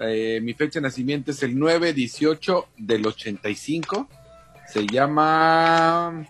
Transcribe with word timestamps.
Eh, 0.00 0.40
mi 0.42 0.54
fecha 0.54 0.78
de 0.78 0.84
nacimiento 0.84 1.30
es 1.32 1.42
el 1.42 1.56
9-18 1.56 2.66
del 2.78 3.06
85. 3.06 4.08
Se 4.66 4.86
llama... 4.86 6.26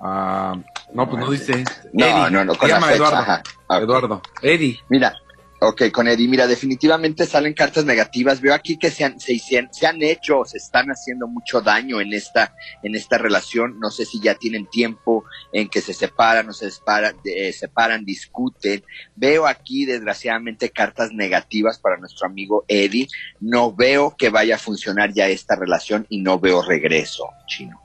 ah, 0.00 0.56
no, 0.92 1.08
pues 1.08 1.20
no 1.20 1.30
dice. 1.30 1.64
No, 1.92 2.06
Eddie. 2.06 2.30
no, 2.30 2.44
no, 2.44 2.54
con 2.54 2.68
la 2.68 2.74
llama 2.76 2.92
Eduardo. 2.92 3.16
ajá. 3.16 3.42
Eduardo. 3.70 4.22
Eddie. 4.42 4.80
Mira, 4.88 5.14
ok, 5.60 5.90
con 5.90 6.06
Eddie, 6.06 6.28
mira, 6.28 6.46
definitivamente 6.46 7.26
salen 7.26 7.54
cartas 7.54 7.84
negativas. 7.84 8.40
Veo 8.40 8.54
aquí 8.54 8.78
que 8.78 8.90
se 8.90 9.04
han, 9.04 9.18
se, 9.18 9.38
se 9.38 9.86
han 9.86 10.02
hecho, 10.02 10.44
se 10.44 10.58
están 10.58 10.88
haciendo 10.88 11.26
mucho 11.26 11.60
daño 11.60 12.00
en 12.00 12.12
esta, 12.12 12.54
en 12.82 12.94
esta 12.94 13.18
relación. 13.18 13.78
No 13.80 13.90
sé 13.90 14.04
si 14.04 14.20
ya 14.20 14.34
tienen 14.34 14.66
tiempo 14.66 15.24
en 15.52 15.68
que 15.68 15.80
se 15.80 15.94
separan 15.94 16.48
o 16.48 16.52
se 16.52 16.70
separan, 16.70 17.16
eh, 17.24 17.52
separan, 17.52 18.04
discuten. 18.04 18.84
Veo 19.14 19.46
aquí, 19.46 19.86
desgraciadamente, 19.86 20.70
cartas 20.70 21.12
negativas 21.12 21.78
para 21.78 21.96
nuestro 21.96 22.26
amigo 22.26 22.64
Eddie. 22.68 23.08
No 23.40 23.74
veo 23.74 24.14
que 24.16 24.30
vaya 24.30 24.56
a 24.56 24.58
funcionar 24.58 25.12
ya 25.12 25.28
esta 25.28 25.56
relación 25.56 26.06
y 26.08 26.20
no 26.20 26.38
veo 26.38 26.62
regreso, 26.62 27.28
chino. 27.46 27.80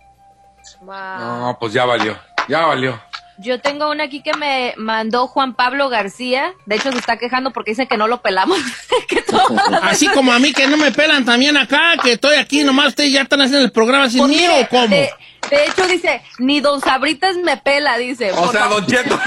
No, 0.82 1.58
pues 1.60 1.74
ya 1.74 1.86
valió. 1.86 2.18
Ya 2.48 2.66
valió. 2.66 3.00
Yo 3.38 3.60
tengo 3.60 3.90
una 3.90 4.04
aquí 4.04 4.22
que 4.22 4.34
me 4.34 4.74
mandó 4.78 5.28
Juan 5.28 5.56
Pablo 5.56 5.90
García. 5.90 6.54
De 6.66 6.76
hecho, 6.76 6.92
se 6.92 7.00
está 7.00 7.18
quejando 7.18 7.52
porque 7.52 7.72
dice 7.72 7.88
que 7.88 7.98
no 7.98 8.08
lo 8.08 8.22
pelamos. 8.22 8.60
que 9.08 9.24
Así 9.82 10.08
como 10.10 10.32
a 10.32 10.40
mí 10.40 10.54
que 10.54 10.68
no 10.68 10.78
me 10.78 10.92
pelan 10.92 11.26
también 11.26 11.58
acá, 11.58 11.96
que 12.04 12.14
estoy 12.14 12.36
aquí, 12.36 12.64
nomás 12.64 12.90
ustedes 12.90 13.12
ya 13.14 13.22
están 13.22 13.42
haciendo 13.42 13.66
el 13.66 13.72
programa 13.72 14.10
sin 14.10 14.28
mí 14.28 14.46
o 14.48 14.68
cómo. 14.70 14.88
De, 14.90 15.10
de 15.50 15.66
hecho, 15.66 15.88
dice, 15.88 16.22
ni 16.38 16.62
Don 16.62 16.82
Sabritas 16.82 17.36
me 17.38 17.58
pela, 17.58 17.98
dice. 17.98 18.32
O 18.32 18.52
sea, 18.52 18.62
favor. 18.62 18.82
Don 18.82 18.88
Cheto. 18.88 19.20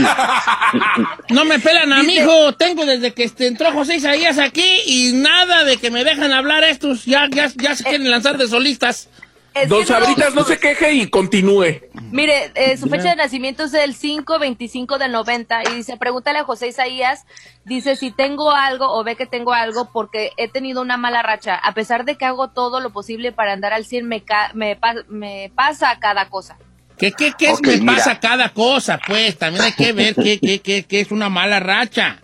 No 1.31 1.45
me 1.45 1.59
pelan 1.59 1.93
a 1.93 2.03
mi 2.03 2.17
hijo, 2.17 2.53
tengo 2.55 2.87
desde 2.87 3.13
que 3.15 3.25
este, 3.25 3.49
entró 3.49 3.73
José 3.73 3.97
Isaías 3.97 4.39
aquí 4.39 4.81
y 4.87 5.13
nada 5.15 5.65
de 5.65 5.77
que 5.77 5.91
me 5.91 6.05
dejan 6.05 6.33
hablar 6.33 6.63
estos, 6.63 7.05
ya, 7.05 7.29
ya, 7.29 7.51
ya 7.57 7.75
se 7.75 7.83
quieren 7.83 8.11
lanzar 8.11 8.39
de 8.39 8.47
solistas. 8.47 9.09
Es 9.55 9.69
Don 9.69 9.81
no- 9.83 9.87
Sabritas, 9.87 10.35
no 10.35 10.43
se 10.45 10.59
queje 10.59 10.93
y 10.95 11.09
continúe. 11.09 11.81
Mire, 12.11 12.51
eh, 12.57 12.77
su 12.77 12.89
fecha 12.89 13.11
de 13.11 13.17
nacimiento 13.17 13.63
es 13.65 13.75
el 13.75 13.95
5-25 13.95 14.99
del 14.99 15.13
90 15.13 15.63
y 15.71 15.77
dice, 15.77 15.97
pregúntale 15.97 16.41
a 16.41 16.45
José 16.45 16.67
Isaías, 16.69 17.25
dice 17.65 17.95
si 17.95 18.11
tengo 18.11 18.51
algo 18.51 18.91
o 18.93 19.05
ve 19.05 19.15
que 19.15 19.27
tengo 19.27 19.53
algo 19.53 19.91
porque 19.93 20.33
he 20.39 20.49
tenido 20.49 20.83
una 20.83 20.97
mala 20.97 21.23
racha. 21.23 21.55
A 21.55 21.73
pesar 21.73 22.05
de 22.05 22.17
que 22.17 22.25
hago 22.25 22.49
todo 22.49 22.81
lo 22.81 22.91
posible 22.91 23.31
para 23.31 23.53
andar 23.53 23.73
al 23.73 23.85
100, 23.85 24.09
me, 24.09 24.23
ca- 24.25 24.51
me, 24.55 24.75
pa- 24.75 25.05
me 25.09 25.53
pasa 25.55 25.99
cada 26.01 26.29
cosa. 26.31 26.57
¿Qué, 26.99 27.13
qué, 27.13 27.33
qué 27.39 27.51
es 27.51 27.61
me 27.63 27.77
mira. 27.77 27.95
pasa 27.95 28.19
cada 28.21 28.49
cosa? 28.51 29.01
Pues 29.07 29.39
también 29.39 29.65
hay 29.65 29.73
que 29.73 29.93
ver 29.93 30.15
qué, 30.17 30.39
qué, 30.41 30.61
qué, 30.61 30.83
qué 30.85 31.01
es 31.01 31.11
una 31.13 31.29
mala 31.29 31.61
racha. 31.61 32.19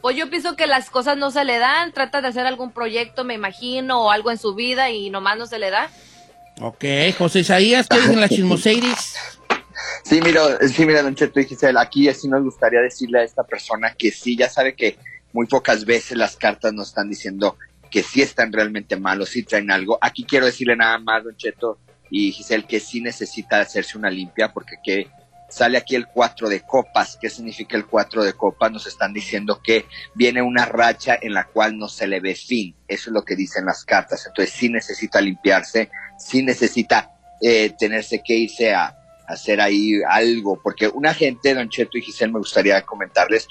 Pues 0.00 0.16
yo 0.16 0.30
pienso 0.30 0.56
que 0.56 0.66
las 0.66 0.88
cosas 0.88 1.18
no 1.18 1.30
se 1.30 1.44
le 1.44 1.58
dan, 1.58 1.92
trata 1.92 2.22
de 2.22 2.28
hacer 2.28 2.46
algún 2.46 2.72
proyecto, 2.72 3.24
me 3.24 3.34
imagino, 3.34 4.00
o 4.04 4.10
algo 4.10 4.30
en 4.30 4.38
su 4.38 4.54
vida 4.54 4.88
y 4.90 5.10
nomás 5.10 5.36
no 5.36 5.46
se 5.46 5.58
le 5.58 5.68
da. 5.70 5.90
Ok, 6.60 6.84
José 7.16 7.40
Isaías, 7.40 7.86
¿qué 7.88 7.98
dicen 7.98 8.20
las 8.20 8.30
chismoseiris? 8.30 9.14
Sí, 10.04 10.20
mira, 10.20 10.58
sí, 10.68 10.84
mira, 10.84 11.02
Don 11.02 11.14
Cheto 11.14 11.40
y 11.40 11.46
Giselle, 11.46 11.78
aquí 11.78 12.12
sí 12.12 12.28
nos 12.28 12.42
gustaría 12.42 12.80
decirle 12.80 13.20
a 13.20 13.24
esta 13.24 13.44
persona 13.44 13.94
que 13.96 14.10
sí, 14.10 14.36
ya 14.36 14.48
sabe 14.48 14.74
que 14.74 14.98
muy 15.32 15.46
pocas 15.46 15.84
veces 15.84 16.16
las 16.16 16.36
cartas 16.36 16.72
nos 16.72 16.88
están 16.88 17.08
diciendo 17.08 17.56
que 17.90 18.02
sí 18.02 18.22
están 18.22 18.52
realmente 18.52 18.96
malos, 18.96 19.30
sí 19.30 19.42
traen 19.42 19.70
algo. 19.70 19.98
Aquí 20.00 20.24
quiero 20.24 20.46
decirle 20.46 20.76
nada 20.76 20.98
más, 20.98 21.24
Don 21.24 21.36
Cheto 21.36 21.78
y 22.10 22.32
Giselle, 22.32 22.66
que 22.66 22.80
sí 22.80 23.00
necesita 23.00 23.60
hacerse 23.60 23.98
una 23.98 24.10
limpia 24.10 24.52
porque 24.52 24.76
que 24.82 25.08
sale 25.48 25.76
aquí 25.76 25.96
el 25.96 26.06
4 26.06 26.48
de 26.48 26.60
copas. 26.60 27.18
¿Qué 27.20 27.28
significa 27.28 27.76
el 27.76 27.86
4 27.86 28.24
de 28.24 28.32
copas? 28.34 28.70
Nos 28.70 28.86
están 28.86 29.12
diciendo 29.12 29.60
que 29.62 29.86
viene 30.14 30.42
una 30.42 30.64
racha 30.64 31.18
en 31.20 31.34
la 31.34 31.44
cual 31.44 31.76
no 31.76 31.88
se 31.88 32.06
le 32.06 32.20
ve 32.20 32.34
fin. 32.34 32.74
Eso 32.86 33.10
es 33.10 33.14
lo 33.14 33.24
que 33.24 33.36
dicen 33.36 33.66
las 33.66 33.84
cartas. 33.84 34.26
Entonces 34.26 34.54
sí 34.54 34.68
necesita 34.68 35.20
limpiarse, 35.20 35.90
sí 36.20 36.42
necesita 36.42 37.12
eh, 37.40 37.72
tenerse 37.78 38.22
que 38.22 38.36
irse 38.36 38.72
a, 38.74 38.86
a 38.86 38.94
hacer 39.26 39.60
ahí 39.60 39.94
algo, 40.08 40.60
porque 40.62 40.88
una 40.88 41.14
gente, 41.14 41.54
Don 41.54 41.68
Cheto 41.68 41.98
y 41.98 42.02
Giselle, 42.02 42.32
me 42.32 42.38
gustaría 42.38 42.82
comentarles, 42.82 43.48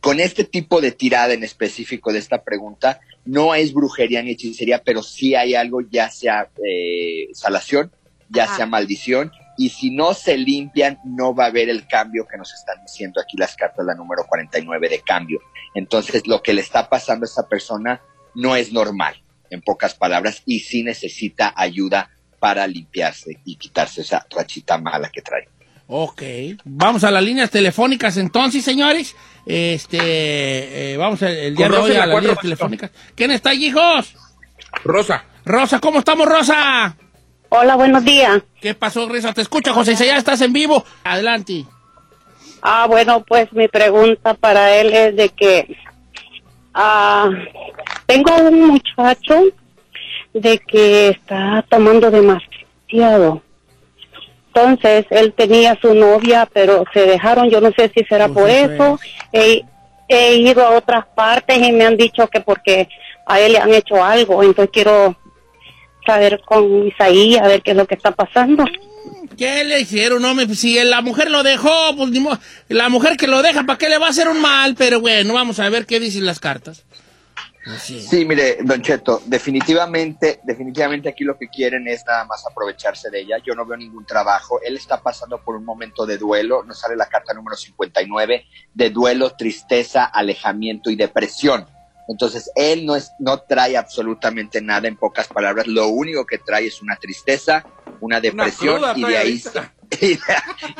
con 0.00 0.20
este 0.20 0.44
tipo 0.44 0.80
de 0.80 0.92
tirada 0.92 1.34
en 1.34 1.42
específico 1.42 2.12
de 2.12 2.18
esta 2.18 2.42
pregunta, 2.42 3.00
no 3.24 3.54
es 3.54 3.72
brujería 3.72 4.22
ni 4.22 4.32
hechicería, 4.32 4.82
pero 4.84 5.02
sí 5.02 5.34
hay 5.34 5.54
algo, 5.54 5.80
ya 5.80 6.10
sea 6.10 6.48
eh, 6.64 7.28
salación, 7.32 7.90
ya 8.28 8.44
Ajá. 8.44 8.56
sea 8.56 8.66
maldición, 8.66 9.32
y 9.58 9.70
si 9.70 9.90
no 9.90 10.14
se 10.14 10.36
limpian, 10.36 10.98
no 11.04 11.34
va 11.34 11.44
a 11.44 11.48
haber 11.48 11.70
el 11.70 11.86
cambio 11.88 12.26
que 12.26 12.36
nos 12.36 12.52
están 12.52 12.82
diciendo 12.82 13.20
aquí 13.20 13.36
las 13.36 13.56
cartas, 13.56 13.84
la 13.86 13.94
número 13.94 14.24
49 14.28 14.88
de 14.88 15.00
cambio. 15.00 15.40
Entonces, 15.74 16.26
lo 16.26 16.42
que 16.42 16.52
le 16.52 16.60
está 16.60 16.88
pasando 16.88 17.24
a 17.24 17.28
esta 17.28 17.48
persona 17.48 18.00
no 18.34 18.54
es 18.54 18.72
normal, 18.72 19.16
en 19.56 19.62
pocas 19.62 19.94
palabras, 19.94 20.42
y 20.46 20.60
sí 20.60 20.82
necesita 20.82 21.52
ayuda 21.56 22.10
para 22.38 22.66
limpiarse 22.66 23.38
y 23.44 23.56
quitarse 23.56 24.02
esa 24.02 24.24
rachita 24.30 24.78
mala 24.78 25.10
que 25.10 25.22
trae. 25.22 25.48
Ok, 25.88 26.22
vamos 26.64 27.04
a 27.04 27.10
las 27.10 27.22
líneas 27.22 27.50
telefónicas 27.50 28.16
entonces, 28.16 28.64
señores. 28.64 29.14
Este, 29.46 30.92
eh, 30.92 30.96
vamos 30.96 31.22
el, 31.22 31.36
el 31.36 31.56
día 31.56 31.68
de 31.68 31.76
hoy 31.76 31.90
en 31.92 31.96
la 31.98 32.02
a 32.02 32.06
las 32.06 32.20
líneas 32.20 32.40
telefónicas. 32.40 32.90
¿Quién 33.14 33.30
está 33.30 33.50
ahí, 33.50 33.66
hijos? 33.66 34.14
Rosa. 34.84 35.24
Rosa, 35.44 35.78
¿cómo 35.78 36.00
estamos, 36.00 36.26
Rosa? 36.26 36.96
Hola, 37.48 37.76
buenos 37.76 38.04
días. 38.04 38.42
¿Qué 38.60 38.74
pasó, 38.74 39.08
Rosa? 39.08 39.32
Te 39.32 39.42
escucha, 39.42 39.72
José 39.72 39.94
ya 39.94 40.16
estás 40.16 40.40
en 40.40 40.52
vivo. 40.52 40.84
Adelante. 41.04 41.64
Ah, 42.62 42.86
bueno, 42.88 43.22
pues 43.22 43.52
mi 43.52 43.68
pregunta 43.68 44.34
para 44.34 44.74
él 44.74 44.92
es 44.92 45.14
de 45.14 45.28
que 45.28 45.76
ah, 46.74 47.30
tengo 48.06 48.34
un 48.36 48.68
muchacho 48.68 49.44
de 50.32 50.58
que 50.58 51.08
está 51.08 51.64
tomando 51.68 52.10
demasiado. 52.10 53.42
Entonces, 54.48 55.06
él 55.10 55.34
tenía 55.34 55.78
su 55.80 55.94
novia, 55.94 56.48
pero 56.52 56.84
se 56.94 57.00
dejaron, 57.00 57.50
yo 57.50 57.60
no 57.60 57.72
sé 57.76 57.90
si 57.94 58.04
será 58.04 58.28
Pues 58.28 58.36
por 58.36 58.50
eso. 58.50 59.00
He, 59.32 59.62
he 60.08 60.36
ido 60.36 60.66
a 60.66 60.70
otras 60.70 61.04
partes 61.14 61.58
y 61.58 61.72
me 61.72 61.84
han 61.84 61.96
dicho 61.96 62.26
que 62.28 62.40
porque 62.40 62.88
a 63.26 63.40
él 63.40 63.52
le 63.52 63.58
han 63.58 63.74
hecho 63.74 64.02
algo, 64.02 64.42
entonces 64.42 64.70
quiero 64.72 65.16
saber 66.06 66.40
con 66.46 66.86
Isaí, 66.86 67.36
a 67.36 67.48
ver 67.48 67.62
qué 67.62 67.72
es 67.72 67.76
lo 67.76 67.86
que 67.86 67.96
está 67.96 68.12
pasando. 68.12 68.64
¿Qué 69.36 69.64
le 69.64 69.80
hicieron? 69.80 70.22
No, 70.22 70.34
me, 70.34 70.46
si 70.54 70.82
la 70.82 71.02
mujer 71.02 71.30
lo 71.30 71.42
dejó, 71.42 71.94
pues. 71.96 72.10
La 72.68 72.88
mujer 72.88 73.16
que 73.16 73.26
lo 73.26 73.42
deja, 73.42 73.64
¿para 73.64 73.78
qué 73.78 73.88
le 73.88 73.98
va 73.98 74.06
a 74.06 74.10
hacer 74.10 74.28
un 74.28 74.40
mal? 74.40 74.74
Pero 74.76 75.00
bueno, 75.00 75.34
vamos 75.34 75.58
a 75.58 75.68
ver 75.68 75.84
qué 75.84 76.00
dicen 76.00 76.24
las 76.24 76.40
cartas. 76.40 76.84
Sí. 77.80 78.00
Sí, 78.00 78.24
mire, 78.24 78.58
Don 78.62 78.80
Cheto, 78.80 79.20
definitivamente, 79.26 80.40
definitivamente 80.44 81.08
aquí 81.08 81.24
lo 81.24 81.36
que 81.36 81.48
quieren 81.48 81.88
es 81.88 82.04
nada 82.06 82.24
más 82.24 82.44
aprovecharse 82.46 83.10
de 83.10 83.20
ella. 83.20 83.38
Yo 83.44 83.54
no 83.54 83.66
veo 83.66 83.76
ningún 83.76 84.06
trabajo. 84.06 84.60
Él 84.62 84.76
está 84.76 85.02
pasando 85.02 85.42
por 85.42 85.56
un 85.56 85.64
momento 85.64 86.06
de 86.06 86.16
duelo. 86.18 86.62
Nos 86.62 86.78
sale 86.80 86.94
la 86.96 87.06
carta 87.06 87.34
número 87.34 87.56
59 87.56 88.44
de 88.72 88.90
duelo, 88.90 89.30
tristeza, 89.36 90.04
alejamiento 90.04 90.90
y 90.90 90.96
depresión. 90.96 91.66
Entonces, 92.08 92.50
él 92.54 92.86
no, 92.86 92.94
es, 92.94 93.10
no 93.18 93.40
trae 93.40 93.76
absolutamente 93.76 94.60
nada 94.62 94.86
en 94.86 94.96
pocas 94.96 95.26
palabras. 95.26 95.66
Lo 95.66 95.88
único 95.88 96.24
que 96.24 96.38
trae 96.38 96.66
es 96.68 96.80
una 96.80 96.94
tristeza, 96.96 97.66
una 97.98 98.20
depresión 98.20 98.80
y 98.96 99.02
de 99.04 99.16
ahí 99.16 99.42
ahorita. 99.42 99.74
se- 99.90 100.06
y 100.06 100.14
de, 100.14 100.20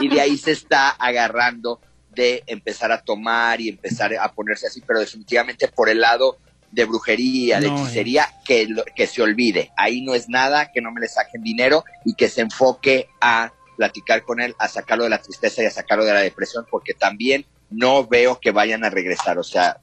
y 0.00 0.08
de 0.08 0.20
ahí 0.20 0.36
se 0.36 0.52
está 0.52 0.90
agarrando 0.90 1.80
de 2.08 2.44
empezar 2.46 2.92
a 2.92 3.02
tomar 3.02 3.60
y 3.60 3.68
empezar 3.68 4.14
a 4.14 4.32
ponerse 4.32 4.66
así, 4.68 4.82
pero 4.86 5.00
definitivamente 5.00 5.68
por 5.68 5.88
el 5.88 6.00
lado 6.00 6.38
de 6.76 6.84
brujería, 6.84 7.58
de 7.58 7.68
No, 7.68 7.74
hechicería, 7.82 8.28
que, 8.44 8.66
lo- 8.66 8.84
que 8.94 9.06
se 9.06 9.22
olvide. 9.22 9.70
Ahí 9.78 10.02
no 10.02 10.14
es 10.14 10.28
nada, 10.28 10.70
que 10.70 10.82
no 10.82 10.92
me 10.92 11.00
le 11.00 11.08
saquen 11.08 11.42
dinero 11.42 11.84
y 12.04 12.12
que 12.14 12.28
se 12.28 12.42
enfoque 12.42 13.08
a 13.18 13.50
platicar 13.78 14.22
con 14.24 14.40
él, 14.42 14.54
a 14.58 14.68
sacarlo 14.68 15.04
de 15.04 15.10
la 15.10 15.22
tristeza 15.22 15.62
y 15.62 15.66
a 15.66 15.70
sacarlo 15.70 16.04
de 16.04 16.12
la 16.12 16.20
depresión, 16.20 16.66
porque 16.70 16.92
también 16.92 17.46
no 17.70 18.06
veo 18.06 18.38
que 18.38 18.50
vayan 18.50 18.84
a 18.84 18.90
regresar. 18.90 19.38
O 19.38 19.42
sea, 19.42 19.78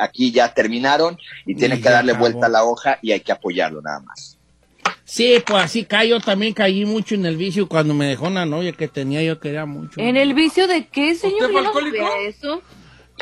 aquí 0.00 0.30
ya 0.30 0.54
terminaron 0.54 1.18
y 1.44 1.56
tiene 1.56 1.80
que 1.80 1.90
darle 1.90 2.12
acabó. 2.12 2.28
vuelta 2.28 2.46
a 2.46 2.50
la 2.50 2.62
hoja 2.64 2.98
y 3.02 3.10
hay 3.10 3.20
que 3.20 3.32
apoyarlo 3.32 3.82
nada 3.82 3.98
más. 4.00 4.38
Sí, 5.04 5.42
pues 5.44 5.64
así 5.64 5.84
caí. 5.84 6.10
Yo 6.10 6.20
también 6.20 6.54
caí 6.54 6.84
mucho 6.84 7.16
en 7.16 7.26
el 7.26 7.36
vicio 7.36 7.68
cuando 7.68 7.92
me 7.92 8.06
dejó 8.06 8.28
una 8.28 8.46
novia 8.46 8.70
que 8.72 8.86
tenía, 8.86 9.20
yo 9.24 9.40
quería 9.40 9.66
mucho. 9.66 10.00
¿En 10.00 10.16
el 10.16 10.32
vicio 10.32 10.68
de 10.68 10.86
qué, 10.86 11.16
señor? 11.16 11.50
¿Usted 11.50 11.52
fue 11.72 11.90
no 11.90 12.16
eso. 12.20 12.62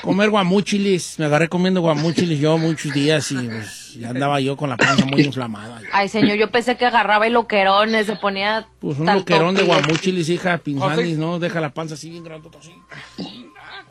Comer 0.03 0.31
guamuchilis. 0.31 1.19
Me 1.19 1.27
agarré 1.27 1.49
comiendo 1.49 1.81
guamuchilis 1.81 2.39
yo 2.39 2.59
muchos 2.59 2.93
días 2.93 3.31
y 3.33 3.37
pues, 3.37 3.95
ya 3.95 4.11
andaba 4.11 4.41
yo 4.41 4.57
con 4.57 4.71
la 4.71 4.77
panza 4.77 5.07
muy 5.07 5.23
inflamada. 5.23 5.81
Ay, 5.93 6.09
señor, 6.09 6.37
yo 6.37 6.51
pensé 6.51 6.77
que 6.77 6.87
agarraba 6.87 7.27
el 7.27 7.35
loquerón, 7.35 7.91
se 8.05 8.17
ponía... 8.17 8.67
Pues 8.81 8.99
un 8.99 9.07
loquerón 9.07 9.55
de 9.55 9.63
toque. 9.63 9.73
guamuchilis, 9.73 10.29
hija, 10.29 10.59
pinzanis, 10.59 10.97
José. 10.97 11.17
¿no? 11.17 11.39
Deja 11.39 11.61
la 11.61 11.73
panza 11.73 11.95
así 11.95 12.11
bien 12.11 12.25
grandota 12.25 12.59
así. 12.59 12.73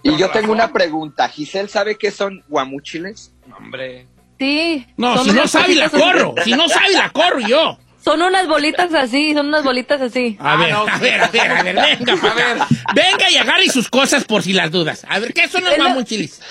Y 0.03 0.17
yo 0.17 0.29
tengo 0.31 0.51
una 0.51 0.71
pregunta. 0.71 1.27
¿Giselle 1.29 1.69
sabe 1.69 1.97
qué 1.97 2.11
son 2.11 2.43
guamúchiles? 2.49 3.33
Hombre. 3.57 4.07
Sí. 4.37 4.85
No, 4.97 5.23
si 5.23 5.31
no 5.31 5.47
sabe, 5.47 5.75
la 5.75 5.89
corro. 5.89 6.35
Si 6.43 6.51
no 6.51 6.67
sabe, 6.67 6.93
la 6.93 7.09
corro 7.09 7.39
yo. 7.39 7.77
Son 8.03 8.21
unas 8.21 8.47
bolitas 8.47 8.93
así, 8.93 9.33
son 9.33 9.47
unas 9.47 9.63
bolitas 9.63 10.01
así. 10.01 10.35
A 10.39 10.53
Ah, 10.53 10.57
ver, 10.57 10.71
no, 10.73 10.79
a 10.87 10.97
ver, 10.97 11.21
a 11.21 11.27
ver, 11.29 11.51
a 11.51 11.63
ver, 11.63 11.75
venga, 11.75 12.13
A 12.13 12.33
ver. 12.33 12.57
Venga 12.93 13.29
y 13.31 13.37
agarre 13.37 13.69
sus 13.69 13.89
cosas 13.89 14.25
por 14.25 14.43
si 14.43 14.51
las 14.51 14.71
dudas. 14.71 15.05
A 15.07 15.19
ver, 15.19 15.33
¿qué 15.33 15.47
son 15.47 15.63
los 15.63 15.75
guamuchilis? 15.77 16.41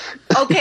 Ok, 0.40 0.54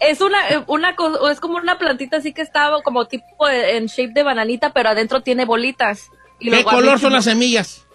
es 0.00 0.20
una, 0.20 0.48
eh, 0.50 0.62
una 0.68 0.94
cosa, 0.94 1.32
es 1.32 1.40
como 1.40 1.56
una 1.56 1.78
plantita 1.78 2.18
así 2.18 2.32
que 2.32 2.42
estaba 2.42 2.82
como 2.82 3.06
tipo 3.06 3.48
en 3.48 3.86
shape 3.86 4.12
de 4.14 4.22
bananita, 4.22 4.72
pero 4.72 4.90
adentro 4.90 5.20
tiene 5.22 5.44
bolitas. 5.44 6.10
Y 6.38 6.50
¿Qué 6.50 6.62
color 6.62 7.00
son 7.00 7.12
las 7.14 7.24
semillas? 7.24 7.85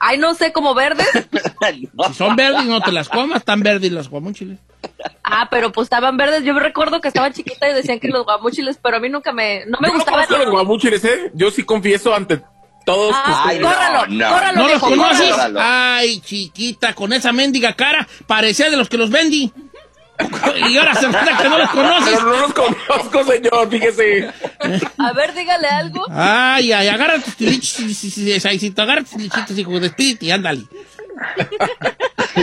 Ay, 0.00 0.18
no 0.18 0.34
sé, 0.34 0.52
como 0.52 0.74
verdes. 0.74 1.06
Si 2.08 2.14
son 2.14 2.34
verdes, 2.36 2.64
no 2.64 2.80
te 2.80 2.90
las 2.90 3.08
comas, 3.08 3.38
están 3.40 3.60
verdes 3.60 3.92
los 3.92 4.08
guamuchiles. 4.08 4.58
Ah, 5.22 5.46
pero 5.50 5.70
pues 5.72 5.84
estaban 5.86 6.16
verdes. 6.16 6.42
Yo 6.42 6.54
me 6.54 6.60
recuerdo 6.60 7.00
que 7.00 7.08
estaba 7.08 7.30
chiquita 7.30 7.68
y 7.68 7.74
decían 7.74 8.00
que 8.00 8.08
los 8.08 8.24
guamuchiles, 8.24 8.78
pero 8.82 8.96
a 8.96 9.00
mí 9.00 9.08
nunca 9.10 9.32
me, 9.32 9.66
no 9.66 9.78
me 9.80 9.88
Yo 9.88 9.94
gustaban. 9.94 10.26
los 10.28 10.50
guamuchiles, 10.50 11.04
¿eh? 11.04 11.30
Yo 11.34 11.50
sí 11.50 11.62
confieso 11.64 12.14
ante 12.14 12.40
todos 12.86 13.14
Ah, 13.14 13.44
Ay, 13.48 13.60
córralo, 13.60 14.06
no, 14.08 14.28
córralo, 14.30 14.62
¿No 14.62 14.68
los 14.68 14.80
conoces? 14.80 15.30
córralo. 15.30 15.54
Córralo. 15.54 15.60
Ay, 15.62 16.20
chiquita, 16.20 16.94
con 16.94 17.12
esa 17.12 17.32
mendiga 17.32 17.74
cara, 17.74 18.08
parecía 18.26 18.70
de 18.70 18.76
los 18.78 18.88
que 18.88 18.96
los 18.96 19.10
vendí. 19.10 19.52
Y 20.68 20.76
ahora 20.76 20.94
se 20.94 21.06
nota 21.06 21.36
que 21.40 21.48
no 21.48 21.58
los 21.58 21.70
conoces. 21.70 22.14
Pero 22.18 22.26
no 22.30 22.40
los 22.40 22.52
conozco, 22.54 23.24
señor, 23.24 23.70
fíjese. 23.70 24.30
A 24.98 25.12
ver, 25.12 25.34
dígale 25.34 25.68
algo. 25.68 26.04
Ay, 26.10 26.72
ay, 26.72 26.88
agarra 26.88 27.18
tus 27.18 27.36
tilichitos, 27.36 28.42
Saicito, 28.42 28.82
agarra 28.82 29.00
tus 29.02 29.10
tilichitos, 29.10 29.58
hijo 29.58 29.80
de 29.80 29.86
espíritu, 29.86 30.26
y 30.26 30.30
ándale. 30.30 30.64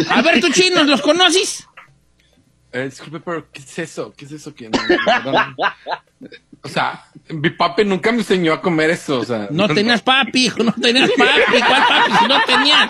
A 0.10 0.22
ver, 0.22 0.40
tú 0.42 0.50
chinos, 0.52 0.86
¿los 0.88 1.02
conoces? 1.02 1.68
Eh, 2.72 2.84
disculpe, 2.86 3.20
pero 3.20 3.50
¿qué 3.52 3.60
es 3.62 3.80
eso? 3.80 4.14
¿Qué 4.16 4.26
es 4.26 4.32
eso 4.34 4.54
que 4.54 4.70
no? 4.70 4.78
perdón. 5.06 5.56
O 6.64 6.70
sea, 6.70 7.06
mi 7.30 7.50
papi 7.50 7.86
nunca 7.86 8.12
me 8.12 8.20
enseñó 8.20 8.54
a 8.54 8.62
comer 8.62 8.90
eso. 8.90 9.20
O 9.20 9.26
sea, 9.26 9.48
No 9.52 9.68
tenías 9.70 10.02
papi, 10.02 10.46
hijo, 10.48 10.64
no 10.64 10.74
tenías 10.74 11.10
papi. 11.18 11.62
¿Cuál 11.66 11.84
papi 11.88 12.12
si 12.20 12.28
no 12.28 12.44
tenías? 12.46 12.90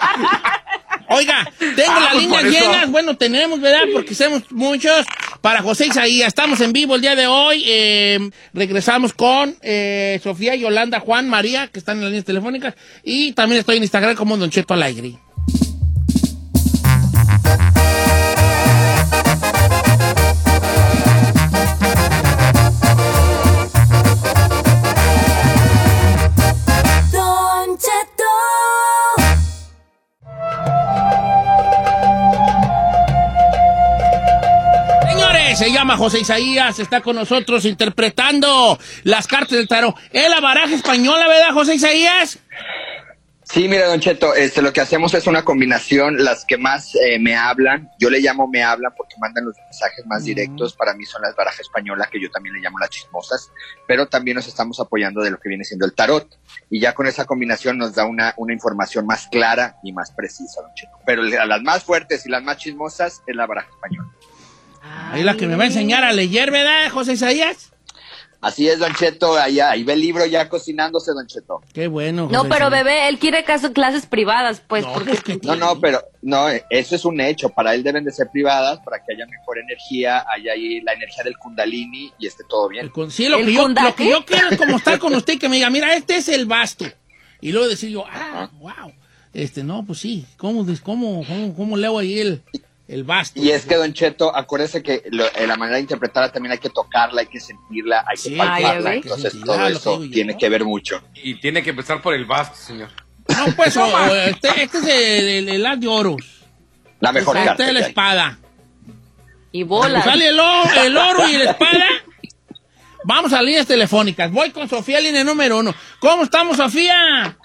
Oiga, 1.10 1.50
tengo 1.58 1.92
Ah, 1.92 2.00
las 2.00 2.12
pues 2.14 2.24
líneas 2.24 2.44
llenas. 2.44 2.92
Bueno, 2.92 3.16
tenemos, 3.18 3.60
¿verdad? 3.62 3.84
Porque 3.94 4.14
somos 4.16 4.44
muchos. 4.52 5.06
Para 5.42 5.62
José 5.62 5.88
Isaías, 5.88 6.28
estamos 6.28 6.60
en 6.62 6.74
vivo 6.74 6.96
el 6.96 7.02
día 7.02 7.16
de 7.16 7.28
hoy. 7.28 7.64
Eh, 7.66 8.30
regresamos 8.54 9.14
con 9.14 9.56
eh, 9.62 10.20
Sofía, 10.24 10.56
Yolanda, 10.56 11.00
Juan, 11.00 11.30
María, 11.30 11.68
que 11.68 11.80
están 11.80 11.98
en 11.98 12.04
las 12.04 12.10
líneas 12.12 12.26
telefónicas. 12.26 12.74
Y 13.04 13.34
también 13.34 13.60
estoy 13.60 13.78
en 13.78 13.84
Instagram 13.84 14.16
como 14.16 14.36
Don 14.38 14.50
Cheto 14.50 14.74
Alegre. 14.74 15.18
Se 35.58 35.72
llama 35.72 35.98
José 35.98 36.20
Isaías, 36.20 36.78
está 36.78 37.02
con 37.02 37.16
nosotros 37.16 37.66
interpretando 37.66 38.78
las 39.04 39.26
cartas 39.26 39.58
del 39.58 39.68
tarot. 39.68 39.96
¿Es 40.12 40.30
la 40.30 40.40
baraja 40.40 40.76
española, 40.76 41.28
verdad, 41.28 41.52
José 41.52 41.74
Isaías? 41.74 42.38
Sí, 43.42 43.68
mira, 43.68 43.88
Don 43.88 44.00
Cheto, 44.00 44.36
este, 44.36 44.62
lo 44.62 44.72
que 44.72 44.82
hacemos 44.82 45.16
es 45.16 45.26
una 45.26 45.44
combinación, 45.44 46.24
las 46.24 46.46
que 46.46 46.58
más 46.58 46.94
eh, 46.96 47.18
me 47.18 47.36
hablan, 47.36 47.90
yo 47.98 48.12
le 48.12 48.20
llamo 48.20 48.48
me 48.48 48.62
hablan 48.62 48.94
porque 48.96 49.16
mandan 49.20 49.46
los 49.46 49.56
mensajes 49.58 50.06
más 50.06 50.26
directos, 50.26 50.76
para 50.76 50.94
mí 50.94 51.06
son 51.06 51.24
las 51.24 51.36
barajas 51.36 51.62
españolas, 51.62 52.10
que 52.10 52.22
yo 52.22 52.30
también 52.30 52.54
le 52.54 52.62
llamo 52.62 52.78
las 52.78 52.92
chismosas, 52.92 53.50
pero 53.88 54.06
también 54.06 54.36
nos 54.36 54.48
estamos 54.48 54.80
apoyando 54.80 55.22
de 55.22 55.32
lo 55.32 55.40
que 55.40 55.50
viene 55.50 55.64
siendo 55.64 55.88
el 55.88 55.94
tarot, 55.94 56.38
y 56.70 56.82
ya 56.82 56.94
con 56.94 57.08
esa 57.08 57.26
combinación 57.26 57.80
nos 57.80 57.96
da 57.96 58.06
una, 58.06 58.36
una 58.38 58.54
información 58.54 59.08
más 59.08 59.28
clara 59.32 59.78
y 59.82 59.92
más 59.92 60.12
precisa, 60.12 60.62
Don 60.62 60.74
Cheto. 60.76 61.00
Pero 61.06 61.24
a 61.24 61.46
las 61.46 61.64
más 61.64 61.84
fuertes 61.84 62.28
y 62.28 62.30
las 62.30 62.44
más 62.44 62.58
chismosas 62.58 63.24
es 63.26 63.36
la 63.36 63.48
baraja 63.48 63.70
española. 63.70 64.12
Ahí 65.12 65.24
la 65.24 65.36
que 65.36 65.48
me 65.48 65.56
va 65.56 65.64
a 65.64 65.68
enseñar 65.68 66.04
a 66.04 66.12
leer, 66.12 66.52
¿verdad, 66.52 66.90
José 66.92 67.14
Isaías? 67.14 67.72
Así 68.40 68.70
es, 68.70 68.78
Don 68.78 68.94
Cheto, 68.94 69.36
allá, 69.36 69.72
ahí 69.72 69.84
ve 69.84 69.94
el 69.94 70.02
libro 70.02 70.24
ya 70.26 70.48
cocinándose, 70.48 71.12
Don 71.12 71.26
Cheto. 71.26 71.62
Qué 71.74 71.88
bueno. 71.88 72.28
No, 72.32 72.40
José 72.40 72.50
pero 72.50 72.68
Isaías. 72.68 72.84
bebé, 72.86 73.08
él 73.10 73.18
quiere 73.18 73.44
caso- 73.44 73.74
clases 73.74 74.06
privadas, 74.06 74.62
pues, 74.68 74.86
No, 74.86 74.94
porque 74.94 75.10
pues, 75.12 75.24
que 75.24 75.40
No, 75.42 75.56
no, 75.56 75.80
pero 75.80 76.04
no, 76.22 76.48
eso 76.70 76.96
es 76.96 77.04
un 77.04 77.20
hecho. 77.20 77.50
Para 77.50 77.74
él 77.74 77.82
deben 77.84 78.04
de 78.04 78.12
ser 78.12 78.28
privadas 78.32 78.80
para 78.86 79.00
que 79.04 79.14
haya 79.16 79.26
mejor 79.26 79.58
energía, 79.58 80.24
haya 80.32 80.52
ahí 80.54 80.82
la 80.82 80.94
energía 80.94 81.24
del 81.24 81.36
Kundalini 81.38 82.14
y 82.20 82.28
esté 82.28 82.44
todo 82.48 82.70
bien. 82.70 82.92
El 82.96 83.12
sí, 83.12 83.28
lo 83.28 83.40
¿El 83.40 83.48
que, 83.48 83.54
yo, 83.54 83.68
lo 83.68 83.96
que 83.96 84.10
yo 84.10 84.24
quiero 84.24 84.50
es 84.50 84.58
como 84.58 84.78
estar 84.78 85.00
con 85.00 85.16
usted 85.16 85.40
que 85.40 85.50
me 85.50 85.56
diga, 85.56 85.72
mira, 85.72 85.96
este 85.96 86.18
es 86.18 86.30
el 86.30 86.46
basto. 86.46 86.86
Y 87.42 87.52
luego 87.52 87.68
decir 87.68 87.90
yo, 87.90 88.06
ah, 88.08 88.50
wow. 88.60 88.94
Este, 89.34 89.64
no, 89.64 89.84
pues 89.84 90.00
sí. 90.00 90.26
¿Cómo, 90.38 90.66
cómo, 90.84 91.26
cómo, 91.26 91.56
cómo 91.56 91.78
leo 91.78 91.98
ahí 91.98 92.20
el, 92.20 92.42
el 92.88 93.04
basto? 93.04 93.40
Y 93.42 93.52
es 93.52 93.66
que, 93.66 93.76
Don 93.76 93.94
Cheto, 93.94 94.34
acuérdese 94.36 94.82
que 94.82 95.04
lo- 95.12 95.26
eh, 95.26 95.46
la 95.48 95.56
manera 95.58 95.76
de 95.76 95.82
interpretarla 95.82 96.32
también 96.32 96.54
hay 96.54 96.58
que 96.60 96.70
tocarla, 96.70 97.22
hay 97.22 97.28
que 97.28 97.40
sentirla, 97.40 98.04
hay 98.08 98.18
Sí, 98.18 98.32
que 98.32 98.38
palparla. 98.38 98.90
ay, 98.92 98.98
Entonces, 99.04 99.34
ay. 99.36 99.42
todo 99.44 99.68
eso 99.68 100.04
yo. 100.04 100.10
tiene 100.12 100.38
que 100.38 100.48
ver 100.50 100.64
mucho. 100.64 101.02
Y 101.16 101.36
tiene 101.40 101.62
que 101.64 101.72
empezar 101.72 102.02
por 102.02 102.14
el 102.14 102.26
basto, 102.26 102.56
señor. 102.58 102.90
No, 103.30 103.54
pues, 103.56 103.76
este, 104.28 104.64
este 104.64 104.78
es 104.78 104.84
el, 104.86 105.28
el, 105.28 105.50
el 105.50 105.66
as 105.66 105.80
de 105.80 105.88
oros. 105.88 106.16
La 107.00 107.12
mejor 107.12 107.36
Esta 107.38 107.50
carta. 107.50 107.68
es 107.68 107.74
la 107.74 107.80
hay. 107.80 107.86
espada. 107.86 108.40
Y 109.52 109.64
bolas. 109.64 110.04
Sale 110.04 110.30
el 110.30 110.40
oro, 110.40 110.70
el 110.84 110.98
oro 110.98 111.30
y 111.30 111.38
la 111.38 111.52
espada. 111.52 111.86
Vamos 113.04 113.32
a 113.34 113.42
líneas 113.42 113.66
telefónicas. 113.68 114.32
Voy 114.32 114.50
con 114.52 114.68
Sofía, 114.68 115.00
línea 115.00 115.24
número 115.24 115.60
uno. 115.60 115.74
¿Cómo 116.00 116.24
estamos, 116.24 116.58
Sofía? 116.58 117.38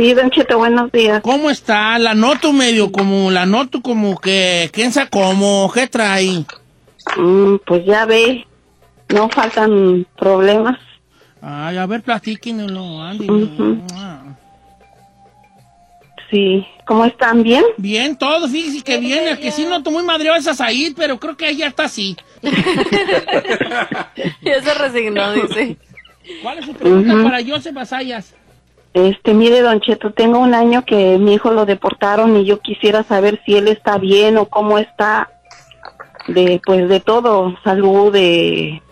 Sí, 0.00 0.14
Don 0.14 0.30
Cheto, 0.30 0.56
buenos 0.56 0.90
días. 0.92 1.20
¿Cómo 1.20 1.50
está? 1.50 1.98
La 1.98 2.14
noto 2.14 2.54
medio 2.54 2.90
como, 2.90 3.30
la 3.30 3.44
noto 3.44 3.82
como 3.82 4.18
que, 4.18 4.70
¿quién 4.72 4.92
sabe 4.92 5.10
cómo? 5.10 5.70
¿Qué 5.74 5.88
trae? 5.88 6.46
Mm, 7.18 7.56
pues 7.66 7.84
ya 7.84 8.06
ve, 8.06 8.46
no 9.10 9.28
faltan 9.28 10.06
problemas. 10.16 10.78
Ay, 11.42 11.76
a 11.76 11.84
ver, 11.84 12.00
platíquenlo, 12.00 13.02
Andy. 13.02 13.26
Ah. 13.92 14.22
Sí, 16.30 16.64
¿cómo 16.86 17.04
están? 17.04 17.42
¿Bien? 17.42 17.64
Bien, 17.76 18.16
todo, 18.16 18.48
fíjese 18.48 18.82
que 18.82 18.96
bien. 18.96 19.28
El 19.28 19.38
que 19.38 19.52
sí 19.52 19.66
noto 19.66 19.90
muy 19.90 20.02
madreado 20.02 20.38
es 20.38 20.46
a 20.46 20.54
Said, 20.54 20.94
pero 20.96 21.20
creo 21.20 21.36
que 21.36 21.50
ella 21.50 21.66
está 21.66 21.84
así. 21.84 22.16
Ya 24.40 24.62
se 24.62 24.72
resignó, 24.72 25.34
dice. 25.34 25.76
¿Cuál 26.42 26.58
es 26.58 26.64
su 26.64 26.72
pregunta 26.72 27.14
Ujú. 27.14 27.22
para 27.24 27.44
Joseph 27.44 27.76
Asayas? 27.76 28.34
Este, 28.92 29.34
mire, 29.34 29.60
Don 29.62 29.80
Cheto, 29.80 30.12
tengo 30.12 30.38
un 30.40 30.52
año 30.54 30.84
que 30.84 31.16
mi 31.18 31.34
hijo 31.34 31.52
lo 31.52 31.64
deportaron 31.64 32.36
y 32.36 32.44
yo 32.44 32.58
quisiera 32.60 33.04
saber 33.04 33.40
si 33.46 33.56
él 33.56 33.68
está 33.68 33.98
bien 33.98 34.36
o 34.36 34.46
cómo 34.46 34.78
está 34.78 35.30
de, 36.26 36.60
pues, 36.64 36.88
de 36.88 36.98
todo, 37.00 37.54
salud, 37.62 38.12
de, 38.12 38.82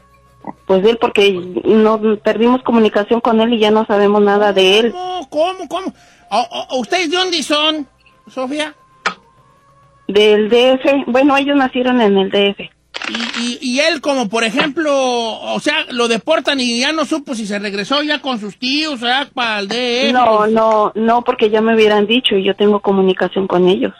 pues, 0.67 0.83
de 0.85 0.91
él, 0.91 0.99
porque 1.01 1.33
no 1.65 2.01
perdimos 2.23 2.63
comunicación 2.63 3.21
con 3.21 3.41
él 3.41 3.55
y 3.55 3.59
ya 3.59 3.71
no 3.73 3.85
sabemos 3.87 4.23
nada 4.23 4.53
de 4.53 4.79
él. 4.79 4.93
¿Cómo? 4.93 5.29
¿Cómo? 5.29 5.69
¿Cómo? 5.69 5.95
¿O- 6.31 6.67
o- 6.71 6.79
¿Ustedes 6.81 7.11
de 7.11 7.17
dónde 7.17 7.43
son, 7.43 7.87
Sofía? 8.29 8.75
Del 10.07 10.49
DF, 10.49 11.05
bueno, 11.07 11.37
ellos 11.37 11.57
nacieron 11.57 12.01
en 12.01 12.17
el 12.17 12.31
DF. 12.31 12.71
Y, 13.09 13.41
y- 13.41 13.59
y 13.61 13.81
él, 13.81 14.01
como 14.01 14.29
por 14.29 14.45
ejemplo, 14.45 14.93
o 14.95 15.61
sea, 15.61 15.85
lo 15.91 16.09
deportan 16.09 16.61
y 16.61 16.81
ya 16.81 16.93
no 16.93 17.05
supo 17.07 17.35
si 17.35 17.47
se 17.47 17.59
regresó 17.59 18.03
ya 18.03 18.21
con 18.21 18.39
sus 18.39 18.59
tíos, 18.59 18.95
o 18.95 18.99
sea, 19.07 19.29
para 19.33 19.61
el 19.61 19.69
DF. 19.69 20.13
No, 20.13 20.47
no, 20.47 20.93
no, 20.95 21.23
porque 21.23 21.49
ya 21.51 21.61
me 21.63 21.75
hubieran 21.75 22.07
dicho 22.07 22.35
y 22.37 22.45
yo 22.45 22.55
tengo 22.55 22.81
comunicación 22.81 23.47
con 23.47 23.67
ellos. 23.69 23.95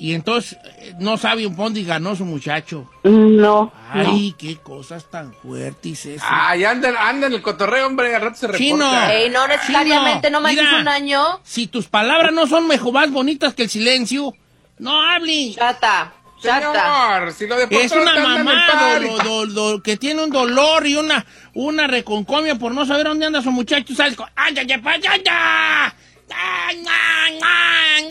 Y 0.00 0.14
entonces 0.14 0.56
eh, 0.78 0.94
no 1.00 1.16
sabe 1.16 1.44
un 1.46 1.56
dónde 1.56 1.82
ganó 1.82 2.14
su 2.14 2.24
muchacho. 2.24 2.88
No, 3.02 3.72
Ay, 3.90 4.32
qué 4.38 4.56
cosas 4.56 5.04
tan 5.10 5.32
fuertes 5.34 6.06
eso. 6.06 6.24
Ay, 6.28 6.64
anda, 6.64 6.90
anda 7.08 7.26
en 7.26 7.32
el 7.32 7.42
cotorreo, 7.42 7.86
hombre, 7.88 8.14
al 8.14 8.22
rato 8.22 8.36
se 8.36 8.46
reporta. 8.46 8.64
Chino. 8.64 9.10
Ey, 9.10 9.28
no 9.30 9.48
necesariamente, 9.48 10.30
no 10.30 10.40
manches 10.40 10.64
mira. 10.66 10.80
un 10.82 10.88
año. 10.88 11.22
Si 11.42 11.66
tus 11.66 11.86
palabras 11.88 12.32
no 12.32 12.46
son 12.46 12.68
mejor 12.68 12.92
más 12.92 13.10
bonitas 13.10 13.54
que 13.54 13.64
el 13.64 13.68
silencio, 13.70 14.34
no 14.78 15.02
hable. 15.02 15.54
Chata. 15.56 16.12
Señor, 16.40 17.32
si 17.32 17.46
lo 17.46 17.56
Es 17.58 17.92
una 17.92 18.14
mamá 18.14 18.98
do- 19.00 19.18
do- 19.24 19.46
do- 19.46 19.82
que 19.82 19.96
tiene 19.96 20.22
un 20.22 20.30
dolor 20.30 20.86
y 20.86 20.94
una, 20.94 21.24
una 21.54 21.86
reconcomia 21.86 22.54
por 22.54 22.72
no 22.72 22.86
saber 22.86 23.06
dónde 23.06 23.26
anda 23.26 23.42
su 23.42 23.50
muchacho. 23.50 23.94
Sales 23.94 24.16
con, 24.16 24.28
¡ándate 24.36 24.78
para 24.78 24.96
allá! 24.96 25.94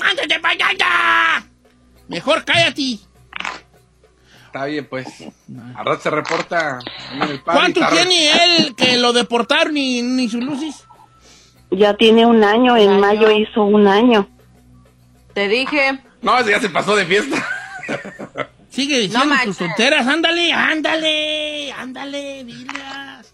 ¡Ándate 0.02 0.40
para 0.42 0.68
allá! 0.68 1.46
Mejor 2.08 2.44
cállate. 2.46 3.00
Está 4.46 4.66
bien, 4.66 4.88
pues. 4.90 5.08
Al 5.76 5.86
rato 5.86 6.02
se 6.02 6.10
reporta. 6.10 6.80
el 7.22 7.42
¿Cuánto 7.44 7.82
tiene 7.90 8.32
él 8.58 8.76
que 8.76 8.98
lo 8.98 9.14
deportaron 9.14 9.74
ni, 9.74 10.02
ni 10.02 10.30
sus 10.30 10.44
luces? 10.44 10.84
ya 11.70 11.96
tiene 11.96 12.26
un 12.26 12.44
año, 12.46 12.78
en 12.78 12.90
año. 12.92 13.00
mayo 13.00 13.30
hizo 13.32 13.64
un 13.64 13.88
año. 13.88 14.28
Te 15.34 15.48
dije. 15.50 16.00
No, 16.22 16.38
ese 16.40 16.52
ya 16.52 16.60
se 16.62 16.70
pasó 16.70 16.96
de 16.96 17.06
fiesta. 17.06 17.46
Sigue 18.70 19.00
diciendo 19.00 19.26
No 19.26 19.44
tus 19.44 19.58
tonteras. 19.58 20.08
Ándale, 20.08 20.54
ándale, 20.54 21.72
ándale, 21.72 22.44
dilas. 22.44 23.34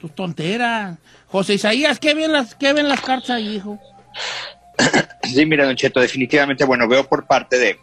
Tus 0.00 0.14
tonteras. 0.14 0.98
José 1.26 1.54
Isaías, 1.54 1.98
¿qué 1.98 2.14
ven 2.14 2.32
las, 2.32 2.54
qué 2.54 2.72
ven 2.72 2.88
las 2.88 3.00
cartas 3.00 3.30
ahí, 3.30 3.56
hijo? 3.56 3.78
Sí, 5.22 5.46
mira, 5.46 5.64
Don 5.64 5.76
Cheto, 5.76 6.00
definitivamente, 6.00 6.64
bueno, 6.64 6.86
veo 6.88 7.08
por 7.08 7.26
parte 7.26 7.58
de, 7.58 7.78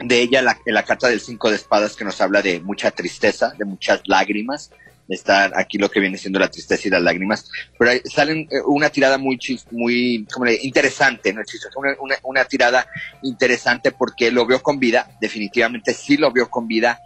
de 0.00 0.20
ella 0.20 0.42
la, 0.42 0.58
la 0.66 0.82
carta 0.82 1.08
del 1.08 1.20
cinco 1.20 1.50
de 1.50 1.56
espadas 1.56 1.94
que 1.94 2.04
nos 2.04 2.20
habla 2.20 2.42
de 2.42 2.60
mucha 2.60 2.90
tristeza, 2.90 3.52
de 3.58 3.64
muchas 3.64 4.00
lágrimas. 4.06 4.70
Está 5.10 5.50
aquí 5.54 5.76
lo 5.76 5.90
que 5.90 6.00
viene 6.00 6.16
siendo 6.16 6.38
la 6.38 6.48
tristeza 6.50 6.88
y 6.88 6.90
las 6.90 7.02
lágrimas. 7.02 7.50
Pero 7.78 8.00
salen 8.12 8.48
eh, 8.50 8.60
una 8.66 8.90
tirada 8.90 9.18
muy, 9.18 9.36
chis- 9.36 9.66
muy 9.70 10.26
como 10.32 10.46
le- 10.46 10.58
interesante, 10.62 11.32
¿no? 11.32 11.42
Chistosa, 11.44 11.78
una, 11.78 12.16
una 12.22 12.44
tirada 12.44 12.86
interesante 13.22 13.92
porque 13.92 14.30
lo 14.30 14.46
veo 14.46 14.62
con 14.62 14.78
vida, 14.78 15.10
definitivamente 15.20 15.94
sí 15.94 16.16
lo 16.16 16.32
veo 16.32 16.48
con 16.48 16.66
vida, 16.68 17.00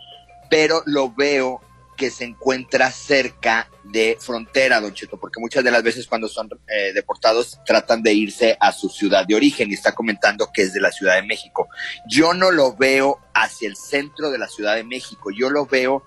pero 0.51 0.83
lo 0.87 1.13
veo 1.13 1.61
que 1.97 2.11
se 2.11 2.25
encuentra 2.25 2.91
cerca 2.91 3.69
de 3.85 4.17
frontera, 4.21 4.81
Don 4.81 4.93
Cheto, 4.93 5.17
porque 5.17 5.39
muchas 5.41 5.63
de 5.63 5.71
las 5.71 5.83
veces 5.85 6.09
cuando 6.09 6.27
son 6.27 6.49
eh, 6.67 6.93
deportados 6.93 7.61
tratan 7.65 8.03
de 8.03 8.13
irse 8.13 8.57
a 8.59 8.73
su 8.73 8.89
ciudad 8.89 9.25
de 9.25 9.37
origen 9.37 9.71
y 9.71 9.75
está 9.75 9.93
comentando 9.93 10.51
que 10.53 10.63
es 10.63 10.73
de 10.73 10.81
la 10.81 10.91
Ciudad 10.91 11.15
de 11.15 11.23
México. 11.23 11.69
Yo 12.09 12.35
no 12.35 12.51
lo 12.51 12.75
veo 12.75 13.21
hacia 13.33 13.69
el 13.69 13.77
centro 13.77 14.31
de 14.33 14.39
la 14.39 14.49
Ciudad 14.49 14.75
de 14.75 14.83
México, 14.83 15.31
yo 15.31 15.51
lo 15.51 15.67
veo 15.67 16.03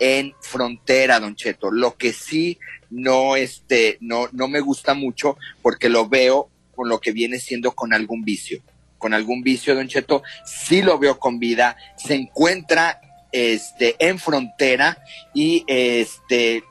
en 0.00 0.34
frontera, 0.40 1.20
Don 1.20 1.36
Cheto. 1.36 1.70
Lo 1.70 1.96
que 1.96 2.12
sí 2.12 2.58
no, 2.90 3.36
este, 3.36 3.98
no, 4.00 4.28
no 4.32 4.48
me 4.48 4.60
gusta 4.60 4.94
mucho 4.94 5.36
porque 5.62 5.88
lo 5.88 6.08
veo 6.08 6.48
con 6.74 6.88
lo 6.88 7.00
que 7.00 7.12
viene 7.12 7.38
siendo 7.38 7.72
con 7.72 7.92
algún 7.92 8.24
vicio. 8.24 8.62
Con 8.98 9.14
algún 9.14 9.42
vicio, 9.42 9.74
Don 9.74 9.88
Cheto, 9.88 10.22
sí 10.44 10.82
lo 10.82 10.98
veo 10.98 11.18
con 11.18 11.38
vida, 11.38 11.76
se 11.96 12.14
encuentra 12.14 13.00
este, 13.30 13.96
en 13.98 14.18
frontera 14.18 14.98
y 15.34 15.64
este, 15.66 16.64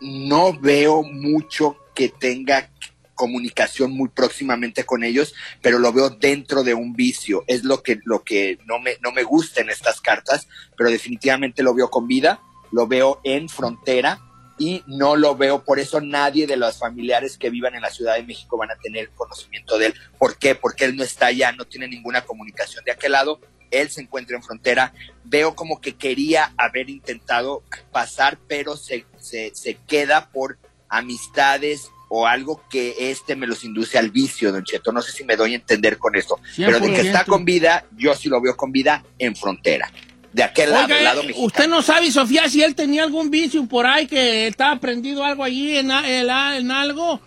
no 0.00 0.52
veo 0.58 1.02
mucho 1.02 1.76
que 1.94 2.08
tenga 2.08 2.70
comunicación 3.16 3.90
muy 3.90 4.08
próximamente 4.08 4.84
con 4.84 5.02
ellos, 5.02 5.34
pero 5.60 5.80
lo 5.80 5.92
veo 5.92 6.10
dentro 6.10 6.62
de 6.62 6.74
un 6.74 6.92
vicio. 6.92 7.42
Es 7.48 7.64
lo 7.64 7.82
que, 7.82 7.98
lo 8.04 8.22
que 8.22 8.58
no, 8.64 8.78
me, 8.78 8.96
no 9.02 9.10
me 9.10 9.24
gusta 9.24 9.60
en 9.60 9.70
estas 9.70 10.00
cartas, 10.00 10.46
pero 10.76 10.90
definitivamente 10.90 11.64
lo 11.64 11.74
veo 11.74 11.90
con 11.90 12.06
vida, 12.06 12.40
lo 12.70 12.86
veo 12.86 13.20
en 13.24 13.48
frontera 13.48 14.20
y 14.58 14.82
no 14.86 15.16
lo 15.16 15.36
veo, 15.36 15.64
por 15.64 15.78
eso 15.78 16.00
nadie 16.00 16.46
de 16.46 16.56
los 16.56 16.78
familiares 16.78 17.36
que 17.36 17.50
vivan 17.50 17.74
en 17.74 17.82
la 17.82 17.90
Ciudad 17.90 18.14
de 18.14 18.22
México 18.22 18.56
van 18.56 18.70
a 18.70 18.76
tener 18.76 19.10
conocimiento 19.10 19.76
de 19.78 19.86
él. 19.86 19.94
¿Por 20.18 20.38
qué? 20.38 20.54
Porque 20.54 20.84
él 20.84 20.96
no 20.96 21.02
está 21.02 21.26
allá, 21.26 21.52
no 21.52 21.64
tiene 21.64 21.88
ninguna 21.88 22.22
comunicación 22.22 22.84
de 22.84 22.92
aquel 22.92 23.12
lado, 23.12 23.40
él 23.70 23.90
se 23.90 24.00
encuentra 24.00 24.36
en 24.36 24.42
frontera. 24.42 24.92
Veo 25.24 25.54
como 25.54 25.80
que 25.80 25.96
quería 25.96 26.54
haber 26.56 26.88
intentado 26.88 27.62
pasar, 27.92 28.38
pero 28.48 28.76
se, 28.76 29.04
se, 29.18 29.54
se 29.54 29.74
queda 29.86 30.30
por 30.30 30.58
amistades 30.88 31.90
o 32.08 32.26
algo 32.26 32.62
que 32.70 33.10
este 33.10 33.34
me 33.36 33.46
los 33.46 33.64
induce 33.64 33.98
al 33.98 34.10
vicio, 34.10 34.52
Don 34.52 34.62
Cheto. 34.64 34.92
No 34.92 35.02
sé 35.02 35.12
si 35.12 35.24
me 35.24 35.36
doy 35.36 35.52
a 35.52 35.56
entender 35.56 35.98
con 35.98 36.14
esto, 36.16 36.38
pero 36.56 36.78
de 36.80 36.88
que 36.92 37.02
100%. 37.02 37.06
está 37.06 37.24
con 37.24 37.44
vida, 37.44 37.84
yo 37.96 38.14
sí 38.14 38.28
lo 38.28 38.40
veo 38.40 38.56
con 38.56 38.70
vida 38.72 39.02
en 39.18 39.34
frontera. 39.34 39.90
De 40.32 40.42
aquel 40.42 40.70
lado, 40.70 40.84
Oiga, 40.84 40.94
del 40.96 41.04
lado 41.04 41.20
eh, 41.22 41.26
mexicano. 41.28 41.46
usted 41.46 41.68
no 41.68 41.82
sabe, 41.82 42.10
Sofía, 42.10 42.48
si 42.48 42.62
él 42.62 42.74
tenía 42.74 43.02
algún 43.04 43.30
vicio 43.30 43.66
por 43.66 43.86
ahí 43.86 44.06
que 44.06 44.46
estaba 44.46 44.78
prendido 44.78 45.24
algo 45.24 45.42
allí 45.42 45.76
en, 45.78 45.90
a- 45.90 46.08
en 46.08 46.30
a- 46.30 46.56
en 46.58 46.70
algo. 46.70 47.20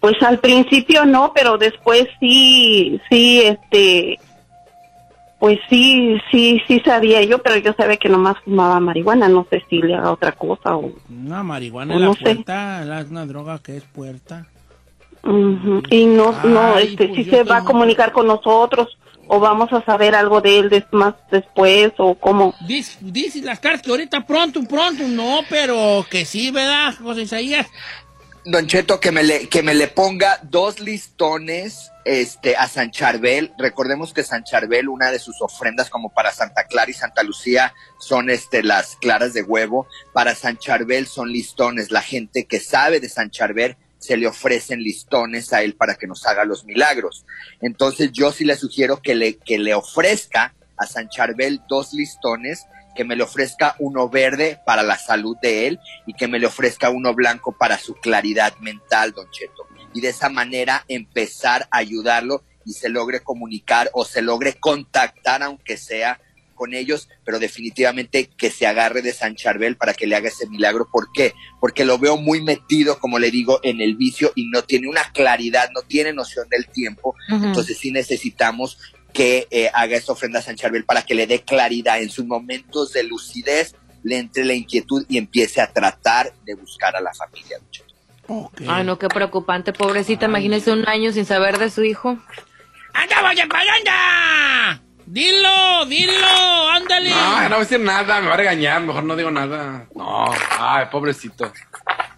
Pues 0.00 0.14
al 0.22 0.38
principio 0.38 1.04
no, 1.04 1.32
pero 1.34 1.58
después 1.58 2.06
sí, 2.20 3.00
sí, 3.10 3.40
este, 3.40 4.18
pues 5.38 5.58
sí, 5.70 6.16
sí, 6.32 6.60
sí 6.66 6.80
sabía 6.84 7.22
yo, 7.22 7.38
pero 7.42 7.56
yo 7.58 7.72
sabía 7.74 7.96
que 7.96 8.08
nomás 8.08 8.36
fumaba 8.44 8.80
marihuana, 8.80 9.28
no 9.28 9.46
sé 9.50 9.62
si 9.70 9.78
le 9.80 9.94
haga 9.94 10.10
otra 10.12 10.32
cosa 10.32 10.76
o... 10.76 10.92
Una 11.08 11.42
marihuana 11.42 11.96
la 11.98 12.06
no 12.06 12.14
sé. 12.14 12.22
puerta, 12.34 12.84
la- 12.84 13.06
una 13.08 13.24
droga 13.26 13.58
que 13.60 13.76
es 13.76 13.84
puerta. 13.84 14.46
Y 15.90 16.06
no, 16.06 16.32
no, 16.44 16.74
Ay, 16.74 16.88
este, 16.90 17.08
pues 17.08 17.24
si 17.24 17.30
se 17.30 17.42
va 17.44 17.58
a 17.58 17.64
comunicar 17.64 18.12
con 18.12 18.26
nosotros 18.26 18.96
o 19.26 19.40
vamos 19.40 19.70
a 19.72 19.84
saber 19.84 20.14
algo 20.14 20.40
de 20.40 20.58
él 20.58 20.70
des- 20.70 20.86
más 20.90 21.14
después 21.30 21.92
o 21.98 22.14
cómo. 22.14 22.54
Dice, 22.66 22.96
dice 23.02 23.42
las 23.42 23.60
cartas 23.60 23.82
que 23.82 23.90
ahorita 23.90 24.24
pronto, 24.26 24.62
pronto, 24.64 25.06
no, 25.06 25.40
pero 25.50 26.06
que 26.10 26.24
sí, 26.24 26.50
¿verdad, 26.50 26.94
José 27.02 27.22
Isaías? 27.22 27.66
Don 28.50 28.66
Cheto, 28.66 28.98
que 28.98 29.12
me 29.12 29.22
le, 29.22 29.46
que 29.50 29.62
me 29.62 29.74
le 29.74 29.88
ponga 29.88 30.40
dos 30.42 30.80
listones 30.80 31.92
este, 32.06 32.56
a 32.56 32.66
San 32.66 32.90
Charbel. 32.90 33.52
Recordemos 33.58 34.14
que 34.14 34.22
San 34.22 34.42
Charbel, 34.42 34.88
una 34.88 35.10
de 35.10 35.18
sus 35.18 35.42
ofrendas 35.42 35.90
como 35.90 36.14
para 36.14 36.32
Santa 36.32 36.64
Clara 36.64 36.90
y 36.90 36.94
Santa 36.94 37.22
Lucía, 37.22 37.74
son 38.00 38.30
este, 38.30 38.62
las 38.62 38.96
claras 38.96 39.34
de 39.34 39.42
huevo. 39.42 39.86
Para 40.14 40.34
San 40.34 40.56
Charbel 40.56 41.06
son 41.06 41.30
listones. 41.30 41.90
La 41.90 42.00
gente 42.00 42.46
que 42.46 42.58
sabe 42.58 43.00
de 43.00 43.10
San 43.10 43.30
Charbel 43.30 43.76
se 43.98 44.16
le 44.16 44.26
ofrecen 44.26 44.82
listones 44.82 45.52
a 45.52 45.60
él 45.60 45.74
para 45.74 45.96
que 45.96 46.06
nos 46.06 46.26
haga 46.26 46.46
los 46.46 46.64
milagros. 46.64 47.26
Entonces 47.60 48.12
yo 48.12 48.32
sí 48.32 48.46
le 48.46 48.56
sugiero 48.56 49.02
que 49.02 49.14
le, 49.14 49.36
que 49.36 49.58
le 49.58 49.74
ofrezca 49.74 50.54
a 50.78 50.86
San 50.86 51.10
Charbel 51.10 51.60
dos 51.68 51.92
listones, 51.92 52.64
que 52.98 53.04
me 53.04 53.14
le 53.14 53.22
ofrezca 53.22 53.76
uno 53.78 54.08
verde 54.08 54.58
para 54.66 54.82
la 54.82 54.98
salud 54.98 55.36
de 55.40 55.68
él 55.68 55.78
y 56.04 56.14
que 56.14 56.26
me 56.26 56.40
le 56.40 56.48
ofrezca 56.48 56.90
uno 56.90 57.14
blanco 57.14 57.56
para 57.56 57.78
su 57.78 57.94
claridad 57.94 58.56
mental, 58.58 59.12
don 59.12 59.30
Cheto. 59.30 59.68
Y 59.94 60.00
de 60.00 60.08
esa 60.08 60.28
manera 60.28 60.84
empezar 60.88 61.68
a 61.70 61.78
ayudarlo 61.78 62.42
y 62.64 62.72
se 62.72 62.88
logre 62.88 63.20
comunicar 63.20 63.88
o 63.92 64.04
se 64.04 64.20
logre 64.20 64.54
contactar, 64.54 65.44
aunque 65.44 65.76
sea 65.76 66.20
con 66.56 66.74
ellos, 66.74 67.08
pero 67.24 67.38
definitivamente 67.38 68.30
que 68.36 68.50
se 68.50 68.66
agarre 68.66 69.00
de 69.00 69.12
San 69.12 69.36
Charbel 69.36 69.76
para 69.76 69.94
que 69.94 70.08
le 70.08 70.16
haga 70.16 70.26
ese 70.26 70.48
milagro. 70.48 70.88
¿Por 70.90 71.12
qué? 71.12 71.34
Porque 71.60 71.84
lo 71.84 72.00
veo 72.00 72.16
muy 72.16 72.42
metido, 72.42 72.98
como 72.98 73.20
le 73.20 73.30
digo, 73.30 73.60
en 73.62 73.80
el 73.80 73.94
vicio 73.94 74.32
y 74.34 74.50
no 74.50 74.64
tiene 74.64 74.88
una 74.88 75.12
claridad, 75.12 75.70
no 75.72 75.82
tiene 75.82 76.12
noción 76.12 76.48
del 76.48 76.66
tiempo. 76.66 77.14
Entonces 77.28 77.78
sí 77.78 77.92
necesitamos 77.92 78.76
que 79.12 79.48
eh, 79.50 79.70
haga 79.72 79.96
esta 79.96 80.12
ofrenda 80.12 80.38
a 80.38 80.42
San 80.42 80.56
Charbel 80.56 80.84
para 80.84 81.02
que 81.02 81.14
le 81.14 81.26
dé 81.26 81.42
claridad 81.42 82.00
en 82.00 82.10
sus 82.10 82.24
momentos 82.24 82.92
de 82.92 83.04
lucidez, 83.04 83.74
le 84.02 84.18
entre 84.18 84.44
la 84.44 84.54
inquietud 84.54 85.04
y 85.08 85.18
empiece 85.18 85.60
a 85.60 85.72
tratar 85.72 86.32
de 86.44 86.54
buscar 86.54 86.94
a 86.96 87.00
la 87.00 87.12
familia. 87.14 87.58
don 87.58 87.70
Cheto. 87.70 87.94
Ok. 88.28 88.62
Ay, 88.68 88.84
no, 88.84 88.98
qué 88.98 89.08
preocupante, 89.08 89.72
pobrecita. 89.72 90.26
Imagínese 90.26 90.70
un 90.72 90.86
año 90.88 91.12
sin 91.12 91.24
saber 91.24 91.58
de 91.58 91.70
su 91.70 91.82
hijo. 91.82 92.18
¡Anda, 92.92 93.22
vaya 93.22 93.46
para 93.46 93.62
allá! 93.62 94.82
Dilo, 95.06 95.86
dilo, 95.86 96.68
ándale. 96.68 97.08
No, 97.10 97.42
no 97.42 97.48
voy 97.48 97.56
a 97.56 97.58
decir 97.60 97.80
nada, 97.80 98.20
me 98.20 98.28
va 98.28 98.34
a 98.34 98.36
regañar, 98.36 98.82
mejor 98.82 99.04
no 99.04 99.16
digo 99.16 99.30
nada. 99.30 99.86
No, 99.94 100.26
ay, 100.58 100.86
pobrecito. 100.92 101.50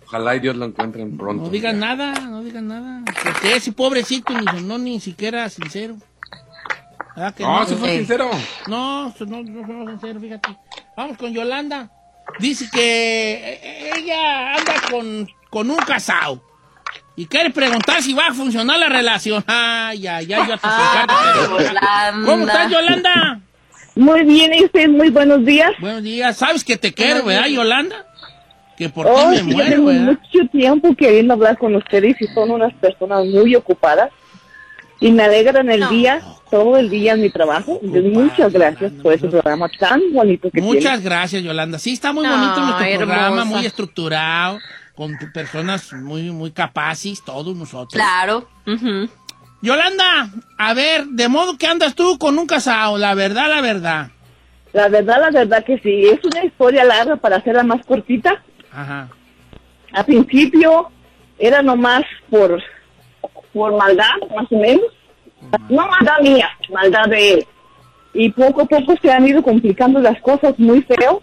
Ojalá 0.06 0.34
y 0.34 0.40
Dios 0.40 0.56
lo 0.56 0.64
encuentren 0.64 1.16
pronto. 1.16 1.44
No 1.44 1.50
digan 1.50 1.78
nada, 1.78 2.12
no 2.14 2.42
digan 2.42 2.66
nada. 2.66 3.04
Porque 3.22 3.54
ese 3.54 3.70
pobrecito 3.70 4.32
ni 4.32 4.62
no 4.62 4.76
ni 4.76 4.98
siquiera 4.98 5.48
sincero. 5.48 5.96
¿Verdad 7.20 7.34
que 7.34 7.42
No, 7.42 7.62
eso 7.62 7.76
fue 7.76 7.90
Sí. 7.90 7.96
sincero. 7.98 8.30
No, 8.66 9.12
no, 9.26 9.42
no 9.42 9.66
fue 9.66 9.86
sincero, 9.92 10.20
fíjate. 10.20 10.56
Vamos 10.96 11.18
con 11.18 11.34
Yolanda. 11.34 11.90
Dice 12.38 12.66
que 12.72 12.80
eh, 13.62 13.90
ella 13.98 14.54
anda 14.56 14.72
con, 14.90 15.28
con 15.50 15.70
un 15.70 15.76
casado. 15.76 16.42
Y 17.16 17.26
quiere 17.26 17.50
preguntar 17.50 18.00
si 18.02 18.14
va 18.14 18.28
a 18.28 18.32
funcionar 18.32 18.78
la 18.78 18.88
relación. 18.88 19.44
Ay, 19.46 20.06
ay, 20.06 20.32
ay, 20.32 20.48
yo 20.48 20.54
te 20.56 20.60
Ah. 20.62 22.10
¿Cómo 22.24 22.46
estás, 22.46 22.70
Yolanda? 22.70 23.40
Muy 23.96 24.24
bien, 24.24 24.54
¿y 24.54 24.64
usted? 24.64 24.88
Muy 24.88 25.10
buenos 25.10 25.44
días. 25.44 25.72
Buenos 25.78 26.02
días. 26.02 26.38
¿Sabes 26.38 26.64
que 26.64 26.78
te 26.78 26.94
quiero, 26.94 27.22
verdad, 27.24 27.48
Yolanda? 27.48 28.06
Que 28.78 28.88
por 28.88 29.04
ti 29.04 29.12
Oh, 29.14 29.28
me 29.28 29.36
sí, 29.36 29.46
yo 29.46 29.52
muero, 29.56 29.70
tengo 29.72 29.86
¿verdad? 29.88 30.02
mucho 30.32 30.48
tiempo 30.50 30.94
queriendo 30.96 31.34
hablar 31.34 31.58
con 31.58 31.76
ustedes 31.76 32.16
y 32.18 32.26
son 32.28 32.50
unas 32.50 32.72
personas 32.74 33.26
muy 33.26 33.54
ocupadas. 33.54 34.10
Y 35.00 35.12
me 35.12 35.22
alegran 35.24 35.70
el 35.70 35.80
No. 35.80 35.88
día, 35.88 36.20
todo 36.50 36.76
el 36.76 36.90
día 36.90 37.12
en 37.14 37.22
mi 37.22 37.30
trabajo. 37.30 37.80
Muchas 37.82 38.52
gracias 38.52 38.92
por 39.02 39.14
ese 39.14 39.28
programa 39.28 39.68
tan 39.78 40.00
bonito 40.12 40.50
que 40.50 40.60
Muchas 40.60 41.02
gracias, 41.02 41.42
Yolanda. 41.42 41.78
Sí, 41.78 41.92
está 41.94 42.12
muy 42.12 42.26
No, 42.26 42.32
bonito 42.32 42.60
nuestro 42.60 42.84
hermosa. 42.86 43.06
programa, 43.06 43.44
muy 43.46 43.64
estructurado, 43.66 44.58
con 44.94 45.16
personas 45.32 45.90
muy, 45.94 46.30
muy 46.30 46.50
capaces, 46.50 47.24
todos 47.24 47.56
nosotros. 47.56 47.94
Claro. 47.94 48.46
ujú. 48.66 49.08
Yolanda, 49.62 50.30
a 50.58 50.72
ver, 50.74 51.04
de 51.06 51.28
modo 51.28 51.58
que 51.58 51.66
andas 51.66 51.94
tú 51.94 52.18
con 52.18 52.38
un 52.38 52.46
casado, 52.46 52.96
la 52.96 53.14
verdad, 53.14 53.48
la 53.48 53.60
verdad. 53.60 54.08
La 54.72 54.88
verdad, 54.88 55.20
la 55.20 55.30
verdad 55.30 55.64
que 55.64 55.78
sí. 55.80 56.06
Es 56.06 56.20
una 56.24 56.44
historia 56.44 56.84
larga 56.84 57.16
para 57.16 57.36
hacerla 57.36 57.62
más 57.62 57.84
cortita. 57.84 58.42
Ajá. 58.72 59.08
Al 59.92 60.04
principio 60.04 60.90
era 61.38 61.60
nomás 61.62 62.04
por, 62.30 62.62
por 63.52 63.76
maldad, 63.76 64.16
más 64.34 64.50
o 64.50 64.56
menos. 64.56 64.86
No 65.68 65.86
maldad 65.86 66.20
mía, 66.22 66.48
maldad 66.70 67.06
de 67.06 67.32
él. 67.34 67.46
Y 68.12 68.30
poco 68.30 68.62
a 68.62 68.64
poco 68.66 68.94
se 69.00 69.10
han 69.10 69.26
ido 69.26 69.42
complicando 69.42 70.00
las 70.00 70.20
cosas 70.20 70.58
muy 70.58 70.82
feo. 70.82 71.22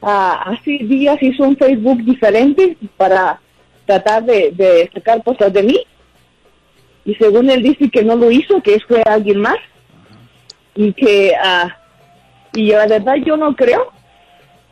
Ah, 0.00 0.44
hace 0.46 0.78
días 0.82 1.22
hizo 1.22 1.44
un 1.44 1.56
Facebook 1.56 2.02
diferente 2.04 2.76
para 2.96 3.40
tratar 3.86 4.24
de, 4.24 4.50
de 4.52 4.90
sacar 4.92 5.22
cosas 5.22 5.52
de 5.52 5.62
mí. 5.62 5.80
Y 7.04 7.14
según 7.16 7.50
él 7.50 7.62
dice 7.62 7.90
que 7.90 8.02
no 8.02 8.16
lo 8.16 8.30
hizo, 8.30 8.62
que 8.62 8.80
fue 8.80 9.02
alguien 9.04 9.40
más. 9.40 9.58
Y 10.74 10.92
que, 10.92 11.32
ah, 11.42 11.76
y 12.54 12.68
la 12.70 12.86
verdad 12.86 13.16
yo 13.16 13.36
no 13.36 13.54
creo 13.54 13.92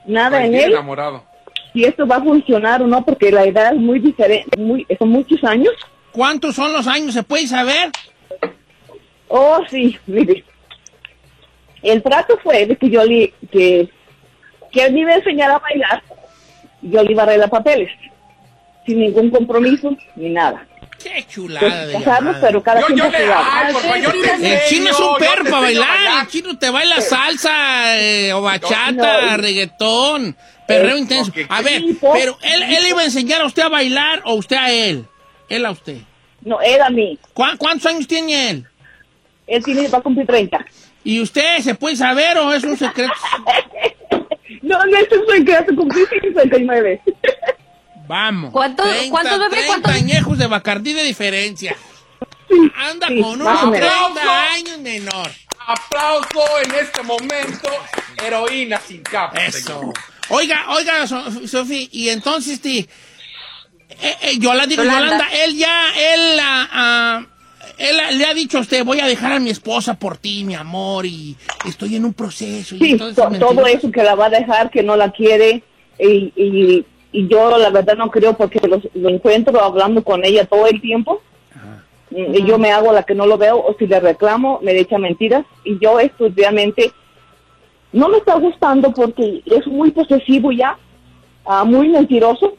nada 0.06 0.44
en 0.44 0.54
él 0.54 0.72
enamorado. 0.72 1.24
si 1.72 1.84
esto 1.84 2.06
va 2.06 2.16
a 2.16 2.22
funcionar 2.22 2.82
o 2.82 2.86
no, 2.86 3.04
porque 3.04 3.30
la 3.30 3.44
edad 3.44 3.74
es 3.74 3.80
muy 3.80 3.98
diferente, 3.98 4.60
muy, 4.60 4.86
son 4.98 5.10
muchos 5.10 5.42
años. 5.44 5.72
¿Cuántos 6.12 6.54
son 6.54 6.72
los 6.72 6.86
años? 6.86 7.14
¿Se 7.14 7.22
puede 7.22 7.46
saber? 7.46 7.90
Oh, 9.28 9.60
sí, 9.70 9.98
mire. 10.06 10.44
El 11.82 12.02
trato 12.02 12.38
fue 12.42 12.66
de 12.66 12.76
que 12.76 12.88
yo 12.90 13.02
le, 13.04 13.32
que, 13.50 13.88
que 14.70 14.84
él 14.84 14.92
me 14.92 15.00
iba 15.00 15.12
a 15.12 15.16
enseñar 15.16 15.50
a 15.50 15.58
bailar, 15.58 16.02
y 16.82 16.90
yo 16.90 17.02
le 17.02 17.12
iba 17.12 17.22
a 17.22 17.26
arreglar 17.26 17.50
papeles, 17.50 17.90
sin 18.86 19.00
ningún 19.00 19.30
compromiso 19.30 19.96
ni 20.16 20.28
nada. 20.28 20.66
Qué 21.02 21.24
chulada 21.28 21.86
Pues, 21.90 22.04
casarnos, 22.04 22.36
pero 22.40 22.62
cada 22.62 22.80
Yo, 22.82 22.86
quien 22.86 22.98
yo 22.98 23.10
le. 23.10 23.18
Ay, 23.34 23.72
por 23.72 23.82
favor, 23.82 23.98
yo 24.00 24.10
te 24.12 24.54
El 24.54 24.68
chino 24.68 24.90
es 24.90 25.00
un 25.00 25.16
perro 25.16 25.42
te 25.44 25.50
para 25.50 25.62
bailar. 25.62 26.22
El 26.22 26.28
chino 26.28 26.56
te 26.58 26.70
baila 26.70 27.00
salsa, 27.00 27.98
eh, 28.00 28.32
o 28.32 28.40
bachata, 28.42 28.92
No. 29.32 29.36
reggaetón, 29.38 30.36
perreo 30.68 30.96
intenso. 30.96 31.32
A 31.48 31.60
ver, 31.62 31.80
sí, 31.80 31.98
pero 32.12 32.38
él, 32.42 32.62
él 32.62 32.86
iba 32.90 33.00
a 33.00 33.04
enseñar 33.04 33.40
a 33.40 33.46
usted 33.46 33.62
a 33.62 33.68
bailar 33.68 34.22
o 34.24 34.34
usted 34.34 34.54
a 34.56 34.70
él. 34.70 35.06
Él 35.56 35.66
a 35.66 35.70
usted. 35.70 35.98
No, 36.42 36.60
era 36.60 36.90
mí. 36.90 37.18
¿Cuá- 37.34 37.56
¿Cuántos 37.56 37.86
años 37.86 38.06
tiene 38.06 38.50
él? 38.50 38.66
Él 39.46 39.62
tiene, 39.64 39.88
va 39.88 39.98
a 39.98 40.02
cumplir 40.02 40.26
30. 40.26 40.64
¿Y 41.04 41.20
usted 41.20 41.58
se 41.60 41.74
puede 41.74 41.96
saber 41.96 42.38
o 42.38 42.52
es 42.52 42.64
un 42.64 42.76
secreto? 42.76 43.12
No, 44.60 44.78
no 44.86 44.96
es 44.96 45.08
un 45.10 45.26
secreto, 45.34 45.74
cumplí 45.74 46.02
59. 46.20 47.00
Vamos. 48.06 48.52
¿Cuántos- 48.52 48.86
cuántos, 49.10 49.38
bebé? 49.38 49.50
30 49.50 49.66
¿Cuántos? 49.68 49.92
añejos 49.92 50.38
de 50.38 50.46
Bacardí 50.46 50.92
de 50.92 51.02
diferencia. 51.04 51.74
Anda 52.76 53.08
sí, 53.08 53.20
con 53.20 53.40
unos 53.40 53.70
menos. 53.70 53.90
30 54.12 54.52
años 54.52 54.78
menor. 54.80 55.30
Aplauso 55.66 56.44
en 56.64 56.74
este 56.74 57.02
momento. 57.02 57.70
Heroína 58.22 58.78
sin 58.80 59.02
capa. 59.02 59.38
Eso. 59.42 59.58
señor. 59.58 59.94
Oiga, 60.28 60.66
oiga, 60.68 61.06
So- 61.06 61.46
Sofía, 61.48 61.88
y 61.90 62.10
entonces, 62.10 62.54
este, 62.54 62.88
eh, 64.02 64.14
eh, 64.22 64.38
yo 64.38 64.54
la 64.54 64.66
digo, 64.66 64.82
Yolanda. 64.82 65.04
Yolanda, 65.06 65.26
él 65.44 65.56
ya, 65.56 65.84
él, 66.14 66.38
ah, 66.40 66.68
ah, 66.72 67.26
él 67.78 67.96
ah, 68.00 68.10
le 68.12 68.24
ha 68.26 68.34
dicho 68.34 68.58
a 68.58 68.60
usted, 68.62 68.84
voy 68.84 69.00
a 69.00 69.06
dejar 69.06 69.32
a 69.32 69.40
mi 69.40 69.50
esposa 69.50 69.94
por 69.98 70.16
ti, 70.16 70.44
mi 70.44 70.54
amor, 70.54 71.06
y 71.06 71.36
estoy 71.66 71.96
en 71.96 72.04
un 72.04 72.14
proceso. 72.14 72.74
y 72.76 72.78
Sí, 72.78 72.96
todo 72.96 73.12
to- 73.14 73.28
eso, 73.28 73.38
todo 73.38 73.54
mentiras. 73.54 73.78
eso 73.84 73.90
que 73.90 74.02
la 74.02 74.14
va 74.14 74.26
a 74.26 74.30
dejar, 74.30 74.70
que 74.70 74.82
no 74.82 74.96
la 74.96 75.10
quiere, 75.12 75.62
y, 75.98 76.32
y, 76.36 76.84
y 77.12 77.28
yo 77.28 77.56
la 77.58 77.70
verdad 77.70 77.96
no 77.96 78.10
creo 78.10 78.34
porque 78.36 78.60
lo, 78.66 78.80
encuentro 79.08 79.60
hablando 79.62 80.02
con 80.02 80.24
ella 80.24 80.44
todo 80.46 80.66
el 80.66 80.80
tiempo. 80.80 81.20
Y 82.14 82.44
yo 82.44 82.58
me 82.58 82.70
hago 82.70 82.92
la 82.92 83.04
que 83.04 83.14
no 83.14 83.26
lo 83.26 83.38
veo, 83.38 83.56
o 83.56 83.74
si 83.78 83.86
le 83.86 83.98
reclamo, 83.98 84.60
me 84.62 84.78
echa 84.78 84.98
mentiras. 84.98 85.46
Y 85.64 85.78
yo 85.80 85.98
esto 85.98 86.28
realmente 86.36 86.92
no 87.90 88.10
me 88.10 88.18
está 88.18 88.34
gustando 88.34 88.92
porque 88.92 89.42
es 89.46 89.66
muy 89.66 89.92
posesivo 89.92 90.52
ya, 90.52 90.76
ah, 91.46 91.64
muy 91.64 91.88
mentiroso. 91.88 92.54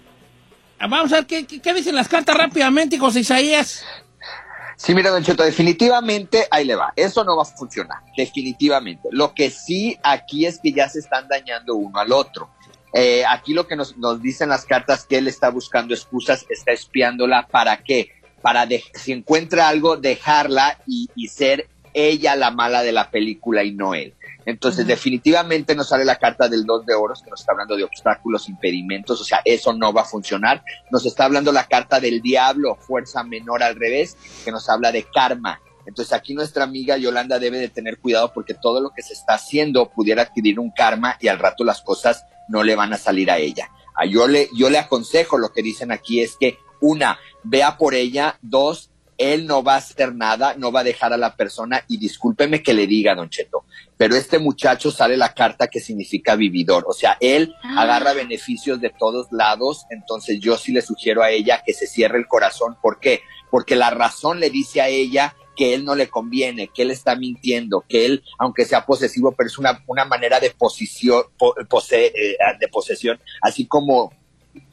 Vamos 0.89 1.13
a 1.13 1.22
ver 1.22 1.26
qué, 1.46 1.74
dicen 1.74 1.96
las 1.96 2.08
cartas 2.08 2.36
rápidamente, 2.36 2.98
José 2.98 3.22
Isaías. 3.22 3.84
Sí, 4.76 4.93
mira, 4.93 5.12
Don 5.12 5.24
Cheto, 5.24 5.43
definitivamente 5.43 6.48
ahí 6.52 6.65
le 6.65 6.76
va. 6.76 6.91
Eso 6.96 7.24
no 7.24 7.38
va 7.38 7.43
a 7.43 7.46
funcionar, 7.46 8.00
definitivamente. 8.17 9.08
Lo 9.12 9.34
que 9.34 9.50
sí 9.50 9.98
aquí 10.04 10.46
es 10.46 10.60
que 10.60 10.74
ya 10.74 10.89
se 10.89 11.00
están 11.00 11.28
dañando 11.28 11.76
uno 11.76 12.00
al 12.00 12.12
otro. 12.12 12.50
Eh, 12.93 13.24
aquí 13.28 13.54
lo 13.54 13.67
que 13.67 13.76
nos, 13.76 13.96
dicen 14.22 14.50
las 14.50 14.65
cartas 14.65 15.06
que 15.06 15.17
él 15.17 15.28
está 15.28 15.50
buscando 15.50 15.93
excusas, 15.93 16.46
está 16.50 16.72
espiándola. 16.72 17.48
¿Para 17.48 17.78
qué? 17.78 18.12
Para 18.41 18.67
si 18.93 19.13
encuentra 19.13 19.69
algo, 19.69 19.96
dejarla 19.96 20.80
y 20.86 21.28
ser 21.28 21.67
ella 21.93 22.36
la 22.36 22.52
mala 22.52 22.84
de 22.84 22.91
la 22.91 23.10
película 23.10 23.63
y 23.63 23.72
no 23.72 23.93
él. 23.93 24.13
Entonces, 24.46 24.86
definitivamente 24.86 25.76
nos 25.76 25.90
sale 25.90 26.06
la 26.06 26.18
carta 26.18 26.48
del 26.48 26.66
dos 26.66 26.86
de 26.86 26.94
oros 26.94 27.22
que 27.22 27.30
nos 27.30 27.40
está 27.40 27.54
hablando 27.54 27.76
de 27.76 27.84
obstáculos, 27.84 28.50
impedimentos, 28.50 29.20
o 29.22 29.24
sea, 29.24 29.42
eso 29.46 29.74
no 29.74 29.94
va 29.94 30.02
a 30.02 30.06
funcionar. 30.06 30.64
Nos 30.92 31.06
está 31.06 31.26
hablando 31.26 31.52
la 31.52 31.68
carta 31.68 32.00
del 32.00 32.22
diablo, 32.22 32.76
fuerza 32.76 33.24
menor 33.24 33.64
al 33.64 33.76
revés, 33.76 34.18
que 34.44 34.52
nos 34.52 34.70
habla 34.70 34.92
de 34.92 35.04
karma. 35.04 35.62
Entonces 35.86 36.14
aquí 36.14 36.34
nuestra 36.34 36.64
amiga 36.64 36.98
Yolanda 36.98 37.40
debe 37.40 37.58
de 37.58 37.70
tener 37.70 38.00
cuidado 38.00 38.32
porque 38.34 38.54
todo 38.54 38.80
lo 38.80 38.92
que 38.92 39.02
se 39.02 39.14
está 39.14 39.34
haciendo 39.34 39.90
pudiera 39.90 40.22
adquirir 40.22 40.60
un 40.60 40.72
karma 40.72 41.18
y 41.20 41.28
al 41.28 41.40
rato 41.40 41.64
las 41.64 41.82
cosas 41.82 42.26
no 42.48 42.64
le 42.64 42.76
van 42.76 42.94
a 42.94 42.98
salir 42.98 43.30
a 43.30 43.38
ella. 43.38 43.70
A 43.96 44.06
yo 44.06 44.28
le, 44.28 44.50
yo 44.58 44.70
le 44.70 44.80
aconsejo 44.80 45.38
lo 45.38 45.52
que 45.52 45.62
dicen 45.62 45.92
aquí 45.92 46.22
es 46.22 46.38
que 46.40 46.58
una, 46.82 47.20
vea 47.44 47.78
por 47.78 47.94
ella, 47.94 48.38
dos, 48.42 48.92
él 49.17 49.45
no 49.47 49.63
va 49.63 49.76
a 49.76 49.78
hacer 49.78 50.15
nada, 50.15 50.56
no 50.58 50.71
va 50.71 50.82
a 50.82 50.84
dejar 50.84 51.13
a 51.13 51.17
la 51.17 51.36
persona 51.36 51.84
y 51.88 51.97
discúlpeme 51.97 52.62
que 52.63 52.73
le 52.73 52.88
diga, 52.88 53.15
don 53.15 53.30
Cheto, 53.30 53.65
pero 53.97 54.15
este 54.15 54.39
muchacho 54.39 54.91
sale 54.91 55.17
la 55.17 55.34
carta 55.34 55.67
que 55.67 55.80
significa 55.80 56.36
vividor, 56.36 56.86
o 56.88 56.93
sea, 56.93 57.17
él 57.19 57.54
Ah. 57.63 57.82
agarra 57.84 58.13
beneficios 58.13 58.80
de 58.82 58.89
todos 58.89 59.28
lados, 59.32 59.86
entonces 59.89 60.39
yo 60.39 60.58
sí 60.58 60.71
le 60.71 60.82
sugiero 60.82 61.21
a 61.23 61.30
ella 61.32 61.62
que 61.65 61.73
se 61.73 61.88
cierre 61.88 62.17
el 62.17 62.28
corazón, 62.28 62.76
¿por 62.82 62.99
qué? 62.99 63.21
Porque 63.52 63.76
la 63.76 63.89
razón 63.91 64.39
le 64.39 64.49
dice 64.49 64.82
a 64.82 64.88
ella 64.89 65.36
que 65.56 65.76
él 65.76 65.86
no 65.86 65.93
le 65.93 66.08
conviene, 66.10 66.69
que 66.73 66.82
él 66.82 66.89
está 66.89 67.15
mintiendo, 67.15 67.86
que 67.88 68.08
él, 68.08 68.23
aunque 68.39 68.65
sea 68.65 68.88
posesivo, 68.88 69.34
pero 69.38 69.45
es 69.47 69.60
una, 69.60 69.84
una 69.86 70.04
manera 70.06 70.39
de 70.39 70.49
posición, 70.49 71.21
po- 71.38 71.54
pose- 71.69 72.08
eh, 72.08 72.36
de 72.60 72.67
posesión, 72.69 73.19
así 73.39 73.67
como 73.67 74.12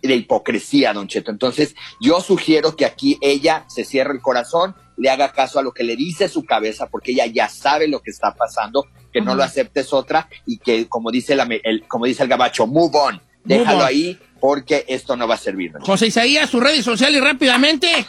de 0.02 0.16
hipocresía, 0.16 0.92
don 0.92 1.08
Cheto. 1.08 1.30
Entonces, 1.30 1.74
yo 2.00 2.20
sugiero 2.20 2.76
que 2.76 2.84
aquí 2.84 3.18
ella 3.20 3.64
se 3.68 3.84
cierre 3.84 4.14
el 4.14 4.20
corazón, 4.20 4.74
le 4.96 5.10
haga 5.10 5.32
caso 5.32 5.58
a 5.58 5.62
lo 5.62 5.72
que 5.72 5.84
le 5.84 5.96
dice 5.96 6.28
su 6.28 6.44
cabeza, 6.44 6.88
porque 6.88 7.12
ella 7.12 7.26
ya 7.26 7.48
sabe 7.48 7.88
lo 7.88 8.00
que 8.00 8.10
está 8.10 8.34
pasando, 8.34 8.86
que 9.12 9.20
no 9.20 9.34
lo 9.34 9.42
aceptes 9.42 9.92
otra 9.92 10.28
y 10.46 10.58
que, 10.58 10.88
como 10.88 11.10
dice, 11.10 11.34
la, 11.34 11.48
el, 11.62 11.86
como 11.88 12.06
dice 12.06 12.22
el 12.22 12.28
gabacho, 12.28 12.66
move 12.66 12.96
on, 12.96 13.20
déjalo 13.44 13.80
on. 13.80 13.86
ahí 13.86 14.18
porque 14.40 14.84
esto 14.88 15.16
no 15.16 15.28
va 15.28 15.34
a 15.34 15.38
servir. 15.38 15.72
don. 15.72 15.82
José 15.82 16.08
Isaías, 16.08 16.48
sus 16.48 16.62
redes 16.62 16.84
sociales 16.84 17.22
rápidamente. 17.22 18.06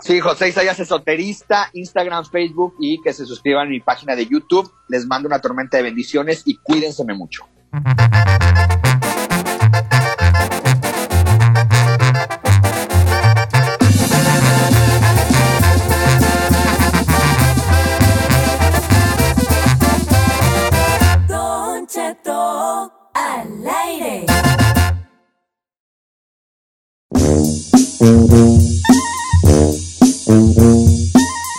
Sí, 0.00 0.18
José 0.20 0.48
Isaías 0.48 0.80
Esoterista, 0.80 1.68
Instagram, 1.74 2.24
Facebook 2.24 2.74
y 2.80 3.02
que 3.02 3.12
se 3.12 3.26
suscriban 3.26 3.66
a 3.66 3.70
mi 3.70 3.80
página 3.80 4.16
de 4.16 4.26
YouTube. 4.26 4.70
Les 4.88 5.06
mando 5.06 5.26
una 5.28 5.40
tormenta 5.40 5.76
de 5.76 5.82
bendiciones 5.82 6.42
y 6.46 6.56
cuídense 6.56 7.04
mucho. 7.04 7.46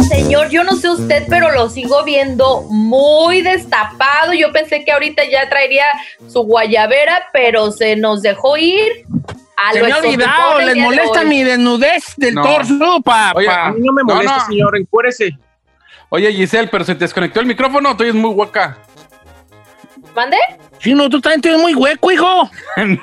Señor, 0.10 0.50
yo 0.50 0.64
no 0.64 0.76
sé 0.76 0.90
usted, 0.90 1.26
pero 1.30 1.52
lo 1.52 1.70
sigo 1.70 2.04
viendo 2.04 2.64
muy 2.64 3.44
destapado. 3.44 4.34
Yo 4.34 4.52
pensé 4.52 4.84
que 4.84 4.92
ahorita 4.92 5.22
ya 5.30 5.48
traería 5.50 5.86
su 6.28 6.42
guayabera, 6.42 7.28
pero 7.32 7.72
se 7.72 7.96
nos 7.96 8.24
dejó 8.24 8.58
ir. 8.58 9.06
A 9.56 9.74
señor 9.74 10.02
Vidao, 10.02 10.60
¿les 10.62 10.78
molesta 10.78 11.24
mi 11.24 11.44
desnudez 11.44 12.16
del 12.18 12.34
no. 12.34 12.42
torso, 12.42 13.02
papá? 13.04 13.68
A 13.68 13.72
mí 13.74 13.82
no 13.82 13.94
me 13.94 14.02
molesta, 14.02 14.48
señor, 14.48 14.76
encuérese. 14.76 15.38
Oye, 16.10 16.34
Giselle, 16.34 16.70
pero 16.70 16.84
se 16.84 16.96
te 16.96 17.02
desconectó 17.02 17.40
el 17.40 17.46
micrófono, 17.46 17.96
tú 17.96 18.02
eres 18.02 18.16
muy 18.16 18.32
hueca. 18.32 18.80
¿Mande? 20.16 20.38
Sí, 20.80 20.96
no, 20.96 21.08
tú 21.08 21.22
también 21.22 21.42
eres 21.46 21.62
muy 21.62 21.76
hueco, 21.76 22.12
hijo. 22.12 22.50
no. 22.78 22.98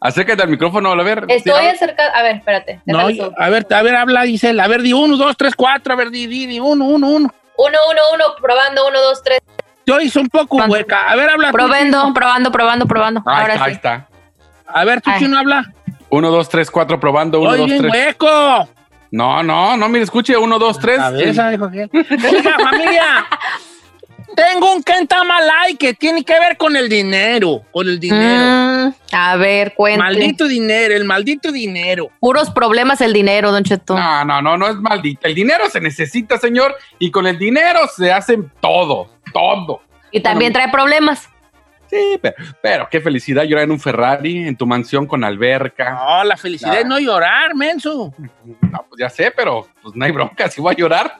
Acércate 0.00 0.42
al 0.42 0.48
micrófono, 0.48 0.90
a 0.92 1.02
ver. 1.02 1.24
Estoy 1.28 1.52
tira- 1.52 1.70
acerca. 1.70 2.06
A 2.14 2.22
ver, 2.22 2.36
espérate. 2.36 2.80
No, 2.86 3.00
a 3.00 3.48
ver, 3.48 3.66
a 3.70 3.82
ver, 3.82 3.94
habla, 3.96 4.24
Gisela. 4.26 4.64
A 4.64 4.68
ver, 4.68 4.82
di 4.82 4.92
uno, 4.92 5.16
dos, 5.16 5.36
tres, 5.36 5.54
cuatro. 5.54 5.92
A 5.92 5.96
ver, 5.96 6.10
di, 6.10 6.26
di, 6.26 6.46
di, 6.46 6.60
uno, 6.60 6.84
uno, 6.84 7.06
uno. 7.08 7.34
Uno, 7.58 7.78
uno, 7.90 8.00
uno, 8.14 8.24
probando, 8.40 8.86
uno, 8.86 9.00
dos, 9.00 9.22
tres. 9.22 9.40
Yo 9.86 10.00
hice 10.00 10.18
un 10.18 10.28
poco 10.28 10.56
hueca. 10.56 11.08
A 11.08 11.16
ver, 11.16 11.30
habla. 11.30 11.48
tú, 11.50 11.56
Probando, 11.56 12.00
Chino. 12.00 12.14
probando, 12.14 12.50
probando, 12.52 12.86
probando. 12.86 13.22
Ahí 13.26 13.40
Ahora 13.42 13.52
está, 13.54 13.64
ahí 13.64 13.70
sí. 13.72 13.76
está. 13.76 14.08
A 14.66 14.84
ver, 14.84 15.00
tú. 15.00 15.10
Chino, 15.18 15.38
habla. 15.38 15.64
Uno, 16.10 16.30
dos, 16.30 16.48
tres, 16.48 16.70
cuatro, 16.70 17.00
probando. 17.00 17.40
Uno, 17.40 17.50
Oye, 17.50 17.58
dos, 17.60 17.66
bien 17.70 17.82
tres. 17.82 17.92
hueco. 17.92 18.68
No, 19.12 19.42
no, 19.42 19.76
no, 19.76 19.88
mire, 19.88 20.04
escuche. 20.04 20.36
Uno, 20.36 20.58
dos, 20.58 20.78
tres. 20.78 20.98
Cabeza, 20.98 21.48
dijo 21.50 21.64
aquel. 21.66 21.88
Oiga, 21.92 22.56
familia. 22.62 23.26
Tengo 24.34 24.72
un 24.74 24.82
Kentamalay 24.82 25.76
que 25.76 25.94
tiene 25.94 26.22
que 26.24 26.38
ver 26.38 26.56
con 26.58 26.76
el 26.76 26.88
dinero. 26.88 27.62
Con 27.72 27.88
el 27.88 27.98
dinero. 27.98 28.44
Mm, 28.44 28.65
a 29.12 29.36
ver, 29.36 29.74
cuente. 29.74 29.98
Maldito 29.98 30.46
dinero, 30.48 30.94
el 30.94 31.04
maldito 31.04 31.52
dinero. 31.52 32.10
Puros 32.20 32.50
problemas 32.50 33.00
el 33.00 33.12
dinero, 33.12 33.50
Don 33.52 33.62
Cheto. 33.64 33.96
No, 33.96 34.24
no, 34.24 34.42
no, 34.42 34.56
no 34.56 34.68
es 34.68 34.76
maldita. 34.76 35.28
El 35.28 35.34
dinero 35.34 35.68
se 35.70 35.80
necesita, 35.80 36.38
señor, 36.38 36.74
y 36.98 37.10
con 37.10 37.26
el 37.26 37.38
dinero 37.38 37.80
se 37.94 38.12
hacen 38.12 38.50
todo, 38.60 39.10
todo. 39.32 39.80
y 40.10 40.20
también 40.20 40.52
trae 40.52 40.68
problemas. 40.70 41.28
Sí, 41.88 42.18
pero, 42.20 42.34
pero 42.60 42.88
qué 42.90 43.00
felicidad 43.00 43.44
llorar 43.44 43.64
en 43.64 43.70
un 43.70 43.78
Ferrari, 43.78 44.48
en 44.48 44.56
tu 44.56 44.66
mansión 44.66 45.06
con 45.06 45.22
alberca. 45.22 45.92
No, 45.92 46.24
la 46.24 46.36
felicidad 46.36 46.72
No. 46.72 46.78
es 46.80 46.86
no 46.86 46.98
llorar, 46.98 47.54
menso. 47.54 48.12
No, 48.18 48.84
pues 48.88 48.98
ya 48.98 49.08
sé, 49.08 49.30
pero 49.30 49.68
pues 49.82 49.94
no 49.94 50.04
hay 50.04 50.10
bronca. 50.10 50.48
Si 50.50 50.60
voy 50.60 50.72
a 50.74 50.76
llorar, 50.76 51.18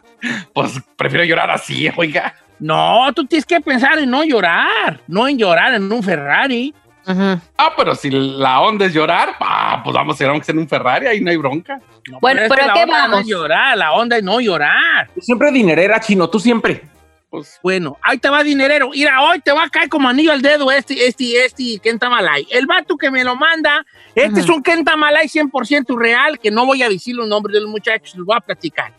pues 0.53 0.73
prefiero 0.97 1.25
llorar 1.25 1.51
así, 1.53 1.89
oiga. 1.97 2.35
No, 2.59 3.13
tú 3.15 3.25
tienes 3.27 3.47
que 3.47 3.61
pensar 3.61 3.99
en 3.99 4.11
no 4.11 4.25
llorar, 4.25 4.99
no 5.07 5.29
en 5.29 5.39
llorar 5.39 5.75
en 5.75 5.93
un 5.93 6.03
Ferrari. 6.03 6.75
Ah, 7.07 7.73
pero 7.77 7.95
si 7.95 8.11
la 8.11 8.61
onda 8.61 8.87
es 8.87 8.93
llorar, 8.93 9.37
ah, 9.41 9.81
pues 9.85 9.95
vamos 9.95 10.21
a 10.21 10.25
ir 10.25 10.31
aunque 10.31 10.45
sea 10.45 10.53
en 10.53 10.59
un 10.59 10.69
Ferrari, 10.69 11.07
ahí 11.07 11.21
no 11.21 11.31
hay 11.31 11.37
bronca. 11.37 11.81
No, 12.11 12.19
Bueno, 12.21 12.43
pero 12.49 12.55
que 12.55 12.63
¿a 12.63 12.67
la 12.67 12.73
qué 12.75 12.83
onda 12.83 12.97
no 12.97 13.03
vamos? 13.03 13.21
es 13.21 13.27
llorar, 13.27 13.79
la 13.79 13.93
onda 13.93 14.17
es 14.17 14.23
no 14.25 14.41
llorar. 14.41 15.11
Tú 15.15 15.21
siempre 15.21 15.51
dinerera, 15.53 16.01
chino, 16.01 16.29
tú 16.29 16.41
siempre. 16.41 16.83
Pues 17.31 17.59
Bueno, 17.63 17.97
ahí 18.03 18.19
te 18.19 18.29
va 18.31 18.43
dinerero. 18.43 18.91
Mira, 18.91 19.21
hoy 19.23 19.41
te 19.41 19.53
va 19.53 19.65
a 19.65 19.69
caer 19.69 19.89
como 19.89 20.09
anillo 20.09 20.33
al 20.33 20.43
dedo 20.43 20.71
este, 20.71 21.07
este, 21.07 21.45
este 21.45 21.79
Kentamalay. 21.81 22.47
El 22.51 22.67
vato 22.67 22.97
que 22.97 23.11
me 23.11 23.25
lo 23.25 23.37
manda, 23.37 23.85
este 24.15 24.41
es 24.41 24.49
un 24.49 24.63
Kentamalay 24.63 25.27
100% 25.27 25.99
real, 25.99 26.39
que 26.39 26.51
no 26.51 26.67
voy 26.67 26.83
a 26.83 26.89
decir 26.89 27.15
los 27.17 27.29
nombres 27.29 27.55
de 27.55 27.61
los 27.61 27.71
muchachos, 27.71 28.15
los 28.17 28.27
voy 28.27 28.37
a 28.37 28.41
platicar. 28.41 28.93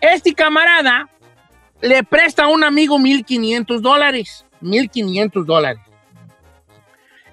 Este 0.00 0.32
camarada 0.32 1.08
le 1.80 2.02
presta 2.04 2.44
a 2.44 2.48
un 2.48 2.62
amigo 2.64 2.98
1.500 2.98 3.80
dólares. 3.80 4.44
1.500 4.62 5.44
dólares. 5.44 5.80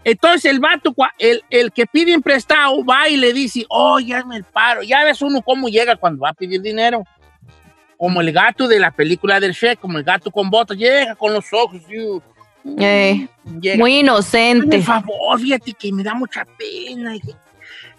Entonces 0.04 0.46
el 0.52 0.60
vato, 0.60 0.94
el, 1.18 1.44
el 1.50 1.72
que 1.72 1.86
pide 1.86 2.20
prestado, 2.22 2.84
va 2.86 3.08
y 3.10 3.18
le 3.18 3.32
dice, 3.34 3.66
oh, 3.70 4.00
ya 4.00 4.24
me 4.26 4.38
el 4.38 4.44
paro. 4.44 4.84
Ya 4.84 5.04
ves 5.04 5.22
uno 5.22 5.42
cómo 5.42 5.70
llega 5.70 5.96
cuando 5.96 6.22
va 6.24 6.30
a 6.30 6.34
pedir 6.34 6.62
dinero. 6.62 7.04
Como 7.98 8.20
el 8.22 8.32
gato 8.34 8.68
de 8.68 8.80
la 8.80 8.92
película 8.92 9.40
del 9.40 9.54
Shrek, 9.54 9.80
como 9.80 9.98
el 9.98 10.04
gato 10.04 10.30
con 10.30 10.50
botas, 10.50 10.78
llega 10.78 11.16
con 11.16 11.34
los 11.34 11.46
ojos. 11.54 11.82
y- 11.90 12.22
Eh, 12.80 13.28
muy 13.54 13.72
Hazme 13.72 13.90
inocente. 14.00 14.76
el 14.78 14.84
favor, 14.84 15.40
fíjate 15.40 15.74
que 15.74 15.92
me 15.92 16.04
da 16.04 16.14
mucha 16.14 16.46
pena. 16.58 17.14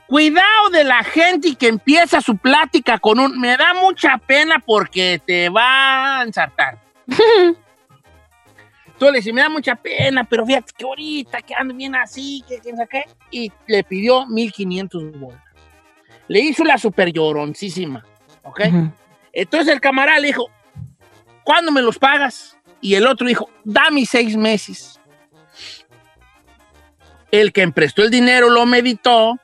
Cuidado 0.06 0.68
de 0.70 0.84
la 0.84 1.02
gente 1.02 1.54
que 1.54 1.68
empieza 1.68 2.20
su 2.20 2.36
plática 2.36 2.98
con 2.98 3.18
un... 3.18 3.40
Me 3.40 3.56
da 3.56 3.72
mucha 3.74 4.18
pena 4.18 4.62
porque 4.64 5.20
te 5.26 5.48
va 5.48 6.20
a 6.20 6.22
ensartar. 6.22 6.78
Tú 8.98 9.06
le 9.06 9.18
dices, 9.18 9.32
me 9.34 9.40
da 9.40 9.48
mucha 9.48 9.74
pena, 9.74 10.24
pero 10.24 10.46
fíjate 10.46 10.72
que 10.76 10.84
ahorita 10.84 11.42
que 11.42 11.54
ando 11.54 11.74
bien 11.74 11.94
así, 11.96 12.44
que 12.48 12.58
quién 12.58 12.76
sabe 12.76 12.88
qué. 12.90 13.04
Y 13.30 13.52
le 13.66 13.82
pidió 13.82 14.24
1.500 14.26 15.18
bolas. 15.18 15.40
Le 16.28 16.40
hizo 16.40 16.64
la 16.64 16.78
super 16.78 17.12
lloroncísima, 17.12 18.04
¿ok? 18.44 18.60
Entonces 19.32 19.74
el 19.74 19.80
camarada 19.80 20.20
le 20.20 20.28
dijo, 20.28 20.46
¿cuándo 21.42 21.72
me 21.72 21.82
los 21.82 21.98
pagas? 21.98 22.56
Y 22.80 22.94
el 22.94 23.06
otro 23.06 23.26
dijo, 23.26 23.50
dame 23.64 24.06
seis 24.06 24.36
meses. 24.36 25.00
El 27.30 27.52
que 27.52 27.62
emprestó 27.62 28.02
el 28.02 28.10
dinero 28.10 28.48
lo 28.48 28.64
meditó 28.64 29.38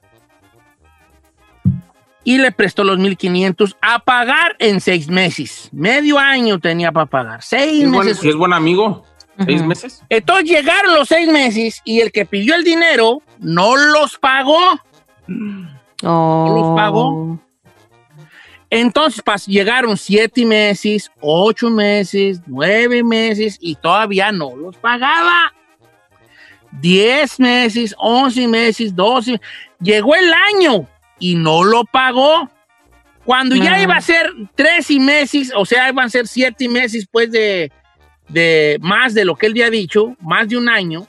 y 2.23 2.39
le 2.39 2.53
prestó 2.53 2.85
los 2.85 2.99
1.500 2.99 3.77
a 3.81 3.99
pagar 3.99 4.55
en 4.59 4.81
seis 4.81 5.09
meses. 5.09 5.69
Medio 5.73 6.19
año 6.19 6.59
tenía 6.61 6.93
para 6.93 7.07
pagar. 7.07 7.43
Seis 7.43 7.79
Si 7.79 7.83
es, 7.83 7.91
buen, 7.91 8.07
meses. 8.07 8.21
si 8.21 8.29
es 8.29 8.37
buen 8.37 8.53
amigo, 8.53 9.05
seis 9.45 9.63
meses. 9.63 10.03
Entonces 10.09 10.49
llegaron 10.49 10.95
los 10.95 11.09
seis 11.09 11.29
meses 11.29 11.81
y 11.85 12.01
el 12.01 12.13
que 12.13 12.25
pidió 12.27 12.55
el 12.55 12.65
dinero 12.65 13.23
no 13.39 13.77
los 13.77 14.19
pagó. 14.19 14.59
Oh. 16.03 16.55
los 16.57 16.77
pagó? 16.77 17.39
Entonces 18.71 19.25
pas- 19.25 19.47
llegaron 19.47 19.97
siete 19.97 20.45
meses, 20.47 21.11
ocho 21.21 21.71
meses, 21.71 22.41
nueve 22.47 23.03
meses 23.03 23.59
y 23.61 23.75
todavía 23.75 24.31
no 24.31 24.55
los 24.55 24.77
pagaba. 24.77 25.53
Diez 26.73 27.41
meses, 27.41 27.95
once 27.99 28.47
meses, 28.47 28.95
doce. 28.95 29.41
Llegó 29.81 30.15
el 30.15 30.33
año 30.33 30.87
y 31.19 31.35
no 31.35 31.65
lo 31.65 31.85
pagó. 31.85 32.49
Cuando 33.25 33.55
ya 33.57 33.83
iba 33.83 33.97
a 33.97 34.01
ser 34.01 34.33
tres 34.55 34.91
y 34.91 34.99
meses, 34.99 35.53
o 35.55 35.65
sea, 35.65 35.89
iban 35.89 36.07
a 36.07 36.11
ser 36.11 36.27
siete 36.27 36.69
meses 36.69 37.07
pues 37.11 37.31
de, 37.31 37.71
de 38.33 38.79
más 38.81 39.15
de 39.15 39.25
lo 39.25 39.37
que 39.37 39.47
él 39.47 39.53
había 39.53 39.71
dicho, 39.71 40.17
más 40.21 40.49
de 40.49 40.57
un 40.57 40.69
año, 40.69 41.07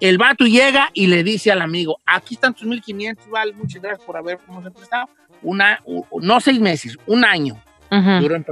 el 0.00 0.18
vato 0.18 0.44
llega 0.44 0.90
y 0.92 1.06
le 1.06 1.22
dice 1.24 1.50
al 1.50 1.62
amigo, 1.62 2.00
aquí 2.04 2.34
están 2.34 2.54
tus 2.54 2.66
1500, 2.66 3.28
vale, 3.30 3.52
muchas 3.54 3.80
gracias 3.80 4.04
por 4.04 4.16
habernos 4.16 4.72
prestado. 4.72 5.08
Una, 5.42 5.80
no 6.20 6.40
seis 6.40 6.58
meses, 6.60 6.98
un 7.06 7.24
año 7.24 7.62
Ujú. 7.90 8.20
duró 8.20 8.36
en. 8.36 8.46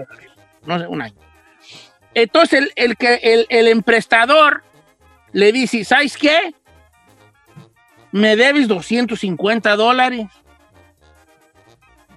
No 0.66 0.78
sé, 0.78 0.86
un 0.86 1.02
año. 1.02 1.14
Entonces 2.14 2.60
el, 2.60 2.72
el 2.76 2.96
que, 2.96 3.14
el, 3.22 3.46
el 3.48 3.68
emprestador 3.68 4.62
le 5.32 5.52
dice, 5.52 5.84
¿sabes 5.84 6.16
qué? 6.16 6.54
Me 8.12 8.36
debes 8.36 8.68
250 8.68 9.74
dólares. 9.76 10.26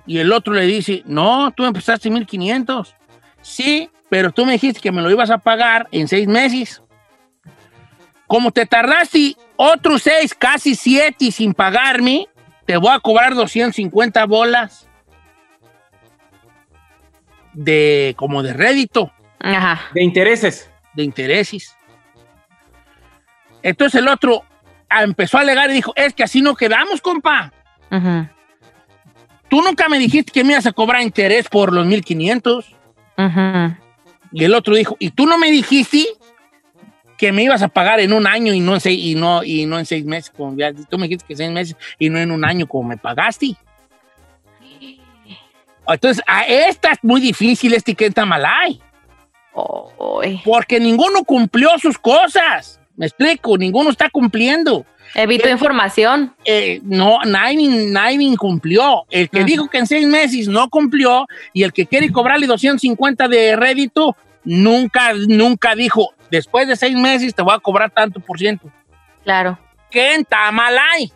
Y 0.05 0.19
el 0.19 0.31
otro 0.31 0.53
le 0.53 0.65
dice, 0.65 1.01
no, 1.05 1.51
tú 1.51 1.63
me 1.63 1.73
prestaste 1.73 2.09
1500. 2.09 2.95
Sí, 3.41 3.89
pero 4.09 4.31
tú 4.31 4.45
me 4.45 4.53
dijiste 4.53 4.79
que 4.79 4.91
me 4.91 5.01
lo 5.01 5.09
ibas 5.11 5.29
a 5.29 5.37
pagar 5.37 5.87
en 5.91 6.07
seis 6.07 6.27
meses. 6.27 6.81
Como 8.27 8.51
te 8.51 8.65
tardaste 8.65 9.35
otros 9.55 10.03
seis, 10.03 10.33
casi 10.33 10.75
siete 10.75 11.31
sin 11.31 11.53
pagarme, 11.53 12.27
te 12.65 12.75
voy 12.77 12.91
a 12.93 12.99
cobrar 12.99 13.33
250 13.35 14.25
bolas 14.25 14.87
de 17.53 18.13
como 18.17 18.43
de 18.43 18.53
rédito, 18.53 19.11
Ajá. 19.39 19.81
De 19.93 20.03
intereses. 20.03 20.69
de 20.93 21.03
intereses. 21.03 21.75
Entonces 23.63 24.01
el 24.01 24.07
otro 24.07 24.43
ah, 24.89 25.03
empezó 25.03 25.37
a 25.37 25.41
alegar 25.41 25.69
y 25.69 25.73
dijo, 25.73 25.93
es 25.95 26.13
que 26.13 26.23
así 26.23 26.41
no 26.41 26.55
quedamos, 26.55 27.01
compa. 27.01 27.51
Ujú. 27.91 28.27
Tú 29.49 29.61
nunca 29.61 29.87
me 29.89 29.97
dijiste 29.97 30.31
que 30.31 30.43
me 30.43 30.51
ibas 30.53 30.65
a 30.65 30.73
cobrar 30.73 31.01
interés 31.01 31.47
por 31.47 31.73
los 31.73 31.85
1500. 31.85 32.75
Ujú. 33.17 33.75
Y 34.31 34.43
el 34.43 34.53
otro 34.53 34.75
dijo, 34.75 34.95
¿y 34.99 35.11
tú 35.11 35.25
no 35.25 35.37
me 35.37 35.49
dijiste 35.51 36.05
que 37.17 37.31
me 37.31 37.43
ibas 37.43 37.61
a 37.61 37.67
pagar 37.67 37.99
en 37.99 38.13
un 38.13 38.27
año 38.27 38.53
y 38.53 38.59
no 38.59 38.73
en 38.75 38.81
seis, 38.81 38.99
y 39.03 39.15
no, 39.15 39.43
y 39.43 39.65
no 39.65 39.79
en 39.79 39.85
seis 39.85 40.05
meses? 40.05 40.31
Como 40.35 40.55
ya- 40.57 40.73
tú 40.73 40.97
me 40.97 41.07
dijiste 41.07 41.25
que 41.27 41.35
seis 41.35 41.51
meses 41.51 41.75
y 41.97 42.09
no 42.09 42.19
en 42.19 42.31
un 42.31 42.43
año 42.45 42.67
como 42.67 42.89
me 42.89 42.97
pagaste. 42.97 43.55
Entonces, 45.87 46.21
a 46.27 46.43
esta 46.43 46.91
es 46.91 46.99
muy 47.01 47.21
difícil 47.21 47.73
este 47.73 47.95
Kenta 47.95 48.25
Malay, 48.25 48.81
Ay. 50.21 50.41
porque 50.43 50.79
ninguno 50.79 51.23
cumplió 51.23 51.69
sus 51.79 51.97
cosas. 51.97 52.79
Me 52.97 53.05
explico, 53.05 53.57
ninguno 53.57 53.89
está 53.91 54.09
cumpliendo. 54.09 54.85
Evito 55.15 55.49
información. 55.49 56.33
Eh, 56.45 56.79
no, 56.83 57.19
nadie, 57.25 57.87
nadie 57.89 58.23
incumplió. 58.23 59.05
El 59.09 59.29
que 59.29 59.39
Ujú. 59.39 59.45
dijo 59.47 59.67
que 59.69 59.77
en 59.79 59.87
seis 59.87 60.05
meses 60.07 60.47
no 60.47 60.69
cumplió 60.69 61.25
y 61.53 61.63
el 61.63 61.73
que 61.73 61.85
quiere 61.85 62.11
cobrarle 62.11 62.47
250 62.47 63.27
de 63.27 63.55
rédito, 63.55 64.15
nunca, 64.43 65.13
nunca 65.13 65.75
dijo, 65.75 66.13
después 66.31 66.67
de 66.67 66.75
seis 66.75 66.95
meses 66.95 67.33
te 67.33 67.41
voy 67.41 67.53
a 67.55 67.59
cobrar 67.59 67.89
tanto 67.91 68.19
por 68.19 68.37
ciento. 68.37 68.69
Claro. 69.23 69.57
¿Qué 69.89 70.15
en 70.15 70.25
Tamalay? 70.25 71.11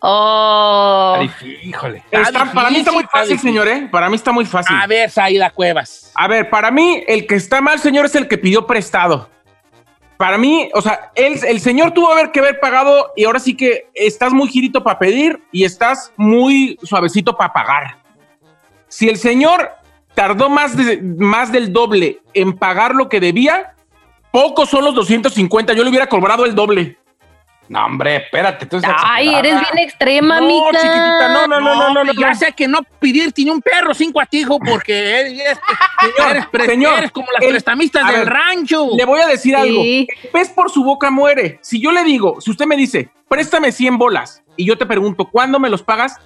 Oh. 0.00 1.18
Híjole. 1.64 2.02
Está- 2.10 2.52
para 2.52 2.70
mí 2.70 2.78
está 2.78 2.92
muy 2.92 3.04
fácil, 3.04 3.34
está 3.36 3.42
señor, 3.48 3.66
¿eh? 3.68 3.88
Para 3.90 4.08
mí 4.08 4.14
está 4.16 4.30
muy 4.30 4.44
fácil. 4.44 4.76
A 4.76 4.86
ver, 4.86 5.10
Saida 5.10 5.50
Cuevas. 5.50 6.12
A 6.14 6.28
ver, 6.28 6.48
para 6.50 6.70
mí, 6.70 7.02
el 7.08 7.26
que 7.26 7.34
está 7.34 7.60
mal, 7.60 7.78
señor, 7.78 8.06
es 8.06 8.14
el 8.14 8.28
que 8.28 8.38
pidió 8.38 8.66
prestado. 8.66 9.28
Para 10.16 10.38
mí, 10.38 10.70
o 10.74 10.80
sea, 10.80 11.10
el, 11.14 11.42
el 11.44 11.60
señor 11.60 11.90
tuvo 11.92 12.10
haber 12.10 12.32
que 12.32 12.40
haber 12.40 12.58
pagado 12.58 13.12
y 13.16 13.24
ahora 13.24 13.38
sí 13.38 13.54
que 13.56 13.88
estás 13.94 14.32
muy 14.32 14.48
girito 14.48 14.82
para 14.82 14.98
pedir 14.98 15.42
y 15.52 15.64
estás 15.64 16.12
muy 16.16 16.78
suavecito 16.82 17.36
para 17.36 17.52
pagar. 17.52 17.98
Si 18.88 19.08
el 19.08 19.18
señor 19.18 19.70
tardó 20.14 20.48
más, 20.48 20.76
de- 20.76 21.02
más 21.02 21.52
del 21.52 21.72
doble 21.72 22.20
en 22.32 22.56
pagar 22.56 22.94
lo 22.94 23.08
que 23.10 23.20
debía, 23.20 23.74
pocos 24.30 24.70
son 24.70 24.84
los 24.84 24.94
250. 24.94 25.74
Yo 25.74 25.82
le 25.84 25.90
hubiera 25.90 26.06
cobrado 26.08 26.46
el 26.46 26.54
doble. 26.54 26.96
No, 27.68 27.84
hombre, 27.84 28.16
espérate. 28.16 28.64
Tú 28.66 28.76
eres 28.76 28.88
Ay, 28.96 29.28
exagerada. 29.28 29.38
eres 29.58 29.60
bien 29.72 29.84
extrema, 29.88 30.40
No, 30.40 30.46
mica. 30.46 30.70
chiquitita, 30.80 31.28
no, 31.32 31.46
no, 31.48 31.60
no, 31.60 31.74
no, 31.74 31.94
no, 31.94 32.04
no. 32.04 32.12
Ya 32.12 32.34
sé 32.34 32.52
que 32.52 32.68
no 32.68 32.78
pedir 33.00 33.32
tiene 33.32 33.50
un 33.50 33.60
perro 33.60 33.92
cinco 33.92 34.20
atijo 34.20 34.58
porque 34.60 35.20
él 35.20 35.40
es, 35.40 35.58
Señor, 36.00 36.30
eres, 36.30 36.46
pre- 36.46 36.66
señor, 36.66 36.98
eres 36.98 37.10
como 37.10 37.26
las 37.32 37.42
el- 37.42 37.48
prestamistas 37.50 38.06
del 38.06 38.20
ver, 38.20 38.28
rancho. 38.32 38.88
Le 38.96 39.04
voy 39.04 39.20
a 39.20 39.26
decir 39.26 39.54
Sí. 39.56 39.60
algo. 39.60 39.82
El 39.82 40.30
pez 40.32 40.50
por 40.50 40.70
su 40.70 40.84
boca 40.84 41.10
muere. 41.10 41.58
Si 41.62 41.80
yo 41.80 41.90
le 41.90 42.04
digo, 42.04 42.40
si 42.40 42.50
usted 42.52 42.66
me 42.66 42.76
dice, 42.76 43.10
préstame 43.28 43.72
100 43.72 43.98
bolas 43.98 44.42
y 44.56 44.64
yo 44.64 44.78
te 44.78 44.86
pregunto, 44.86 45.24
¿cuándo 45.30 45.58
me 45.58 45.68
los 45.68 45.82
pagas? 45.82 46.16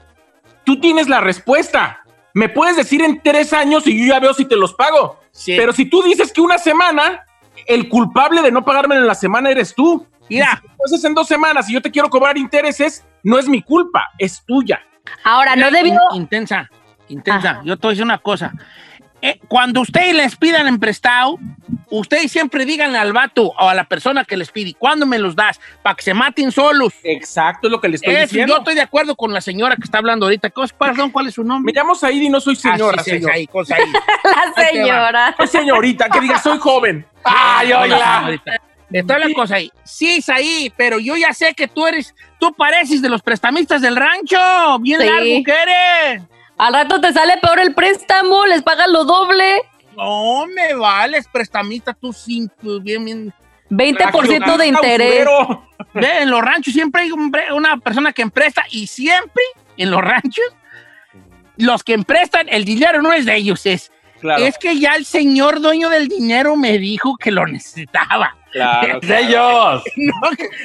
Tú 0.65 0.79
tienes 0.79 1.09
la 1.09 1.21
respuesta. 1.21 2.03
Me 2.35 2.49
puedes 2.49 2.77
decir 2.77 3.03
en 3.03 3.21
tres 3.23 3.53
años 3.55 3.87
y 3.87 3.99
yo 4.07 4.13
ya 4.13 4.21
veo 4.21 4.35
si 4.35 4.45
te 4.45 4.57
los 4.57 4.75
pago. 4.75 5.19
Sí. 5.33 5.55
Pero 5.57 5.73
si 5.73 5.87
tú 5.87 6.03
dices 6.03 6.33
que 6.33 6.41
una 6.43 6.59
semana, 6.59 7.25
el 7.67 7.89
culpable 7.89 8.43
de 8.43 8.53
no 8.53 8.65
pagarme 8.65 8.95
en 8.97 9.07
la 9.07 9.15
semana 9.15 9.51
eres 9.51 9.75
tú. 9.75 10.07
Mira. 10.31 10.63
Entonces 10.71 11.05
en 11.05 11.15
dos 11.15 11.27
semanas, 11.29 11.67
si 11.67 11.73
yo 11.75 11.83
te 11.83 11.91
quiero 11.91 12.09
cobrar 12.09 12.39
intereses, 12.39 13.05
no 13.23 13.39
es 13.39 13.49
mi 13.49 13.63
culpa, 13.63 14.09
es 14.19 14.43
tuya. 14.47 14.81
Ahora, 15.25 15.57
no 15.57 15.71
debió. 15.71 15.93
In- 16.13 16.23
Intensa, 16.23 16.71
intensa. 17.09 17.61
Yo 17.65 17.77
te 17.77 17.83
voy 17.87 17.91
a 17.91 17.93
decir 17.93 18.05
una 18.05 18.19
cosa. 18.19 18.53
Eh, 19.23 19.39
cuando 19.49 19.83
ustedes 19.83 20.15
les 20.15 20.35
pidan 20.37 20.67
en 20.67 20.79
prestado, 20.81 21.39
ustedes 21.91 22.33
siempre 22.33 22.65
díganle 22.65 22.97
al 22.97 23.13
vato 23.13 23.49
o 23.49 23.69
a 23.69 23.75
la 23.75 23.85
persona 23.85 24.25
que 24.25 24.35
les 24.39 24.51
pide, 24.51 24.73
¿cuándo 24.73 25.05
me 25.05 25.19
los 25.19 25.37
das? 25.37 25.61
Para 25.83 25.95
que 25.95 26.03
se 26.03 26.15
maten 26.15 26.51
solos. 26.51 26.95
Exacto, 27.03 27.67
es 27.69 27.71
lo 27.71 27.83
que 27.83 27.89
le 27.91 27.97
estoy 27.97 28.17
diciendo. 28.17 28.55
yo 28.55 28.59
estoy 28.61 28.75
de 28.77 28.81
acuerdo 28.81 29.17
con 29.17 29.35
la 29.35 29.43
señora 29.43 29.77
que 29.77 29.83
está 29.83 29.99
hablando 29.99 30.25
ahorita. 30.25 30.49
¿Cómo 30.49 30.65
es, 30.65 30.73
perdón, 30.73 31.11
¿cuál 31.11 31.27
es 31.27 31.35
su 31.35 31.43
Me 31.43 31.49
nombre? 31.49 31.75
llamo 31.75 31.95
Said 31.95 32.19
y 32.23 32.31
no 32.31 32.41
soy 32.41 32.57
señora, 32.57 32.97
Ah, 33.01 33.03
sí, 33.05 33.11
sí, 33.11 33.17
señor. 33.19 33.31
ahí, 33.35 33.47
cosa 33.47 33.75
ahí. 33.75 33.93
La 34.57 34.65
señora. 34.65 35.35
Soy 35.37 35.47
señorita, 35.49 36.09
que 36.09 36.21
diga 36.21 36.39
soy 36.39 36.57
joven. 36.59 37.07
¡Ay, 37.23 37.73
Hola, 37.75 38.41
oiga! 38.91 39.01
señorita. 39.03 39.15
Está 39.15 39.29
la 39.29 39.35
cosa 39.35 39.55
ahí. 39.57 39.73
Sí, 39.85 40.17
es 40.17 40.29
ahí, 40.29 40.73
pero 40.77 40.99
yo 40.99 41.17
ya 41.17 41.33
sé 41.33 41.55
que 41.55 41.69
tú 41.69 41.87
eres, 41.87 42.15
tú 42.39 42.53
pareces 42.55 43.03
de 43.03 43.09
los 43.09 43.23
prestamistas 43.23 43.83
del 43.83 43.97
rancho. 43.97 44.39
Bien 44.81 45.01
Sí. 45.01 45.07
largo 45.07 45.45
que 45.45 45.53
eres. 45.53 46.23
Al 46.59 46.75
rato 46.75 47.01
te 47.01 47.13
sale 47.13 47.39
peor 47.39 47.59
el 47.59 47.75
préstamo, 47.75 48.47
les 48.47 48.63
pagas 48.63 48.89
lo 48.91 49.05
doble. 49.05 49.63
No 49.97 50.47
me 50.47 50.75
vales, 50.75 51.27
prestamista, 51.33 51.95
tú 51.95 52.13
sin, 52.13 52.49
tú 52.61 52.81
bien, 52.81 53.05
bien. 53.05 53.35
20% 53.71 54.57
de 54.57 54.67
interés. 54.67 55.27
Ve, 55.95 56.23
en 56.23 56.31
los 56.31 56.43
ranchos 56.43 56.75
siempre 56.75 57.03
hay 57.03 57.13
un 57.13 57.33
una 57.55 57.77
persona 57.79 58.13
que 58.13 58.23
empresta 58.23 58.65
y 58.71 58.87
siempre 58.87 59.43
en 59.77 59.91
los 59.91 60.03
ranchos 60.03 60.45
los 61.57 61.85
que 61.85 61.95
emprestan, 61.95 62.49
el 62.49 62.65
dinero 62.65 63.03
no 63.03 63.13
es 63.13 63.27
de 63.27 63.37
ellos, 63.37 63.65
es, 63.67 63.93
Claro, 64.21 64.45
es 64.45 64.59
que 64.59 64.79
ya 64.79 64.97
el 64.97 65.05
señor 65.05 65.61
dueño 65.61 65.89
del 65.89 66.09
dinero 66.09 66.57
me 66.57 66.79
dijo 66.79 67.17
que 67.17 67.31
lo 67.31 67.47
necesitaba. 67.47 68.37
Claro. 68.53 69.01
¡De 69.03 69.19
ellos! 69.21 69.83
No, 69.97 70.15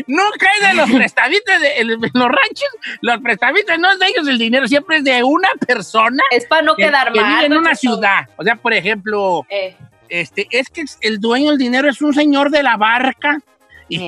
nunca 0.07 0.47
es 0.59 0.67
de 0.69 0.73
los 0.75 0.91
prestamistas 0.91 1.61
de, 1.61 1.77
en 1.79 1.87
los 1.89 1.99
ranchos, 2.13 2.69
los 3.01 3.17
prestamistas 3.19 3.79
no 3.79 3.91
es 3.91 3.99
de 3.99 4.07
ellos 4.07 4.27
el 4.27 4.37
dinero, 4.37 4.67
siempre 4.67 4.97
es 4.97 5.03
de 5.03 5.23
una 5.23 5.49
persona 5.67 6.23
Es 6.31 6.45
para 6.45 6.61
no 6.61 6.75
que, 6.75 6.83
quedar 6.85 7.11
que 7.11 7.19
mal. 7.21 7.33
vive 7.33 7.45
en 7.45 7.57
una 7.57 7.75
ciudad. 7.75 8.27
O 8.37 8.43
sea, 8.43 8.55
por 8.55 8.73
ejemplo, 8.73 9.45
Eh, 9.49 9.75
este, 10.09 10.47
es 10.51 10.69
que 10.69 10.83
el 11.01 11.19
dueño 11.19 11.49
del 11.49 11.57
dinero 11.59 11.89
es 11.89 12.01
un 12.01 12.13
señor 12.13 12.49
de 12.51 12.63
la 12.63 12.77
barca. 12.77 13.39
Y, 13.87 13.97
y 14.01 14.07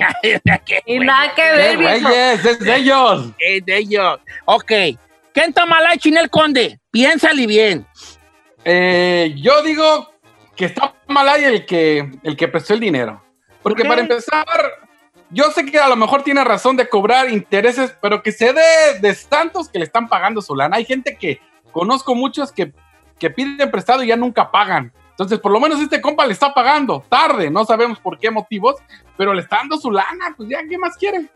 bueno, 0.98 1.14
nada 1.14 1.36
que 1.36 1.44
¡De 1.44 1.78
ver, 1.78 1.78
reyes! 1.78 2.46
¡Es 2.46 2.60
de 2.60 2.76
ellos! 2.78 3.30
eh, 3.40 3.62
de 3.64 3.78
ellos. 3.78 4.20
Ok. 4.46 4.66
¿Qué 4.70 4.98
en 5.36 5.54
Tamalay, 5.54 6.00
Chinel 6.00 6.32
Conde? 6.32 6.80
Piénsale 6.90 7.46
bien. 7.46 7.86
Eh, 8.66 9.36
yo 9.38 9.62
digo 9.62 10.12
que 10.56 10.66
está 10.66 10.96
mal 11.08 11.30
ahí 11.30 11.44
el 11.44 11.66
que, 11.68 12.10
el 12.24 12.36
que 12.36 12.48
prestó 12.48 12.74
el 12.74 12.80
dinero. 12.80 13.24
Porque 13.64 13.84
para 13.86 14.02
empezar, 14.02 14.46
yo 15.30 15.46
sé 15.52 15.66
que 15.66 15.80
a 15.80 15.88
lo 15.90 15.96
mejor 15.96 16.24
tiene 16.24 16.44
razón 16.44 16.78
de 16.78 16.88
cobrar 16.88 17.30
intereses, 17.30 17.96
pero 18.02 18.24
que 18.24 18.32
se 18.32 18.54
dé 18.54 19.00
de 19.02 19.16
tantos 19.28 19.70
que 19.70 19.80
le 19.80 19.86
están 19.86 20.08
pagando 20.08 20.42
su 20.42 20.56
lana. 20.56 20.78
Hay 20.78 20.86
gente 20.86 21.18
que 21.18 21.42
conozco 21.72 22.16
muchos 22.16 22.52
que, 22.52 22.72
que 23.20 23.30
piden 23.30 23.70
prestado 23.72 24.04
y 24.04 24.08
ya 24.08 24.16
nunca 24.16 24.50
pagan. 24.52 24.92
Entonces, 25.12 25.40
por 25.40 25.52
lo 25.52 25.60
menos 25.60 25.82
este 25.82 26.00
compa 26.00 26.26
le 26.28 26.34
está 26.34 26.54
pagando 26.54 27.04
tarde, 27.10 27.50
no 27.50 27.66
sabemos 27.66 28.00
por 28.00 28.20
qué 28.20 28.30
motivos, 28.30 28.76
pero 29.18 29.34
le 29.34 29.42
está 29.42 29.58
dando 29.58 29.78
su 29.78 29.90
lana, 29.92 30.34
pues 30.38 30.48
ya, 30.48 30.60
¿qué 30.70 30.78
más 30.78 30.96
quieren? 30.96 31.30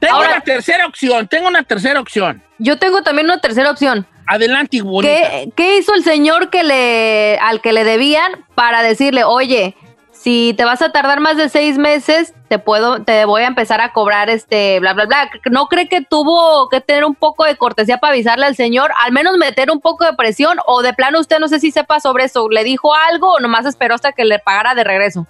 Tengo 0.00 0.16
Ahora- 0.16 0.30
una 0.30 0.40
tercera 0.40 0.86
opción, 0.86 1.28
tengo 1.28 1.48
una 1.48 1.62
tercera 1.62 2.00
opción. 2.00 2.42
Yo 2.58 2.78
tengo 2.78 3.02
también 3.02 3.26
una 3.26 3.40
tercera 3.40 3.70
opción. 3.70 4.06
Adelante, 4.26 4.80
bonita. 4.82 5.12
¿Qué, 5.30 5.52
qué 5.56 5.78
hizo 5.78 5.94
el 5.94 6.04
señor 6.04 6.50
que 6.50 6.62
le, 6.64 7.38
al 7.38 7.60
que 7.60 7.72
le 7.72 7.84
debían 7.84 8.44
para 8.54 8.82
decirle, 8.82 9.24
oye, 9.24 9.74
si 10.28 10.52
te 10.52 10.66
vas 10.66 10.82
a 10.82 10.92
tardar 10.92 11.20
más 11.20 11.38
de 11.38 11.48
seis 11.48 11.78
meses, 11.78 12.34
te 12.48 12.58
puedo, 12.58 13.02
te 13.02 13.24
voy 13.24 13.44
a 13.44 13.46
empezar 13.46 13.80
a 13.80 13.94
cobrar 13.94 14.28
este, 14.28 14.78
bla, 14.78 14.92
bla, 14.92 15.06
bla? 15.06 15.30
¿No 15.50 15.68
cree 15.68 15.88
que 15.88 16.02
tuvo 16.02 16.68
que 16.68 16.82
tener 16.82 17.06
un 17.06 17.14
poco 17.14 17.44
de 17.46 17.56
cortesía 17.56 17.96
para 17.96 18.12
avisarle 18.12 18.44
al 18.44 18.54
señor? 18.54 18.90
Al 19.02 19.12
menos 19.12 19.38
meter 19.38 19.70
un 19.70 19.80
poco 19.80 20.04
de 20.04 20.12
presión, 20.12 20.58
o 20.66 20.82
de 20.82 20.92
plano 20.92 21.18
usted 21.18 21.38
no 21.38 21.48
sé 21.48 21.60
si 21.60 21.70
sepa 21.70 21.98
sobre 21.98 22.24
eso, 22.24 22.46
¿le 22.50 22.62
dijo 22.62 22.94
algo 22.94 23.32
o 23.32 23.40
nomás 23.40 23.64
esperó 23.64 23.94
hasta 23.94 24.12
que 24.12 24.26
le 24.26 24.38
pagara 24.38 24.74
de 24.74 24.84
regreso? 24.84 25.26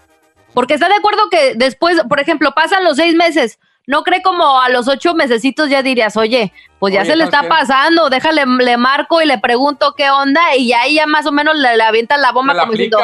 Porque 0.53 0.75
está 0.75 0.89
de 0.89 0.97
acuerdo 0.97 1.31
que 1.31 1.55
después, 1.55 2.03
por 2.09 2.19
ejemplo, 2.19 2.51
pasan 2.51 2.83
los 2.83 2.97
seis 2.97 3.15
meses, 3.15 3.61
¿no 3.87 4.03
cree 4.03 4.21
como 4.21 4.61
a 4.61 4.69
los 4.69 4.89
ocho 4.89 5.15
mesecitos 5.15 5.71
ya 5.71 5.81
dirías, 5.81 6.17
oye, 6.17 6.53
pues 6.81 6.93
ya 6.93 7.03
Oye, 7.03 7.11
se 7.13 7.17
le 7.17 7.27
¿sabes 7.27 7.45
está 7.45 7.49
pasando, 7.49 8.11
déjale, 8.11 8.45
le 8.47 8.77
marco 8.77 9.23
y 9.23 9.27
le 9.27 9.39
pregunto 9.39 9.95
qué 9.97 10.11
onda 10.11 10.57
y 10.57 10.73
ahí 10.73 10.97
ya 10.97 11.07
más 11.07 11.25
o 11.25 11.31
menos 11.31 11.55
le, 11.55 11.77
le 11.77 11.85
avientan 11.85 12.21
la 12.21 12.33
bomba 12.33 12.53
¿Me 12.53 12.57
la 12.57 12.63
como 12.63 12.73
diciendo? 12.73 12.99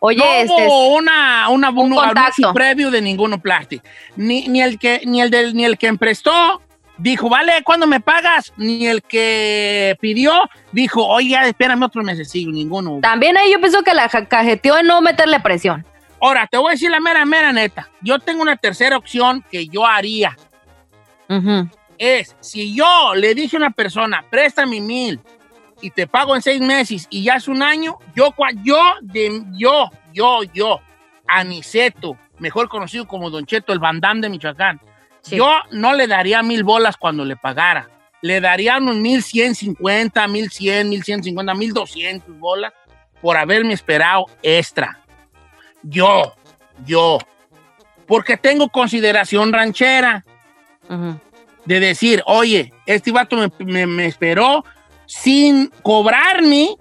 Oye, 0.00 0.18
no 0.18 0.24
este, 0.24 0.66
hubo 0.66 0.96
una, 0.96 1.48
una, 1.48 1.70
un, 1.70 1.94
contacto. 1.94 2.52
previo 2.52 2.90
de 2.90 3.00
ninguno 3.00 3.40
plástico. 3.40 3.84
Ni, 4.16 4.48
ni 4.48 4.60
el 4.60 4.78
que, 4.78 5.02
ni 5.06 5.22
el 5.22 5.30
del, 5.30 5.54
ni 5.54 5.64
el 5.64 5.78
que 5.78 5.86
emprestó 5.86 6.60
dijo, 6.98 7.28
vale, 7.28 7.62
¿cuándo 7.64 7.86
me 7.86 8.00
pagas? 8.00 8.52
Ni 8.56 8.86
el 8.86 9.02
que 9.02 9.96
pidió 10.00 10.32
dijo, 10.72 11.06
oye, 11.06 11.38
espérame 11.46 11.84
otro 11.84 12.02
mesecillo, 12.02 12.50
ninguno. 12.50 12.98
también 13.00 13.36
ahí 13.36 13.52
yo 13.52 13.60
pienso 13.60 13.82
que 13.82 13.94
la 13.94 14.08
cajeteó 14.08 14.78
en 14.78 14.86
no 14.86 15.00
meterle 15.00 15.40
presión. 15.40 15.86
Ahora, 16.20 16.46
te 16.46 16.58
voy 16.58 16.68
a 16.68 16.72
decir 16.72 16.90
la 16.90 17.00
mera, 17.00 17.24
mera 17.24 17.52
neta. 17.52 17.88
Yo 18.02 18.18
tengo 18.18 18.42
una 18.42 18.56
tercera 18.56 18.98
opción 18.98 19.42
que 19.50 19.68
yo 19.68 19.86
haría. 19.86 20.36
Es, 21.96 22.36
si 22.40 22.74
yo 22.74 23.14
le 23.14 23.34
dije 23.34 23.56
a 23.56 23.60
una 23.60 23.70
persona, 23.70 24.24
préstame 24.28 24.80
mil 24.80 25.20
y 25.80 25.90
te 25.90 26.06
pago 26.06 26.34
en 26.36 26.42
seis 26.42 26.60
meses 26.60 27.06
y 27.10 27.24
ya 27.24 27.34
es 27.36 27.48
un 27.48 27.62
año, 27.62 27.98
yo, 28.14 28.34
yo, 28.62 28.78
de, 29.02 29.42
yo, 29.52 29.90
yo, 30.12 30.42
yo, 30.54 30.80
Aniceto, 31.26 32.16
mejor 32.38 32.68
conocido 32.68 33.06
como 33.06 33.30
Don 33.30 33.46
Cheto, 33.46 33.72
el 33.72 33.78
bandán 33.78 34.20
de 34.20 34.28
Michoacán, 34.28 34.80
Sí. 35.22 35.36
yo 35.36 35.52
no 35.72 35.92
le 35.94 36.06
daría 36.06 36.42
mil 36.42 36.64
bolas 36.64 36.96
cuando 36.96 37.24
le 37.26 37.36
pagara. 37.36 37.88
Le 38.22 38.40
daría 38.40 38.78
unos 38.78 38.96
mil 38.96 39.22
cien 39.22 39.54
cincuenta, 39.54 40.26
mil 40.28 40.50
cien, 40.50 40.88
mil 40.88 41.02
cien 41.04 41.22
cincuenta, 41.22 41.54
mil 41.54 41.72
doscientos 41.74 42.38
bolas 42.38 42.72
por 43.20 43.36
haberme 43.36 43.74
esperado 43.74 44.26
extra. 44.42 44.98
Yo, 45.82 46.34
yo, 46.86 47.18
porque 48.06 48.36
tengo 48.38 48.68
consideración 48.70 49.52
ranchera 49.52 50.24
Ujú. 50.88 51.18
de 51.66 51.80
decir, 51.80 52.22
oye, 52.26 52.72
este 52.86 53.12
vato 53.12 53.36
me, 53.36 53.50
me- 53.64 53.86
me 53.86 54.06
esperó 54.06 54.64
sin 55.10 55.68
cobrarme. 55.82 56.76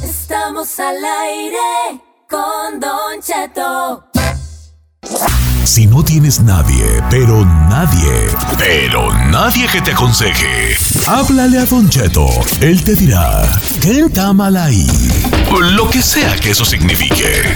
Estamos 0.04 0.80
al 0.80 1.04
aire 1.04 2.02
con 2.30 2.80
Don 2.80 3.22
Cheto. 3.22 4.07
Si 5.68 5.86
no 5.86 6.02
tienes 6.02 6.40
nadie, 6.40 7.04
pero 7.10 7.44
nadie, 7.44 8.30
pero 8.58 9.14
nadie 9.26 9.68
que 9.68 9.82
te 9.82 9.92
aconseje, 9.92 10.78
háblale 11.06 11.60
a 11.60 11.66
Don 11.66 11.90
Cheto. 11.90 12.26
Él 12.62 12.82
te 12.86 12.96
dirá, 12.96 13.44
¿qué 13.82 14.00
está 14.00 14.32
mal 14.32 14.56
ahí? 14.56 14.88
Lo 15.60 15.90
que 15.90 16.02
sea 16.02 16.38
que 16.38 16.52
eso 16.52 16.64
signifique. 16.64 17.54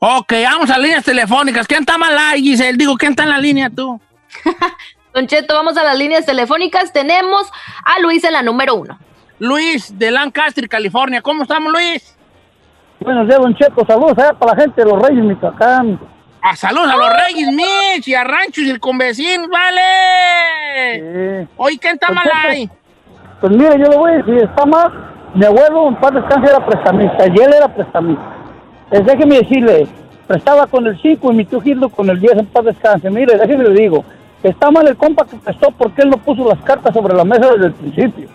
Ok, 0.00 0.32
vamos 0.44 0.70
a 0.70 0.78
líneas 0.78 1.04
telefónicas. 1.04 1.66
¿Quién 1.66 1.80
está 1.80 1.98
mal 1.98 2.16
ahí, 2.16 2.42
Giselle? 2.42 2.78
Digo, 2.78 2.96
¿quién 2.96 3.12
está 3.12 3.24
en 3.24 3.30
la 3.30 3.38
línea 3.38 3.68
tú? 3.70 4.00
Don 5.14 5.26
Cheto, 5.26 5.54
vamos 5.54 5.76
a 5.76 5.84
las 5.84 5.96
líneas 5.96 6.26
telefónicas. 6.26 6.92
Tenemos 6.92 7.50
a 7.84 8.00
Luis 8.00 8.22
en 8.24 8.32
la 8.32 8.42
número 8.42 8.74
uno. 8.74 8.98
Luis 9.38 9.98
de 9.98 10.10
Lancaster, 10.10 10.68
California. 10.68 11.22
¿Cómo 11.22 11.42
estamos, 11.42 11.72
Luis? 11.72 12.16
Buenos 13.00 13.26
días, 13.26 13.38
Don 13.40 13.54
Cheto. 13.54 13.84
Saludos 13.86 14.18
allá 14.18 14.32
para 14.34 14.54
la 14.54 14.62
gente 14.62 14.82
de 14.82 14.90
los 14.90 15.02
Reyes, 15.02 15.24
Michoacán. 15.24 15.98
A 16.42 16.54
saludos 16.54 16.90
a 16.90 16.96
los 16.96 17.08
Reyes 17.24 17.48
Mitch 17.52 18.08
y 18.08 18.14
a 18.14 18.24
Ranchos 18.24 18.64
y 18.64 18.70
el 18.70 18.78
Convecín, 18.78 19.48
¿vale? 19.50 19.80
Eh, 20.94 21.46
Oye, 21.56 21.78
¿quién 21.78 21.94
está 21.94 22.12
mal 22.12 22.30
ahí? 22.32 22.70
Pues 23.40 23.52
mire, 23.52 23.78
yo 23.78 23.90
le 23.90 23.96
voy 23.96 24.12
a 24.12 24.16
decir, 24.16 24.34
está 24.36 24.64
mal. 24.64 24.92
Mi 25.34 25.44
abuelo, 25.44 25.88
en 25.88 25.96
paz 25.96 26.14
descanse, 26.14 26.48
era 26.48 26.64
prestamista 26.64 27.26
y 27.26 27.42
él 27.42 27.52
era 27.52 27.68
prestamista. 27.68 28.22
Eh, 28.90 29.00
déjeme 29.00 29.38
decirle, 29.38 29.88
prestaba 30.26 30.66
con 30.66 30.86
el 30.86 31.00
5 31.00 31.32
y 31.32 31.34
mi 31.34 31.44
tío 31.44 31.60
Gildo 31.60 31.88
con 31.88 32.08
el 32.08 32.20
10 32.20 32.38
en 32.38 32.46
paz 32.46 32.64
descanse. 32.64 33.10
Mire, 33.10 33.36
déjeme 33.36 33.64
le 33.64 33.80
digo, 33.80 34.04
está 34.42 34.70
mal 34.70 34.86
el 34.86 34.96
compa 34.96 35.24
que 35.26 35.36
prestó 35.36 35.68
porque 35.76 36.02
él 36.02 36.10
no 36.10 36.18
puso 36.18 36.48
las 36.48 36.60
cartas 36.60 36.94
sobre 36.94 37.14
la 37.14 37.24
mesa 37.24 37.50
desde 37.52 37.66
el 37.66 37.72
principio. 37.72 38.28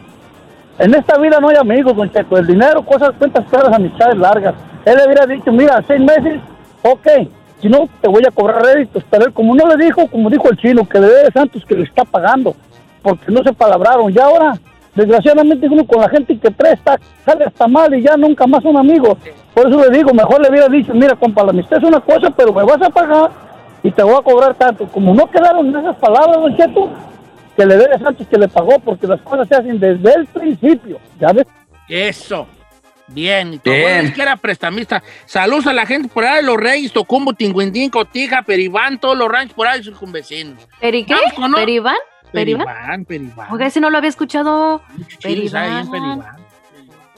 En 0.80 0.96
esta 0.96 1.18
vida 1.20 1.40
no 1.40 1.50
hay 1.50 1.58
amigos, 1.58 1.96
don 1.96 2.12
Cheto. 2.12 2.38
El 2.38 2.48
dinero, 2.48 2.82
cosas, 2.84 3.12
cuentas 3.18 3.46
claras, 3.50 3.74
amistades 3.74 4.18
largas. 4.18 4.56
Él 4.86 4.96
le 4.98 5.06
hubiera 5.06 5.26
dicho, 5.28 5.52
mira, 5.52 5.84
seis 5.88 6.02
meses, 6.02 6.42
ok. 6.82 7.08
Si 7.62 7.70
no, 7.70 7.88
te 8.02 8.10
voy 8.10 8.24
a 8.28 8.32
cobrar 8.32 8.64
réditos. 8.64 9.04
Pero 9.10 9.26
él, 9.26 9.34
como 9.34 9.54
no 9.54 9.68
le 9.68 9.84
dijo, 9.84 10.08
como 10.08 10.30
dijo 10.30 10.50
el 10.50 10.58
chino, 10.58 10.88
que 10.88 11.00
le 11.00 11.08
debe 11.08 11.32
Santos 11.32 11.64
que 11.66 11.76
le 11.76 11.84
está 11.84 12.04
pagando. 12.04 12.56
Porque 13.04 13.32
no 13.32 13.44
se 13.44 13.54
palabraron. 13.54 14.12
Y 14.12 14.18
ahora, 14.18 14.54
desgraciadamente, 14.96 15.68
uno 15.68 15.86
con 15.86 16.02
la 16.02 16.10
gente 16.10 16.38
que 16.40 16.50
presta, 16.50 17.00
sale 17.24 17.46
hasta 17.46 17.68
mal 17.68 17.94
y 17.94 18.02
ya 18.02 18.18
nunca 18.18 18.48
más 18.48 18.64
son 18.64 18.78
amigos. 18.78 19.18
Por 19.54 19.68
eso 19.68 19.80
le 19.88 19.96
digo, 19.96 20.14
mejor 20.14 20.42
le 20.42 20.50
hubiera 20.50 20.68
dicho, 20.68 20.94
mira, 20.94 21.16
compa, 21.16 21.44
la 21.44 21.52
amistad 21.52 21.78
es 21.78 21.84
una 21.84 22.00
cosa, 22.00 22.32
pero 22.36 22.54
me 22.54 22.64
vas 22.64 22.82
a 22.82 22.90
pagar 22.90 23.30
y 23.84 23.92
te 23.92 24.04
voy 24.04 24.16
a 24.16 24.22
cobrar 24.22 24.56
tanto. 24.56 24.88
Como 24.88 25.14
no 25.14 25.30
quedaron 25.30 25.68
en 25.68 25.78
esas 25.78 25.96
palabras, 25.98 26.38
don 26.38 26.56
Cheto, 26.58 26.90
que 27.56 27.66
le 27.66 27.78
debe 27.78 27.98
Santos 28.00 28.28
que 28.28 28.38
le 28.38 28.48
pagó, 28.48 28.80
porque 28.80 29.08
las 29.08 29.22
cosas 29.22 29.48
se 29.48 29.56
hacen 29.56 29.80
desde 29.80 30.14
el 30.14 30.26
principio. 30.28 31.00
¿Ya 31.20 31.32
ves? 31.34 31.46
Eso. 31.90 32.48
Bien. 33.08 33.54
Y 33.56 33.58
tu 33.60 33.70
es 33.72 34.14
que 34.14 34.22
era 34.22 34.38
prestamista. 34.38 35.04
Saludos 35.26 35.68
a 35.68 35.74
la 35.74 35.86
gente 35.86 36.08
por 36.08 36.24
ahí 36.24 36.38
de 36.38 36.44
los 36.44 36.58
Reyes, 36.58 36.94
Tocumbo, 36.94 37.34
Tinguindín, 37.34 37.90
Cotija, 37.90 38.42
Peribán, 38.44 39.00
todos 39.00 39.18
los 39.18 39.28
ranchos 39.30 39.54
por 39.54 39.68
ahí, 39.68 39.84
sus 39.84 39.98
convecinos. 39.98 40.66
¿Peri 40.80 41.04
qué? 41.04 41.14
Vamos 41.14 41.34
con- 41.34 41.54
¿Peribán? 41.54 41.96
¿Peribán? 42.32 42.66
Peribán, 42.66 43.06
Peribán. 43.06 43.48
Oiga, 43.52 43.66
ese 43.68 43.82
no 43.82 43.90
lo 43.90 43.98
había 43.98 44.10
escuchado. 44.10 44.82
Peribán. 45.22 45.92
Peribán. 45.92 46.22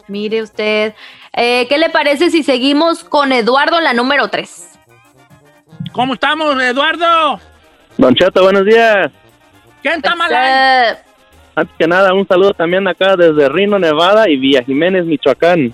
Mire 0.07 0.41
usted. 0.41 0.95
Eh, 1.33 1.67
¿Qué 1.69 1.77
le 1.77 1.89
parece 1.89 2.31
si 2.31 2.41
seguimos 2.41 3.03
con 3.03 3.31
Eduardo 3.31 3.77
en 3.77 3.83
la 3.83 3.93
número 3.93 4.27
tres? 4.29 4.72
¿Cómo 5.93 6.15
estamos, 6.15 6.61
Eduardo? 6.61 7.39
Don 7.97 8.15
Cheto, 8.15 8.43
buenos 8.43 8.65
días. 8.65 9.11
¿Quién 9.81 9.95
está 9.95 10.15
mal 10.15 10.33
ahí? 10.33 10.95
Antes 11.55 11.75
que 11.77 11.87
nada, 11.87 12.13
un 12.13 12.27
saludo 12.27 12.53
también 12.53 12.87
acá 12.87 13.15
desde 13.15 13.47
Rino, 13.47 13.77
Nevada 13.77 14.27
y 14.27 14.37
Villa 14.37 14.63
Jiménez, 14.63 15.05
Michoacán. 15.05 15.73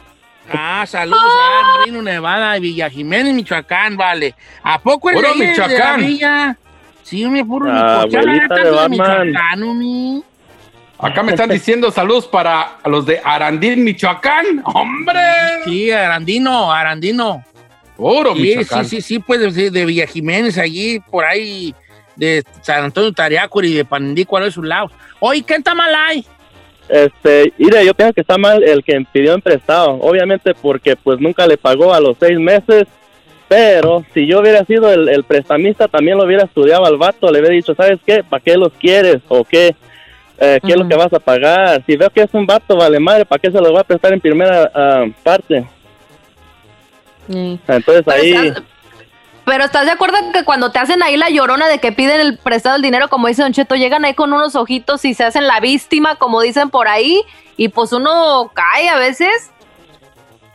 Ah, 0.52 0.84
saludos 0.86 1.22
a 1.24 1.86
Rino, 1.86 2.02
Nevada 2.02 2.58
y 2.58 2.62
Villa 2.62 2.90
Jiménez, 2.90 3.34
Michoacán, 3.34 3.96
vale. 3.96 4.36
¿A 4.64 4.80
poco 4.80 5.10
eres 5.10 5.22
Puro 5.24 5.34
de 5.36 5.46
ahí, 5.46 5.52
de 5.52 5.58
la 5.58 5.68
Michoacán. 5.68 6.00
Villa? 6.06 6.58
Sí, 7.04 7.26
me 7.28 7.46
puro 7.46 7.68
Ah, 7.72 8.04
Michoacán. 8.06 8.50
de. 8.50 8.90
Michoacán. 8.90 10.24
Acá 11.02 11.24
me 11.24 11.32
están 11.32 11.50
diciendo 11.50 11.92
saludos 11.92 12.28
para 12.28 12.72
los 12.86 13.06
de 13.06 13.22
Arandín, 13.24 13.86
Michoacán. 13.86 14.62
¡Hombre! 14.66 15.22
Sí, 15.64 15.90
Arandino, 15.92 16.74
Arandino. 16.74 17.42
Puro 18.00 18.34
Sí, 18.34 18.42
Michoacán. 18.42 18.86
sí, 18.86 19.02
sí, 19.02 19.02
sí, 19.02 19.20
pues 19.20 19.54
de, 19.54 19.72
de 19.72 19.86
Villa 19.86 20.08
Jiménez, 20.08 20.58
allí, 20.58 21.00
por 21.12 21.26
ahí, 21.26 21.76
de 22.16 22.44
San 22.62 22.86
Antonio 22.86 23.12
Tariácuri 23.12 23.72
y 23.72 23.74
de 23.76 23.86
Panindícuaro 23.86 24.46
de 24.46 24.52
sus 24.52 24.66
lados. 24.66 24.92
Oye, 25.20 25.44
¿quién 25.44 25.60
está 25.60 25.76
mal 25.76 25.94
ahí? 25.94 26.26
Este, 26.88 27.54
mire, 27.58 27.86
yo 27.86 27.94
pienso 27.94 28.14
que 28.14 28.22
está 28.22 28.38
mal 28.38 28.64
el 28.64 28.84
que 28.84 29.06
pidió 29.12 29.34
en 29.34 29.42
prestado, 29.42 29.92
obviamente 30.02 30.54
porque 30.56 30.96
pues 30.96 31.20
nunca 31.20 31.46
le 31.46 31.58
pagó 31.58 31.94
a 31.94 32.00
los 32.00 32.16
seis 32.20 32.40
meses, 32.40 32.86
pero 33.50 34.06
si 34.14 34.26
yo 34.26 34.40
hubiera 34.40 34.64
sido 34.64 34.92
el, 34.92 35.10
el 35.10 35.24
prestamista, 35.24 35.88
también 35.88 36.18
lo 36.18 36.24
hubiera 36.26 36.46
estudiado 36.46 36.86
al 36.86 36.98
vato, 36.98 37.32
le 37.32 37.40
hubiera 37.40 37.54
dicho, 37.54 37.76
¿sabes 37.76 38.00
qué? 38.06 38.24
¿Para 38.24 38.42
qué 38.42 38.56
los 38.56 38.72
quieres? 38.74 39.18
¿O 39.28 39.44
qué? 39.44 39.76
Eh, 40.40 40.60
¿Qué 40.66 40.72
es 40.72 40.78
lo 40.78 40.88
que 40.88 40.96
vas 40.96 41.12
a 41.12 41.20
pagar? 41.20 41.84
Si 41.86 41.98
veo 41.98 42.10
que 42.10 42.22
es 42.22 42.34
un 42.34 42.46
vato, 42.46 42.78
vale 42.78 42.98
madre, 43.00 43.26
¿para 43.26 43.40
qué 43.40 43.52
se 43.52 43.60
lo 43.60 43.74
va 43.74 43.82
a 43.82 43.84
prestar 43.84 44.14
en 44.14 44.22
primera 44.22 44.72
ah, 44.74 45.06
parte? 45.22 45.66
Sí. 47.30 47.60
Entonces 47.68 48.04
Pero 48.06 48.22
ahí... 48.22 48.32
estás- 48.48 48.64
Pero 49.46 49.64
estás 49.66 49.86
de 49.86 49.92
acuerdo 49.92 50.18
que 50.34 50.44
cuando 50.44 50.72
te 50.72 50.80
hacen 50.80 51.02
ahí 51.02 51.18
la 51.18 51.30
llorona 51.30 51.68
de 51.68 51.80
que 51.80 51.92
piden 51.92 52.22
el 52.22 52.38
prestado 52.38 52.76
el 52.76 52.82
dinero, 52.82 53.08
como 53.10 53.28
dice 53.28 53.42
Don 53.42 53.54
Cheto, 53.54 53.76
llegan 53.76 54.06
ahí 54.06 54.14
con 54.14 54.32
unos 54.32 54.56
ojitos 54.56 55.04
y 55.06 55.14
se 55.16 55.24
hacen 55.24 55.48
la 55.48 55.60
víctima, 55.60 56.16
como 56.18 56.42
dicen 56.42 56.70
por 56.70 56.88
ahí, 56.88 57.22
y 57.58 57.70
pues 57.70 57.92
uno 57.92 58.52
cae 58.54 58.90
a 58.90 58.98
veces. 58.98 59.52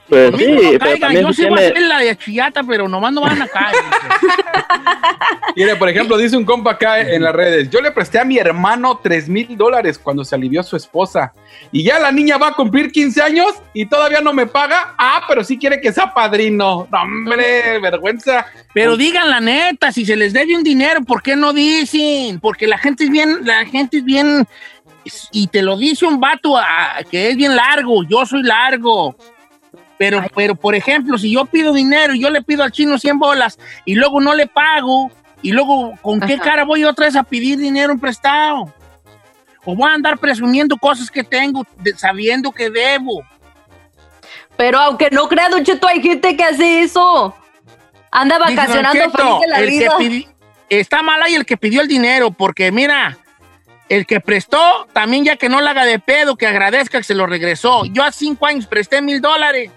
Pues 0.08 0.34
sí, 0.36 0.46
no 0.46 0.78
pero 0.78 0.98
también 0.98 1.26
yo 1.26 1.32
sí 1.32 1.46
voy 1.46 1.58
a 1.58 1.68
hacer 1.68 1.80
la 1.80 1.98
de 1.98 2.16
chillata, 2.16 2.62
pero 2.62 2.88
nomás 2.88 3.12
no 3.12 3.22
van 3.22 3.40
a 3.40 3.48
caer. 3.48 3.76
Mire, 5.56 5.76
por 5.76 5.88
ejemplo, 5.88 6.18
dice 6.18 6.36
un 6.36 6.44
compa 6.44 6.72
acá 6.72 7.00
en 7.00 7.22
las 7.22 7.34
redes, 7.34 7.70
yo 7.70 7.80
le 7.80 7.90
presté 7.90 8.18
a 8.18 8.24
mi 8.24 8.36
hermano 8.36 9.00
tres 9.02 9.28
mil 9.28 9.56
dólares 9.56 9.98
cuando 9.98 10.24
se 10.24 10.34
alivió 10.34 10.62
su 10.62 10.76
esposa 10.76 11.32
y 11.72 11.84
ya 11.84 11.98
la 11.98 12.12
niña 12.12 12.36
va 12.36 12.48
a 12.48 12.52
cumplir 12.52 12.92
15 12.92 13.22
años 13.22 13.54
y 13.72 13.86
todavía 13.86 14.20
no 14.20 14.32
me 14.32 14.46
paga. 14.46 14.94
Ah, 14.98 15.22
pero 15.26 15.42
sí 15.42 15.56
quiere 15.56 15.80
que 15.80 15.92
sea 15.92 16.12
padrino. 16.12 16.86
No, 16.90 17.02
hombre, 17.02 17.78
vergüenza. 17.80 18.46
Pero 18.74 18.96
digan 18.96 19.30
la 19.30 19.40
neta, 19.40 19.90
si 19.90 20.04
se 20.04 20.16
les 20.16 20.32
debe 20.32 20.56
un 20.56 20.64
dinero, 20.64 21.02
¿por 21.02 21.22
qué 21.22 21.34
no 21.36 21.52
dicen? 21.52 22.40
Porque 22.40 22.66
la 22.66 22.78
gente 22.78 23.04
es 23.04 23.10
bien, 23.10 23.38
la 23.44 23.64
gente 23.64 23.98
es 23.98 24.04
bien, 24.04 24.46
y 25.32 25.46
te 25.48 25.62
lo 25.62 25.76
dice 25.76 26.06
un 26.06 26.20
vato 26.20 26.56
que 27.10 27.30
es 27.30 27.36
bien 27.36 27.56
largo, 27.56 28.02
yo 28.04 28.26
soy 28.26 28.42
largo. 28.42 29.16
Pero, 29.98 30.22
pero, 30.34 30.54
por 30.56 30.74
ejemplo, 30.74 31.16
si 31.18 31.32
yo 31.32 31.44
pido 31.44 31.72
dinero 31.72 32.14
y 32.14 32.20
yo 32.20 32.30
le 32.30 32.42
pido 32.42 32.64
al 32.64 32.72
chino 32.72 32.98
100 32.98 33.18
bolas 33.18 33.58
y 33.84 33.94
luego 33.94 34.20
no 34.20 34.34
le 34.34 34.46
pago 34.46 35.10
Y 35.42 35.52
luego, 35.52 35.92
¿con 36.00 36.20
qué 36.20 36.38
cara 36.38 36.64
voy 36.64 36.84
otra 36.84 37.04
vez 37.04 37.16
a 37.16 37.22
pedir 37.22 37.58
dinero 37.58 37.98
prestado? 37.98 38.72
O 39.66 39.74
voy 39.76 39.90
a 39.90 39.94
andar 39.94 40.16
presumiendo 40.16 40.76
cosas 40.78 41.10
que 41.10 41.22
tengo 41.22 41.66
de- 41.78 41.94
sabiendo 41.98 42.50
que 42.50 42.70
debo. 42.70 43.22
Pero 44.56 44.78
aunque 44.78 45.10
no 45.10 45.28
crea, 45.28 45.48
Don 45.48 45.62
Cheto, 45.62 45.86
hay 45.86 46.00
gente 46.00 46.34
que 46.36 46.44
hace 46.44 46.82
eso. 46.82 47.34
Anda 48.10 48.38
vacacionando 48.38 48.98
"Don 49.00 49.10
Cheto, 49.12 49.18
feliz 49.22 49.40
de 49.40 49.48
la 49.48 49.58
el 49.60 49.66
que 49.68 49.78
vida. 49.78 49.98
pidi- 49.98 50.28
está 50.70 51.02
mal 51.02 51.22
ahí 51.22 51.34
el 51.34 51.44
que 51.44 51.56
pidió 51.56 51.82
el 51.82 51.88
dinero, 51.88 52.30
porque 52.30 52.72
mira, 52.72 53.18
el 53.90 54.06
que 54.06 54.20
prestó, 54.20 54.86
también 54.94 55.24
ya 55.24 55.36
que 55.36 55.48
no 55.50 55.60
le 55.60 55.68
haga 55.68 55.84
de 55.84 55.98
pedo, 55.98 56.36
que 56.36 56.46
agradezca 56.46 56.96
que 56.98 57.04
se 57.04 57.14
lo 57.14 57.26
regresó. 57.26 57.84
Yo 57.86 58.02
hace 58.02 58.20
cinco 58.20 58.46
años 58.46 58.66
presté 58.66 59.02
mil 59.02 59.20
dólares. 59.20 59.70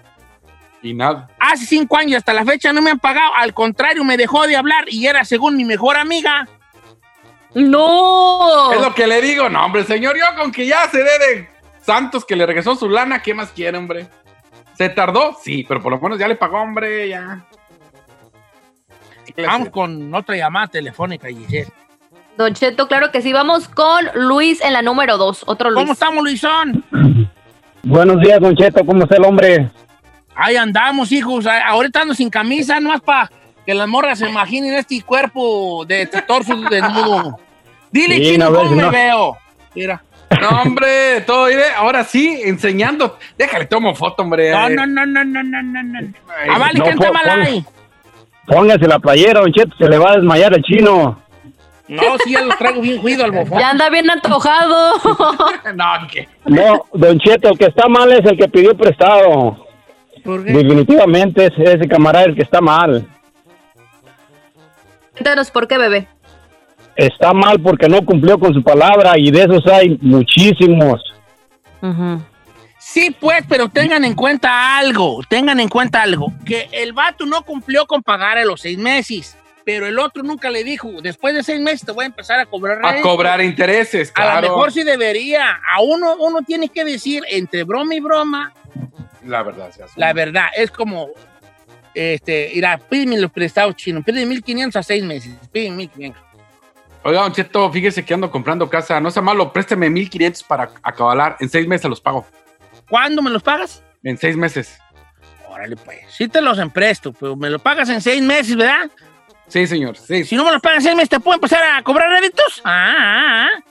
Y 0.82 0.94
nada. 0.94 1.28
Hace 1.40 1.66
cinco 1.66 1.96
años 1.96 2.12
y 2.12 2.14
hasta 2.16 2.32
la 2.32 2.44
fecha 2.44 2.72
no 2.72 2.80
me 2.80 2.90
han 2.90 2.98
pagado. 2.98 3.32
Al 3.36 3.52
contrario, 3.52 4.04
me 4.04 4.16
dejó 4.16 4.46
de 4.46 4.56
hablar 4.56 4.84
y 4.88 5.06
era 5.06 5.24
según 5.24 5.56
mi 5.56 5.64
mejor 5.64 5.96
amiga. 5.96 6.48
¡No! 7.54 8.72
Es 8.72 8.80
lo 8.80 8.94
que 8.94 9.06
le 9.06 9.20
digo, 9.20 9.48
no, 9.48 9.64
hombre, 9.64 9.84
señor, 9.84 10.16
yo 10.16 10.24
con 10.40 10.52
que 10.52 10.66
ya 10.66 10.88
se 10.90 10.98
dé 10.98 11.18
de 11.18 11.48
Santos 11.80 12.24
que 12.24 12.36
le 12.36 12.46
regresó 12.46 12.76
su 12.76 12.88
lana, 12.88 13.22
¿qué 13.22 13.34
más 13.34 13.50
quiere, 13.50 13.78
hombre? 13.78 14.06
¿Se 14.76 14.88
tardó? 14.90 15.36
Sí, 15.42 15.64
pero 15.66 15.82
por 15.82 15.90
lo 15.90 15.98
menos 15.98 16.18
ya 16.18 16.28
le 16.28 16.36
pagó, 16.36 16.60
hombre, 16.60 17.08
ya. 17.08 17.44
¿Qué 19.24 19.42
le 19.42 19.48
Vamos 19.48 19.70
con 19.70 20.14
otra 20.14 20.36
llamada 20.36 20.68
telefónica, 20.68 21.28
Giselle. 21.28 21.72
Don 22.36 22.54
Cheto, 22.54 22.86
claro 22.86 23.10
que 23.10 23.20
sí. 23.20 23.32
Vamos 23.32 23.68
con 23.68 24.06
Luis 24.14 24.60
en 24.62 24.72
la 24.72 24.82
número 24.82 25.18
dos. 25.18 25.42
Otro 25.46 25.70
Luis. 25.70 25.82
¿Cómo 25.82 25.94
estamos, 25.94 26.22
Luisón? 26.22 26.84
Buenos 27.82 28.20
días, 28.20 28.38
Don 28.38 28.54
Cheto, 28.54 28.84
¿cómo 28.86 29.02
está 29.02 29.16
el 29.16 29.24
hombre? 29.24 29.68
Ahí 30.40 30.54
andamos, 30.56 31.10
hijos. 31.12 31.46
Ahorita 31.46 32.02
ando 32.02 32.14
sin 32.14 32.30
camisa, 32.30 32.78
nomás 32.78 33.00
para 33.00 33.28
que 33.66 33.74
las 33.74 33.88
morras 33.88 34.18
se 34.20 34.28
imaginen 34.28 34.72
este 34.74 35.02
cuerpo 35.02 35.84
de 35.84 36.02
este 36.02 36.22
torso 36.22 36.54
desnudo. 36.70 37.38
Dile, 37.90 38.16
Sí, 38.16 38.22
chino, 38.32 38.48
no, 38.50 38.58
cómo 38.58 38.70
me 38.70 38.82
no. 38.82 38.90
veo. 38.90 39.36
Mira. 39.74 40.02
No, 40.42 40.60
hombre, 40.60 41.22
todo 41.22 41.50
iré, 41.50 41.64
ahora 41.74 42.04
sí, 42.04 42.40
enseñando. 42.44 43.18
Déjale, 43.38 43.64
tomo 43.64 43.94
foto, 43.94 44.22
hombre. 44.22 44.50
No, 44.52 44.68
no, 44.68 44.86
no, 44.86 45.06
no, 45.06 45.24
no, 45.24 45.42
no, 45.42 45.62
no, 45.62 45.82
no. 45.82 45.98
Ay, 45.98 46.48
Ah, 46.52 46.58
vale, 46.58 46.78
no, 46.78 46.84
pon- 46.84 47.12
mal 47.14 47.40
ahí. 47.40 47.64
Póngase 48.46 48.86
la 48.86 48.98
playera, 48.98 49.40
Don 49.40 49.50
Cheto, 49.52 49.74
se 49.78 49.88
le 49.88 49.96
va 49.98 50.10
a 50.12 50.14
desmayar 50.16 50.52
el 50.54 50.62
chino. 50.62 51.18
No, 51.88 52.02
sí, 52.22 52.32
ya 52.32 52.42
lo 52.42 52.54
traigo 52.56 52.82
bien 52.82 53.00
juido 53.00 53.24
al 53.24 53.32
bofón. 53.32 53.58
Ya 53.58 53.70
anda 53.70 53.88
bien 53.88 54.08
antojado. 54.10 54.92
No, 55.74 55.84
¿qué? 56.12 56.28
No, 56.44 56.84
Don 56.92 57.18
Cheto, 57.18 57.48
el 57.48 57.58
que 57.58 57.64
está 57.66 57.88
mal 57.88 58.12
es 58.12 58.24
el 58.26 58.36
que 58.36 58.48
pidió 58.48 58.76
prestado. 58.76 59.66
¿Por 60.28 60.44
qué? 60.44 60.52
Definitivamente 60.52 61.46
es 61.46 61.52
ese 61.56 61.88
camarada 61.88 62.26
el 62.26 62.34
que 62.36 62.42
está 62.42 62.60
mal. 62.60 63.08
Cuéntanos 65.12 65.50
por 65.50 65.66
qué, 65.66 65.78
bebé. 65.78 66.06
Está 66.96 67.32
mal 67.32 67.58
porque 67.62 67.88
no 67.88 68.04
cumplió 68.04 68.38
con 68.38 68.52
su 68.52 68.62
palabra 68.62 69.14
y 69.16 69.30
de 69.30 69.44
esos 69.44 69.66
hay 69.66 69.96
muchísimos. 70.02 71.00
Sí, 72.78 73.16
pues, 73.18 73.42
pero 73.48 73.70
tengan 73.70 74.04
en 74.04 74.14
cuenta 74.14 74.76
algo, 74.76 75.20
tengan 75.30 75.60
en 75.60 75.68
cuenta 75.70 76.02
algo, 76.02 76.30
que 76.44 76.68
el 76.72 76.92
vato 76.92 77.24
no 77.24 77.40
cumplió 77.42 77.86
con 77.86 78.02
pagar 78.02 78.36
a 78.36 78.44
los 78.44 78.60
seis 78.60 78.76
meses, 78.76 79.34
pero 79.64 79.86
el 79.86 79.98
otro 79.98 80.22
nunca 80.22 80.50
le 80.50 80.62
dijo, 80.62 80.90
después 81.02 81.34
de 81.34 81.42
seis 81.42 81.60
meses 81.60 81.86
te 81.86 81.92
voy 81.92 82.04
a 82.04 82.08
empezar 82.08 82.38
a 82.38 82.44
cobrar 82.46 82.84
A 82.84 82.90
rédito". 82.92 83.08
cobrar 83.08 83.40
intereses, 83.40 84.10
A 84.10 84.12
claro. 84.14 84.46
lo 84.48 84.48
mejor 84.54 84.72
sí 84.72 84.82
debería, 84.82 85.58
a 85.74 85.80
uno, 85.80 86.16
uno 86.18 86.40
tiene 86.46 86.68
que 86.68 86.84
decir 86.84 87.22
entre 87.30 87.64
broma 87.64 87.94
y 87.94 88.00
broma, 88.00 88.52
La 89.28 89.42
verdad, 89.42 89.70
se 89.70 89.82
asume. 89.82 90.00
la 90.06 90.12
verdad, 90.12 90.46
es 90.56 90.70
como, 90.70 91.08
este, 91.94 92.52
irá, 92.54 92.78
pídeme 92.78 93.18
los 93.18 93.30
prestados 93.30 93.76
chinos, 93.76 94.04
pídeme 94.04 94.26
1500 94.26 94.76
a 94.76 94.82
seis 94.82 95.04
meses, 95.04 95.34
pídeme 95.52 95.76
1500. 95.76 96.22
Oiga, 97.04 97.20
Don 97.22 97.32
Cheto, 97.32 97.70
fíjese 97.70 98.04
que 98.04 98.12
ando 98.14 98.30
comprando 98.30 98.68
casa. 98.68 99.00
No 99.00 99.10
sea 99.10 99.22
malo, 99.22 99.52
présteme 99.52 99.88
1500 99.88 100.42
para 100.42 100.70
acabalar. 100.82 101.36
En 101.40 101.48
seis 101.48 101.66
meses 101.66 101.88
los 101.88 102.00
pago. 102.00 102.26
¿Cuándo 102.90 103.22
me 103.22 103.30
los 103.30 103.42
pagas? 103.42 103.82
En 104.02 104.16
seis 104.18 104.36
meses. 104.36 104.78
Órale, 105.48 105.76
pues, 105.76 106.00
sí 106.08 106.28
te 106.28 106.40
los 106.40 106.58
empresto, 106.58 107.12
pero 107.12 107.36
me 107.36 107.50
los 107.50 107.62
pagas 107.62 107.88
en 107.88 108.00
seis 108.00 108.20
meses, 108.22 108.56
¿verdad? 108.56 108.90
Sí, 109.46 109.66
señor. 109.66 109.96
Sí. 109.96 110.24
Si 110.24 110.36
no 110.36 110.44
me 110.44 110.52
los 110.52 110.60
pagan 110.60 110.78
en 110.78 110.82
seis 110.84 110.96
meses, 110.96 111.08
¿te 111.10 111.20
puedo 111.20 111.36
empezar 111.36 111.62
a 111.62 111.82
cobrar 111.82 112.10
réditos? 112.10 112.60
Ah, 112.64 112.94
ah, 112.98 113.46
ah. 113.46 113.62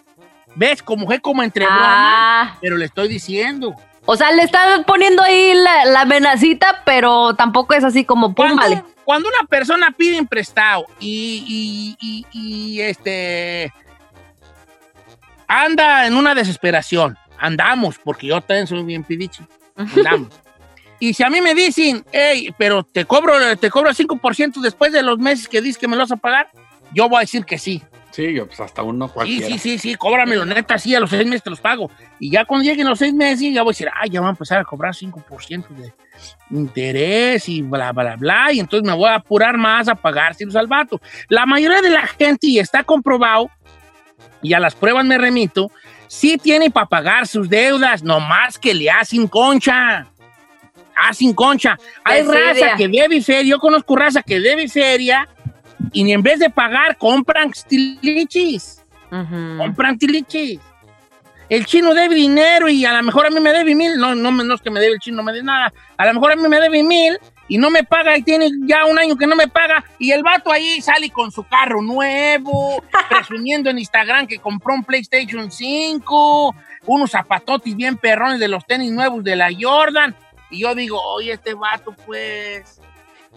¿Ves? 0.56 0.82
Como 0.82 1.06
fue 1.06 1.20
como 1.20 1.44
entre 1.44 1.66
broma, 1.66 1.80
Ah, 1.82 2.58
pero 2.62 2.78
le 2.78 2.86
estoy 2.86 3.08
diciendo. 3.10 3.76
O 4.08 4.16
sea, 4.18 4.32
le 4.32 4.42
están 4.44 4.84
poniendo 4.86 5.22
ahí 5.22 5.54
la, 5.54 5.86
la 5.86 6.02
amenacita, 6.02 6.82
pero 6.86 7.36
tampoco 7.36 7.74
es 7.76 7.84
así 7.84 8.04
como, 8.06 8.28
pum, 8.34 8.46
Cuando, 8.48 8.62
vale. 8.62 8.84
cuando 9.04 9.30
una 9.30 9.48
persona 9.48 9.92
pide 9.96 10.26
prestado 10.26 10.86
y, 11.00 11.96
y- 12.02 12.08
y- 12.08 12.26
y, 12.32 12.82
este 12.82 13.72
anda 15.48 16.06
en 16.08 16.16
una 16.16 16.34
desesperación, 16.36 17.18
andamos, 17.38 17.98
porque 18.04 18.28
yo 18.28 18.42
también 18.42 18.68
soy 18.68 18.84
bien 18.84 19.04
pidichi, 19.04 19.44
andamos. 19.76 20.30
Y 21.00 21.14
si 21.14 21.22
a 21.22 21.30
mí 21.30 21.42
me 21.42 21.54
dicen, 21.54 22.04
hey, 22.12 22.52
pero 22.58 22.82
te 22.82 23.06
cobro, 23.06 23.56
te 23.58 23.70
cobro 23.70 23.90
el 23.92 23.96
5% 23.96 24.62
después 24.62 24.92
de 24.92 25.04
los 25.04 25.20
meses 25.20 25.48
que 25.48 25.62
dices 25.62 25.78
que 25.78 25.88
me 25.88 25.96
lo 25.96 26.02
vas 26.02 26.12
a 26.12 26.16
pagar, 26.16 26.50
yo 26.92 27.08
voy 27.08 27.18
a 27.18 27.20
decir 27.20 27.46
que 27.46 27.60
sí. 27.60 27.84
Sí, 28.18 28.34
yo, 28.34 28.48
pues 28.48 28.60
hasta 28.60 28.82
uno 28.82 29.08
Sí, 29.08 29.14
cualquiera. 29.14 29.46
sí, 29.46 29.60
sí, 29.60 29.78
sí, 29.78 29.94
cóbramelo, 29.94 30.44
neta, 30.44 30.80
sí, 30.80 30.96
a 30.96 31.00
los 31.00 31.12
seis 31.12 31.24
meses 31.24 31.44
te 31.44 31.52
los 31.52 31.62
pago. 31.62 31.92
Y 32.20 32.32
ya 32.32 32.46
cuando 32.46 32.64
lleguen 32.64 32.88
los 32.88 32.98
seis 32.98 33.14
meses, 33.14 33.54
ya 33.54 33.62
voy 33.62 33.70
a 33.70 33.74
decir, 33.74 33.90
ay, 33.94 34.10
ya 34.10 34.22
van 34.22 34.30
a 34.30 34.32
empezar 34.32 34.60
a 34.60 34.64
cobrar 34.64 34.96
5% 34.96 35.68
de 35.68 35.94
interés 36.50 37.48
y 37.48 37.62
bla, 37.62 37.92
bla, 37.92 38.16
bla, 38.16 38.52
y 38.52 38.60
entonces 38.60 38.90
me 38.90 38.96
voy 38.96 39.08
a 39.08 39.18
apurar 39.18 39.56
más 39.56 39.88
a 39.88 39.94
pagárselos 39.94 40.56
al 40.56 40.66
vato. 40.66 41.00
La 41.30 41.46
mayoría 41.46 41.80
de 41.80 41.92
la 41.92 42.08
gente, 42.08 42.48
y 42.48 42.58
está 42.58 42.84
comprobado, 42.84 43.52
y 44.42 44.54
a 44.54 44.60
las 44.60 44.74
pruebas 44.74 45.06
me 45.06 45.20
remito, 45.20 45.70
sí 46.08 46.40
tiene 46.40 46.72
para 46.72 46.88
pagar 46.88 47.28
sus 47.28 47.48
deudas, 47.48 48.02
nomás 48.02 48.58
que 48.58 48.74
le 48.74 48.90
hacen 48.90 49.28
concha. 49.28 50.08
Hacen 50.96 51.36
concha. 51.36 51.78
Hay 52.04 52.24
raza 52.24 52.78
que 52.78 52.88
debe 52.88 53.22
feria, 53.22 53.52
yo 53.52 53.60
conozco 53.60 53.96
raza 53.96 54.24
que 54.24 54.40
debe 54.40 54.68
feria, 54.68 55.30
y 55.94 56.04
ni 56.04 56.14
en 56.14 56.22
vez 56.22 56.40
de 56.40 56.50
pagar, 56.50 56.98
compran 56.98 57.52
tilichis. 57.52 58.84
Compran 59.10 59.98
tilichis. 59.98 60.60
El 61.50 61.66
chino 61.66 61.94
debe 61.94 62.16
dinero 62.16 62.68
y 62.68 62.84
a 62.84 62.94
lo 62.94 63.04
mejor 63.04 63.28
a 63.28 63.30
mí 63.30 63.40
me 63.40 63.54
debe 63.54 63.74
mil. 63.74 63.98
No, 63.98 64.14
no, 64.16 64.32
no 64.32 64.54
es 64.54 64.62
que 64.62 64.70
me 64.70 64.82
debe 64.82 64.96
el 64.96 65.00
chino, 65.00 65.18
no 65.18 65.24
me 65.24 65.32
debe 65.32 65.46
nada. 65.46 65.74
A 65.98 66.06
lo 66.06 66.14
mejor 66.14 66.34
a 66.34 66.36
mí 66.36 66.48
me 66.48 66.60
debe 66.60 66.84
mil 66.84 67.18
y 67.48 67.58
no 67.58 67.70
me 67.70 67.84
paga 67.84 68.18
y 68.18 68.24
tiene 68.24 68.50
ya 68.66 68.86
un 68.86 69.00
año 69.00 69.16
que 69.16 69.28
no 69.28 69.36
me 69.36 69.48
paga. 69.48 69.84
Y 69.98 70.12
el 70.12 70.24
vato 70.24 70.52
ahí 70.52 70.82
sale 70.82 71.10
con 71.10 71.32
su 71.32 71.44
carro 71.44 71.82
nuevo, 71.82 72.84
presumiendo 73.10 73.70
en 73.70 73.80
Instagram 73.80 74.28
que 74.28 74.40
compró 74.40 74.74
un 74.74 74.84
PlayStation 74.84 75.50
5, 75.50 76.56
unos 76.86 77.12
zapatotis 77.12 77.76
bien 77.76 77.96
perrones 77.96 78.40
de 78.40 78.50
los 78.50 78.66
tenis 78.66 78.92
nuevos 78.92 79.24
de 79.24 79.38
la 79.38 79.50
Jordan. 79.58 80.16
Y 80.50 80.62
yo 80.62 80.76
digo, 80.76 81.02
oye, 81.02 81.34
este 81.34 81.54
vato, 81.54 81.94
pues, 82.06 82.82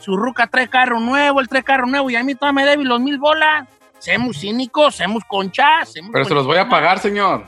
su 0.00 0.16
ruca 0.16 0.46
trae 0.46 0.68
carro 0.68 0.98
nuevo, 0.98 1.40
él 1.40 1.48
trae 1.48 1.62
carro 1.62 1.86
nuevo 1.86 2.10
y 2.10 2.16
a 2.16 2.24
mí 2.24 2.34
todavía 2.34 2.64
me 2.64 2.70
debe 2.70 2.84
los 2.84 3.00
mil 3.00 3.18
bolas. 3.18 3.68
Seamos 3.98 4.38
cínicos, 4.40 4.96
seamos 4.96 5.22
conchas. 5.24 5.92
seamos 5.92 6.10
Pero 6.12 6.24
se 6.24 6.34
los 6.34 6.46
voy 6.46 6.56
a 6.56 6.68
pagar, 6.68 6.98
señor. 6.98 7.46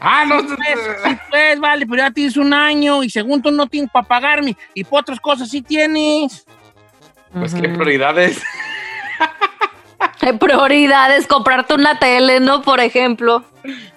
Ah, 0.00 0.24
no. 0.24 0.40
Sí, 0.40 0.46
pues, 0.56 0.78
sí, 1.04 1.18
pues, 1.28 1.60
vale, 1.60 1.86
pero 1.86 2.02
ya 2.02 2.10
tienes 2.10 2.36
un 2.36 2.52
año 2.52 3.02
y 3.02 3.10
según 3.10 3.42
tú 3.42 3.50
no 3.50 3.66
tienes 3.66 3.90
para 3.90 4.06
pagarme 4.06 4.56
y 4.74 4.84
por 4.84 5.00
otras 5.00 5.20
cosas 5.20 5.48
sí 5.48 5.62
tienes. 5.62 6.46
Pues 7.32 7.54
qué 7.54 7.68
prioridades. 7.68 8.42
Hay 10.20 10.32
prioridades, 10.34 11.26
comprarte 11.26 11.74
una 11.74 11.98
tele, 11.98 12.40
¿no? 12.40 12.62
Por 12.62 12.80
ejemplo. 12.80 13.44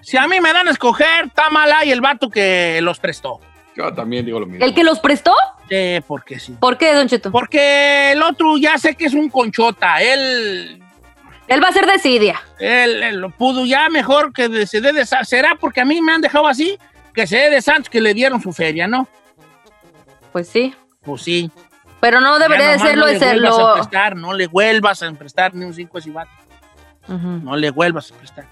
Si 0.01 0.17
a 0.17 0.27
mí 0.27 0.39
me 0.41 0.53
dan 0.53 0.67
a 0.67 0.71
escoger, 0.71 1.25
está 1.25 1.49
mal 1.49 1.71
ahí 1.71 1.91
el 1.91 2.01
vato 2.01 2.29
que 2.29 2.79
los 2.81 2.99
prestó. 2.99 3.39
Yo 3.75 3.93
también 3.93 4.25
digo 4.25 4.39
lo 4.39 4.45
mismo. 4.45 4.65
¿El 4.65 4.73
que 4.73 4.83
los 4.83 4.99
prestó? 4.99 5.33
Sí, 5.69 5.99
porque 6.07 6.39
sí. 6.39 6.55
¿Por 6.59 6.77
qué, 6.77 6.93
Don 6.93 7.07
Cheto? 7.07 7.31
Porque 7.31 8.11
el 8.13 8.21
otro 8.23 8.57
ya 8.57 8.77
sé 8.77 8.95
que 8.95 9.05
es 9.05 9.13
un 9.13 9.29
conchota. 9.29 10.01
Él, 10.01 10.81
Él 11.47 11.63
va 11.63 11.67
a 11.69 11.73
ser 11.73 11.85
decidia. 11.85 12.41
él, 12.59 13.03
él 13.03 13.17
lo 13.17 13.29
pudo 13.31 13.65
ya 13.65 13.89
mejor 13.89 14.31
que 14.33 14.65
se 14.65 14.79
dé 14.81 14.93
de 14.93 15.05
Sa- 15.05 15.23
¿Será 15.25 15.55
porque 15.59 15.81
a 15.81 15.85
mí 15.85 16.01
me 16.01 16.13
han 16.13 16.21
dejado 16.21 16.47
así? 16.47 16.77
Que 17.13 17.27
se 17.27 17.37
dé 17.37 17.49
de 17.49 17.61
Santos 17.61 17.89
que 17.89 17.99
le 18.01 18.13
dieron 18.13 18.41
su 18.41 18.53
feria, 18.53 18.87
¿no? 18.87 19.07
Pues 20.31 20.47
sí. 20.47 20.73
Pues 21.01 21.21
sí. 21.21 21.51
Pero 21.99 22.21
no 22.21 22.37
debería 22.39 22.69
de 22.69 22.79
serlo 22.79 23.05
no 23.05 23.07
de 23.07 23.13
le 23.13 23.19
vuelvas 23.19 23.51
a 23.53 23.55
serlo. 23.55 23.73
prestar, 23.73 24.15
no 24.15 24.33
le 24.33 24.47
vuelvas 24.47 25.01
a 25.03 25.11
prestar 25.13 25.53
ni 25.55 25.65
un 25.65 25.73
cinco 25.73 25.97
a 25.97 25.99
ese 25.99 26.11
No 27.07 27.55
le 27.55 27.71
vuelvas 27.71 28.11
a 28.11 28.15
prestar. 28.15 28.45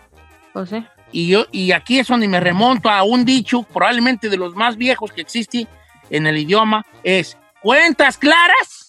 Pues 0.53 0.69
sí. 0.69 0.85
Y, 1.13 1.27
yo, 1.27 1.45
y 1.51 1.71
aquí 1.71 1.99
es 1.99 2.07
donde 2.07 2.27
me 2.27 2.41
remonto 2.41 2.89
a 2.89 3.03
un 3.03 3.23
dicho, 3.23 3.63
probablemente 3.63 4.27
de 4.27 4.35
los 4.35 4.55
más 4.55 4.75
viejos 4.75 5.11
que 5.13 5.21
existe 5.21 5.67
en 6.09 6.27
el 6.27 6.37
idioma, 6.37 6.85
es 7.03 7.37
cuentas 7.61 8.17
claras, 8.17 8.83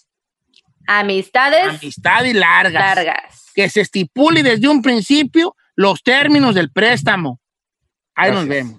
Amistades 0.87 1.81
amistades 1.81 2.35
largas. 2.35 2.97
largas. 2.97 3.51
Que 3.55 3.69
se 3.71 3.81
estipule 3.81 4.43
desde 4.43 4.69
un 4.69 4.83
principio 4.83 5.57
los 5.77 6.03
términos 6.03 6.55
del 6.55 6.71
préstamo. 6.71 7.41
Ahí 8.15 8.31
nos 8.31 8.47
vemos. 8.47 8.79